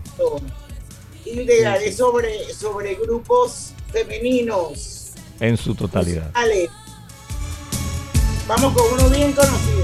Hildegard, 1.24 1.82
es 1.82 1.96
sobre, 1.96 2.52
sobre 2.52 2.96
grupos 2.96 3.72
femeninos. 3.92 5.12
En 5.40 5.56
su 5.56 5.74
totalidad. 5.74 6.30
Ale, 6.34 6.68
vamos 8.52 8.74
con 8.74 8.92
uno 8.92 9.08
bien 9.08 9.32
conocido. 9.32 9.82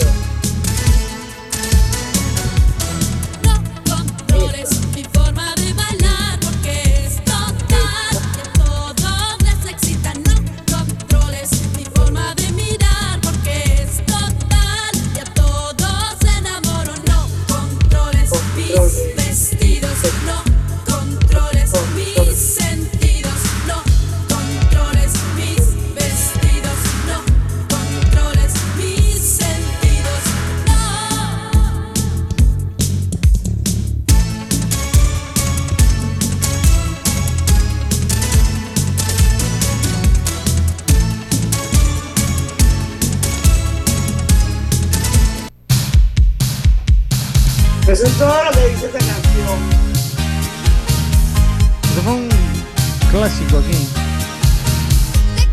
Clásico 53.19 53.59
aquí. 53.59 53.89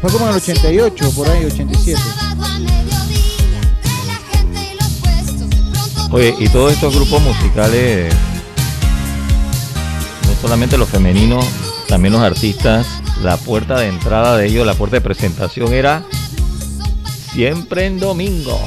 Fue 0.01 0.11
como 0.11 0.25
en 0.25 0.31
el 0.31 0.37
88, 0.37 1.11
por 1.15 1.29
ahí, 1.29 1.45
87. 1.45 1.99
Oye, 6.11 6.35
y 6.39 6.47
todos 6.49 6.71
estos 6.73 6.95
grupos 6.95 7.21
musicales, 7.21 8.13
no 10.27 10.41
solamente 10.41 10.77
los 10.77 10.87
femeninos, 10.89 11.43
también 11.87 12.13
los 12.13 12.21
artistas, 12.21 12.85
la 13.23 13.37
puerta 13.37 13.79
de 13.79 13.87
entrada 13.87 14.37
de 14.37 14.45
ellos, 14.47 14.65
la 14.65 14.75
puerta 14.75 14.97
de 14.97 15.01
presentación 15.01 15.73
era 15.73 16.03
siempre 17.33 17.85
en 17.87 17.99
domingo 17.99 18.59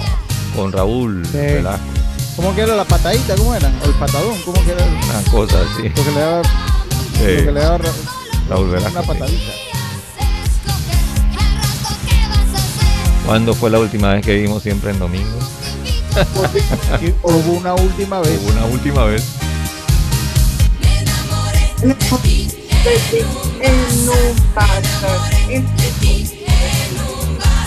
con 0.56 0.72
Raúl 0.72 1.24
Sí. 1.30 1.36
Velasco. 1.38 1.84
¿Cómo 2.36 2.54
que 2.54 2.62
era 2.62 2.74
la 2.76 2.84
patadita? 2.84 3.34
¿Cómo 3.36 3.54
era? 3.54 3.70
¿O 3.82 3.86
el 3.86 3.94
patadón? 3.94 4.36
¿Cómo 4.44 4.62
que 4.64 4.72
era? 4.72 4.84
Una 4.84 5.30
cosa 5.30 5.58
así. 5.60 5.88
Lo 5.88 5.94
que 6.04 6.10
le 6.12 6.20
daba, 6.20 6.42
Sí. 6.42 7.20
lo 7.20 7.44
que 7.44 7.52
le 7.52 7.60
daba 7.60 7.78
Raúl 8.48 8.70
Velasco. 8.70 8.98
una 8.98 9.06
patadita. 9.06 9.52
¿Cuándo 13.26 13.54
fue 13.54 13.68
la 13.70 13.78
última 13.78 14.14
vez 14.14 14.24
que 14.24 14.34
vimos 14.36 14.62
siempre 14.62 14.90
en 14.90 14.98
domingo? 14.98 15.38
Y 17.00 17.14
hubo 17.22 17.52
una 17.52 17.74
última 17.74 18.20
vez. 18.20 18.40
Hubo 18.42 18.50
una 18.50 18.64
última 18.64 19.04
vez. 19.04 19.24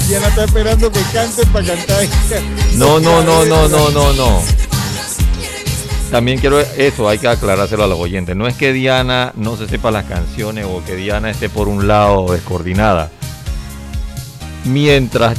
Ya 0.10 0.20
no 0.20 0.28
está 0.28 0.44
esperando 0.44 0.92
que 0.92 1.00
cante 1.14 1.46
para 1.48 1.68
cantar. 1.68 2.06
No, 2.74 3.00
no, 3.00 3.24
no, 3.24 3.46
no, 3.46 3.70
no, 3.70 3.90
no, 3.92 4.14
no. 4.14 4.42
También 6.12 6.40
quiero 6.40 6.60
eso, 6.60 7.08
hay 7.08 7.20
que 7.20 7.30
aclarárselo 7.30 7.86
a 7.86 7.88
los 7.88 7.98
oyentes. 7.98 8.36
No 8.36 8.46
es 8.46 8.56
que 8.56 8.74
Diana 8.74 9.32
no 9.38 9.56
se 9.56 9.70
sepa 9.70 9.92
las 9.92 10.04
canciones 10.04 10.66
o 10.66 10.84
que 10.84 10.98
Diana 10.98 11.30
esté 11.30 11.48
por 11.48 11.70
un 11.70 11.88
lado 11.88 12.34
descoordinada. 12.34 13.10
Mientras 14.66 15.38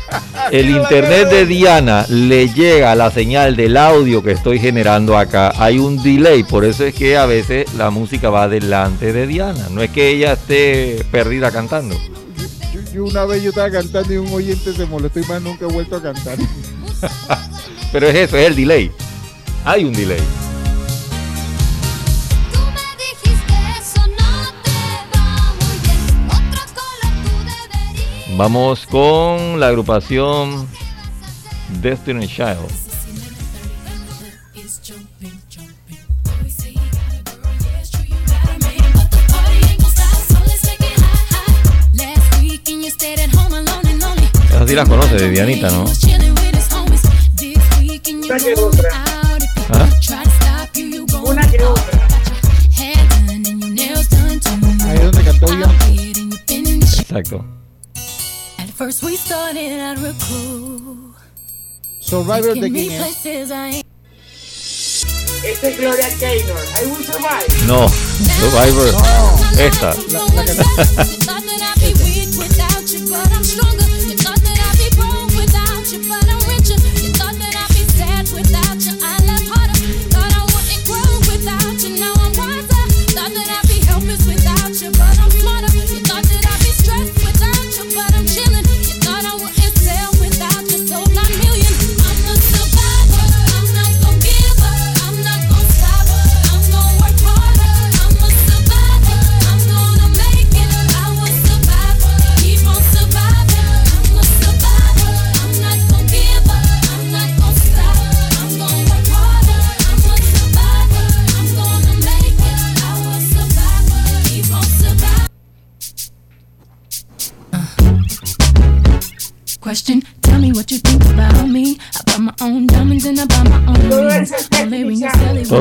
el 0.52 0.70
internet 0.70 1.28
de 1.28 1.44
Diana 1.44 2.06
le 2.08 2.48
llega 2.48 2.94
la 2.94 3.10
señal 3.10 3.56
del 3.56 3.76
audio 3.76 4.22
que 4.22 4.32
estoy 4.32 4.58
generando 4.58 5.18
acá, 5.18 5.52
hay 5.58 5.78
un 5.78 6.02
delay. 6.02 6.44
Por 6.44 6.64
eso 6.64 6.84
es 6.84 6.94
que 6.94 7.18
a 7.18 7.26
veces 7.26 7.74
la 7.74 7.90
música 7.90 8.30
va 8.30 8.48
delante 8.48 9.12
de 9.12 9.26
Diana. 9.26 9.68
No 9.70 9.82
es 9.82 9.90
que 9.90 10.08
ella 10.08 10.32
esté 10.32 11.04
perdida 11.10 11.50
cantando. 11.50 11.94
Yo, 12.72 12.80
yo 12.94 13.04
una 13.04 13.26
vez 13.26 13.42
yo 13.42 13.50
estaba 13.50 13.70
cantando 13.70 14.14
y 14.14 14.16
un 14.16 14.32
oyente 14.32 14.72
se 14.72 14.86
molestó 14.86 15.20
y 15.20 15.24
más 15.24 15.42
nunca 15.42 15.66
he 15.66 15.68
vuelto 15.68 15.96
a 15.96 16.02
cantar. 16.02 16.38
Pero 17.92 18.08
es 18.08 18.14
eso, 18.14 18.38
es 18.38 18.46
el 18.46 18.56
delay. 18.56 18.90
Hay 19.68 19.82
un 19.84 19.92
delay. 19.92 20.22
Vamos 28.36 28.86
con 28.86 29.58
la 29.58 29.66
agrupación 29.66 30.68
Destiny 31.82 32.28
Child. 32.28 32.58
Esas 44.48 44.68
sí 44.68 44.74
las 44.76 44.88
conoces 44.88 45.20
de 45.20 45.30
Dianita, 45.30 45.70
¿no? 45.70 45.86
Ahí 54.84 54.96
es 54.96 55.02
donde 55.02 55.24
cantó 55.24 55.46
yo. 55.48 55.66
Exacto. 56.48 57.44
At 58.58 58.68
first 58.70 59.02
we 59.02 59.16
started 59.16 59.80
out 59.80 59.98
real 59.98 60.14
cool. 60.28 61.14
Survivor 62.00 62.54
de 62.54 62.60
Taking 62.60 62.72
me 62.72 62.86
quién 62.88 62.92
es. 62.92 62.98
places 63.00 63.50
I 63.50 63.76
ain't 63.76 63.86
Este 65.44 65.68
es 65.70 65.78
Gloria 65.78 66.08
Gaynor. 66.20 66.56
I 66.56 66.86
will 66.86 67.04
survive. 67.04 67.46
No, 67.66 67.88
Survivor. 67.88 68.88
Esta. 69.58 69.92
thought 69.92 71.42
that 71.46 71.65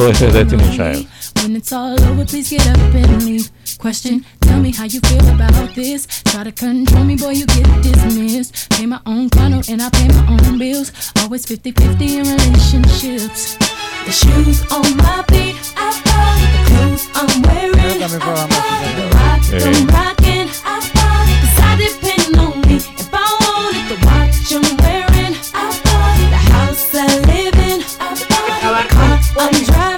your 0.05 0.13
celly 0.13 0.31
Todo 0.31 0.31
eso 0.31 0.31
Destiny 0.31 0.77
Child. 0.77 1.07
when 1.41 1.55
it's 1.55 1.71
all 1.73 1.99
over, 2.03 2.25
please 2.25 2.49
get 2.49 2.67
up 2.67 2.77
and 2.93 3.23
leave. 3.23 3.49
Question, 3.79 4.23
tell 4.41 4.59
me 4.59 4.71
how 4.71 4.85
you 4.85 4.99
feel 5.01 5.27
about 5.29 5.73
this. 5.75 6.05
Try 6.25 6.43
to 6.43 6.51
control 6.51 7.03
me, 7.03 7.15
boy, 7.15 7.31
you 7.31 7.45
get 7.47 7.65
dismissed. 7.81 8.69
Pay 8.71 8.85
my 8.85 8.99
own 9.05 9.29
condo 9.29 9.61
and 9.67 9.81
I 9.81 9.89
pay 9.89 10.07
my 10.07 10.25
own 10.29 10.57
bills. 10.59 10.91
Always 11.21 11.45
50 11.45 11.71
50 11.71 12.17
in 12.17 12.23
relationships. 12.23 13.57
The 14.05 14.11
shoes 14.11 14.61
on 14.71 14.85
my 14.97 15.23
feet, 15.29 15.55
I 15.75 15.89
bought 16.05 16.41
it. 16.43 16.51
The 16.53 16.61
clothes 16.69 17.05
I'm 17.15 17.41
wearing, 17.41 18.03
I 18.03 18.19
bought. 18.19 18.49
The 18.97 19.05
watch. 19.15 19.47
I'm 19.65 19.87
rocking, 19.87 20.49
I 20.65 20.77
bought 20.93 21.29
it. 21.33 21.37
Cause 21.41 21.59
I 21.65 21.71
depend 21.81 22.37
on 22.37 22.61
me. 22.61 22.75
If 22.77 23.09
I 23.11 23.25
want 23.41 23.75
it, 23.75 23.85
the 23.89 23.97
watch 24.05 24.53
I'm 24.53 24.65
wearing, 24.85 25.33
I 25.53 25.65
bought. 25.83 26.17
The 26.29 26.41
house 26.53 26.93
I 26.93 27.05
live 27.25 27.57
in, 27.69 27.81
I 27.99 28.09
bought. 28.29 28.45
The 28.61 28.93
car 28.93 29.19
I'm 29.37 29.63
driving, 29.65 29.94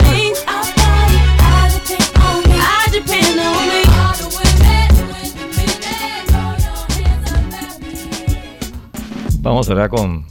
Vamos 9.48 9.70
ahora 9.70 9.88
con 9.88 10.26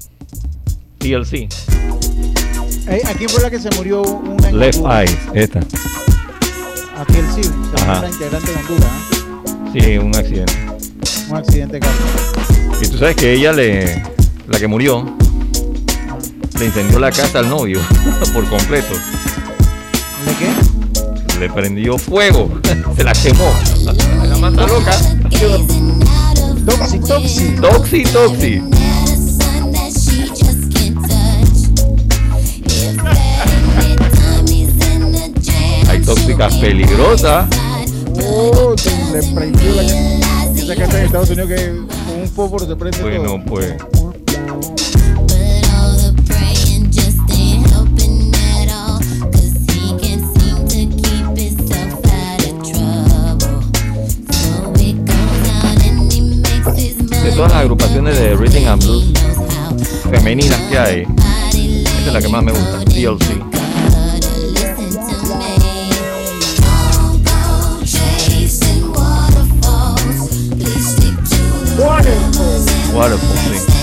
TLC. 0.99 1.49
Eh, 2.87 3.03
¿A 3.07 3.15
quién 3.15 3.31
fue 3.31 3.43
la 3.43 3.49
que 3.49 3.59
se 3.59 3.71
murió 3.71 4.03
un 4.03 4.45
año? 4.45 4.59
Left 4.59 4.81
Eyes, 4.81 5.19
esta. 5.33 5.61
Aquí 6.99 7.17
el 7.17 7.27
sí, 7.33 7.51
la 7.87 8.09
integrante 8.11 8.53
de 8.53 8.59
Honduras. 8.59 8.93
¿eh? 9.75 9.81
Sí, 9.81 9.97
un 9.97 10.15
accidente. 10.15 10.53
Un 11.31 11.37
accidente 11.37 11.73
de 11.73 11.81
carro. 11.81 11.95
Y 12.83 12.89
tú 12.89 12.99
sabes 12.99 13.17
que 13.17 13.33
ella 13.33 13.53
le. 13.53 14.03
La 14.49 14.59
que 14.59 14.67
murió. 14.67 15.17
Le 16.59 16.67
incendió 16.67 16.99
la 16.99 17.11
casa 17.11 17.39
al 17.39 17.49
novio. 17.49 17.81
por 18.35 18.47
completo. 18.51 18.93
¿De 20.27 20.35
qué? 20.39 21.39
Le 21.41 21.49
prendió 21.49 21.97
fuego. 21.97 22.51
Se 22.97 23.03
la 23.03 23.15
quemó. 23.15 23.51
La 24.29 24.37
mata 24.37 24.67
loca. 24.67 24.95
Toxi, 26.67 26.99
toxi. 26.99 27.57
Toxi, 27.63 28.03
toxi. 28.03 28.76
Tóxicas 36.07 36.55
peligrosas. 36.57 37.47
Oh, 38.25 38.75
te- 38.77 39.13
le 39.13 39.35
prendió 39.35 39.75
la. 39.75 39.83
Esa 40.57 40.75
casa 40.75 40.99
en 40.99 41.07
Estados 41.07 41.31
Unidos 41.31 41.49
que 41.49 41.67
con 42.07 42.21
un 42.23 42.29
fósforo 42.29 42.67
se 42.67 42.77
prende 42.77 42.99
todo. 42.99 43.11
Bueno, 43.11 43.45
pues. 43.47 43.75
De 57.23 57.33
todas 57.33 57.53
las 57.53 57.63
agrupaciones 57.63 58.19
de 58.19 58.35
Rhythm 58.37 58.69
and 58.69 58.85
Blues 58.85 59.05
femeninas 60.11 60.61
que 60.71 60.79
hay, 60.79 61.03
esta 61.03 62.07
es 62.07 62.13
la 62.13 62.21
que 62.21 62.29
más 62.29 62.43
me 62.45 62.53
gusta, 62.53 62.85
TLC. 72.97 72.99
Waterfall, 72.99 73.67
sí. 73.67 73.76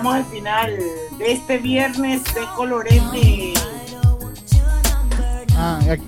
Llegamos 0.00 0.14
al 0.14 0.24
final 0.32 0.76
de 1.18 1.32
este 1.32 1.58
viernes 1.58 2.24
de 2.24 2.40
colorete. 2.56 3.52
Ah, 5.56 5.78
y 5.84 5.88
aquí- 5.90 6.02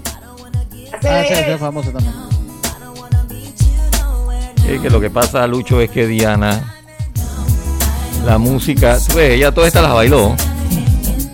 ah, 1.04 1.20
ese 1.20 1.52
es 1.54 1.60
famoso 1.60 1.90
también. 1.90 2.14
Es 4.66 4.80
que 4.80 4.90
lo 4.90 5.00
que 5.00 5.10
pasa, 5.10 5.46
Lucho, 5.46 5.80
es 5.80 5.90
que 5.90 6.06
Diana, 6.06 6.74
la 8.24 8.38
música, 8.38 8.96
tú 9.06 9.16
ves, 9.16 9.32
ella 9.32 9.52
todas 9.52 9.68
estas 9.68 9.82
las 9.82 9.92
bailó. 9.92 10.34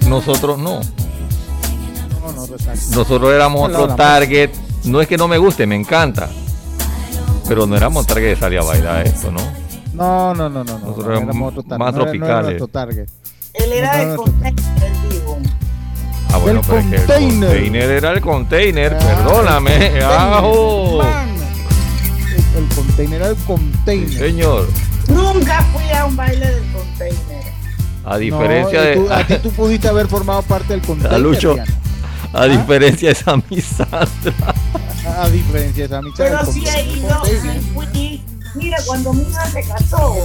Nosotros 0.09 0.59
no. 0.59 0.81
Exacto. 2.51 2.97
Nosotros 2.97 3.33
éramos 3.33 3.69
otro 3.69 3.95
target. 3.95 4.51
No 4.85 5.01
es 5.01 5.07
que 5.09 5.17
no 5.17 5.29
me 5.29 5.39
guste, 5.39 5.67
me 5.67 5.77
encanta. 5.77 6.29
Pero 7.47 7.67
no 7.67 7.77
éramos 7.77 8.07
target 8.07 8.31
de 8.31 8.37
salir 8.37 8.59
a 8.59 8.63
bailar 8.63 9.07
esto, 9.07 9.31
¿no? 9.31 9.41
No, 9.99 10.35
no, 10.35 10.49
no, 10.49 10.65
no. 10.65 10.65
no, 10.65 10.79
Nosotros 10.79 11.07
no, 11.07 11.13
éramos 11.15 11.49
otro 11.53 11.63
target, 11.65 11.79
más 11.79 11.95
no 11.95 12.03
era- 12.03 12.13
no 12.15 12.27
era 12.27 12.57
tropicales. 12.57 13.11
Él 13.55 13.73
era 13.73 14.17
contexto 14.17 14.71
del 14.81 14.93
vivo. 15.11 15.39
Ah, 16.31 16.37
bueno, 16.39 16.61
El 16.61 16.67
pero 16.67 16.79
es 16.79 16.87
que 16.87 16.95
el 16.97 17.01
container. 17.07 17.49
container 17.51 17.91
era 17.91 18.11
el 18.13 18.21
container, 18.21 18.95
Ah, 19.01 19.05
perdóname. 19.05 19.75
el 19.75 19.81
container. 19.83 20.03
¡Ajo! 20.05 21.03
El, 21.03 22.63
el 22.63 22.69
container 22.75 23.21
era 23.23 23.29
el 23.31 23.37
container. 23.37 24.11
Señor, 24.19 24.69
Nunca 25.09 25.63
fui 25.73 25.91
a 25.97 26.05
un 26.05 26.17
baile 26.17 26.47
del 26.47 26.73
container. 26.73 27.19
a 28.05 28.19
diferencia 28.19 28.85
No, 28.85 28.91
y 28.91 28.95
tú- 28.95 29.09
de. 29.09 29.15
a 29.15 29.27
ti 29.27 29.35
tú 29.43 29.51
pudiste 29.53 29.89
haber 29.89 30.07
formado 30.07 30.43
parte 30.43 30.75
del 30.75 30.83
container. 30.83 31.15
A 31.15 31.19
Lucho, 31.19 31.55
Diana. 31.55 31.75
a 32.35 32.45
diferencia 32.45 33.09
de 33.09 33.13
esa 33.13 33.37
misandra. 33.51 34.55
A, 35.23 35.27
diferencia 35.31 35.85
de 35.85 35.85
esa 35.87 35.99
amistad. 35.99 36.25
Pero 36.25 36.37
del 36.45 36.53
sí 36.53 36.61
he 36.67 36.71
container. 36.71 36.99
ido, 36.99 37.25
sí 37.25 37.71
fui. 37.73 37.87
Mira, 38.59 38.79
cuando 38.87 39.13
mi 39.13 39.23
hija 39.23 39.47
se 39.51 39.63
casó, 39.63 40.17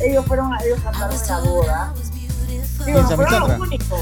ellos 0.00 0.24
fueron 0.26 0.52
a 0.52 0.58
ellos 0.64 0.80
cantaron 0.82 1.16
en 1.20 1.26
la 1.28 1.38
boda. 1.40 1.94
Digo, 2.84 2.98
¿En 2.98 3.04
no 3.04 3.16
fueron 3.16 3.48
los 3.48 3.60
únicos, 3.60 4.00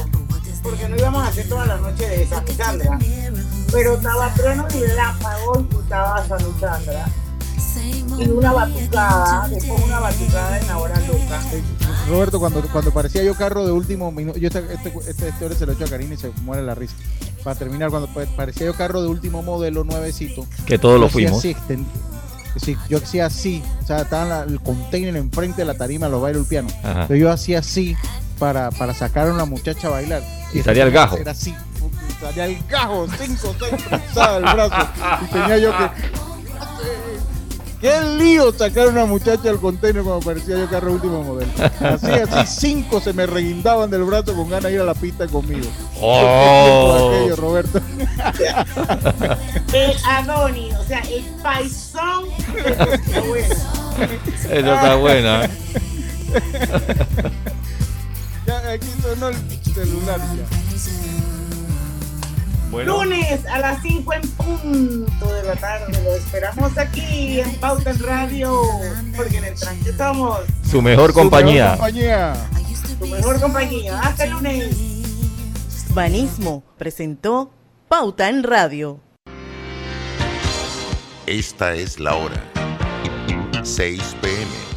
porque 0.62 0.88
no 0.88 0.96
íbamos 0.96 1.22
a 1.24 1.28
hacer 1.28 1.48
toda 1.48 1.66
la 1.66 1.76
noche 1.76 2.08
de 2.08 2.26
San 2.26 2.46
Sandra. 2.56 2.98
Pero 3.72 3.94
estaba 3.94 4.32
trueno 4.34 4.66
y 4.74 4.80
relámpago 4.80 5.66
y 5.70 5.76
estaba 5.82 6.26
San 6.26 6.40
Sandra. 6.60 7.06
Y 8.18 8.28
una 8.28 8.52
batucada, 8.52 9.48
después 9.48 9.84
una 9.84 10.00
batucada 10.00 10.58
en 10.58 10.66
la 10.66 10.78
hora 10.78 11.00
loca. 11.00 11.40
Roberto, 12.08 12.40
cuando, 12.40 12.62
cuando 12.72 12.90
parecía 12.92 13.22
yo 13.22 13.34
carro 13.34 13.64
de 13.64 13.72
último 13.72 14.10
minuto, 14.10 14.38
yo 14.38 14.48
este, 14.48 14.60
este, 14.74 14.92
este 15.08 15.28
historia 15.28 15.56
se 15.56 15.66
lo 15.66 15.72
echo 15.72 15.84
a 15.84 15.88
Karina 15.88 16.14
y 16.14 16.16
se 16.16 16.30
muere 16.42 16.62
la 16.62 16.74
risa. 16.74 16.94
Para 17.44 17.58
terminar, 17.58 17.90
cuando 17.90 18.08
pa- 18.12 18.26
parecía 18.36 18.66
yo 18.66 18.74
carro 18.74 19.00
de 19.02 19.08
último 19.08 19.42
modelo 19.42 19.84
nuevecito. 19.84 20.46
Que 20.66 20.78
todos 20.78 20.98
lo 20.98 21.08
fuimos. 21.08 21.40
Sí, 22.56 22.76
yo 22.88 22.98
hacía 22.98 23.26
así, 23.26 23.62
o 23.82 23.86
sea, 23.86 24.02
estaba 24.02 24.42
el 24.42 24.60
container 24.60 25.16
enfrente 25.16 25.62
de 25.62 25.66
la 25.66 25.74
tarima, 25.74 26.08
los 26.08 26.20
bailes 26.20 26.46
piano. 26.46 26.68
Ajá. 26.82 26.90
Entonces 27.02 27.20
yo 27.20 27.30
hacía 27.30 27.58
así 27.60 27.96
para, 28.38 28.70
para 28.70 28.94
sacar 28.94 29.28
a 29.28 29.32
una 29.32 29.44
muchacha 29.44 29.88
a 29.88 29.90
bailar. 29.90 30.22
Y 30.52 30.60
salía 30.62 30.84
el 30.84 30.90
gajo. 30.90 31.16
Era 31.16 31.32
así, 31.32 31.54
salía 32.20 32.46
el 32.46 32.58
gajo, 32.68 33.06
cinco, 33.18 33.54
seis 33.58 33.72
el 34.36 34.42
brazo. 34.42 34.88
Y 35.22 35.26
tenía 35.26 35.58
yo 35.58 35.70
que. 35.76 35.90
Qué 37.80 38.00
lío 38.18 38.52
sacar 38.52 38.88
a 38.88 38.90
una 38.90 39.06
muchacha 39.06 39.42
del 39.42 39.58
container 39.58 40.02
cuando 40.02 40.24
parecía 40.24 40.58
yo 40.58 40.68
carro 40.68 40.92
último 40.92 41.24
modelo. 41.24 41.50
Así, 41.80 42.06
así, 42.06 42.60
cinco 42.60 43.00
se 43.00 43.14
me 43.14 43.24
reguindaban 43.26 43.88
del 43.88 44.04
brazo 44.04 44.34
con 44.34 44.50
ganas 44.50 44.64
de 44.64 44.74
ir 44.74 44.80
a 44.80 44.84
la 44.84 44.94
pista 44.94 45.26
conmigo. 45.26 45.66
Oh. 45.98 47.08
Aquello, 47.08 47.36
Roberto. 47.36 47.80
El 49.72 49.96
Adoni, 50.06 50.70
o 50.72 50.84
sea, 50.84 51.00
el 51.00 51.24
paisón 51.42 52.26
de 52.54 52.76
los. 52.76 53.46
Esa 54.50 54.74
está 54.74 54.96
buena. 54.96 55.48
Ya, 58.46 58.70
aquí 58.72 58.88
sonó 59.02 59.28
el 59.28 59.36
celular 59.74 60.20
ya. 60.36 60.44
Bueno, 62.70 63.02
Lunes 63.02 63.44
a 63.46 63.58
las 63.58 63.82
5 63.82 64.12
en 64.12 64.28
punto 64.30 65.34
de 65.34 65.42
la 65.42 65.56
tarde. 65.56 65.92
Lo 66.04 66.14
esperamos 66.14 66.78
aquí 66.78 67.40
en 67.40 67.52
Pauta 67.56 67.90
en 67.90 67.98
Radio. 67.98 68.62
Porque 69.16 69.38
en 69.38 69.44
el 69.44 69.54
tranque 69.54 69.92
somos 69.92 70.40
su 70.70 70.80
mejor 70.80 71.12
compañía. 71.12 71.70
compañía. 71.72 72.34
tu 73.00 73.06
mejor 73.08 73.40
compañía. 73.40 73.98
Hasta 74.00 74.24
el 74.24 74.30
lunes. 74.30 74.76
Banismo 75.92 76.62
presentó 76.78 77.50
Pauta 77.88 78.28
en 78.28 78.44
Radio. 78.44 79.00
Esta 81.26 81.74
es 81.74 81.98
la 81.98 82.14
hora. 82.14 82.40
6 83.64 84.16
pm. 84.22 84.69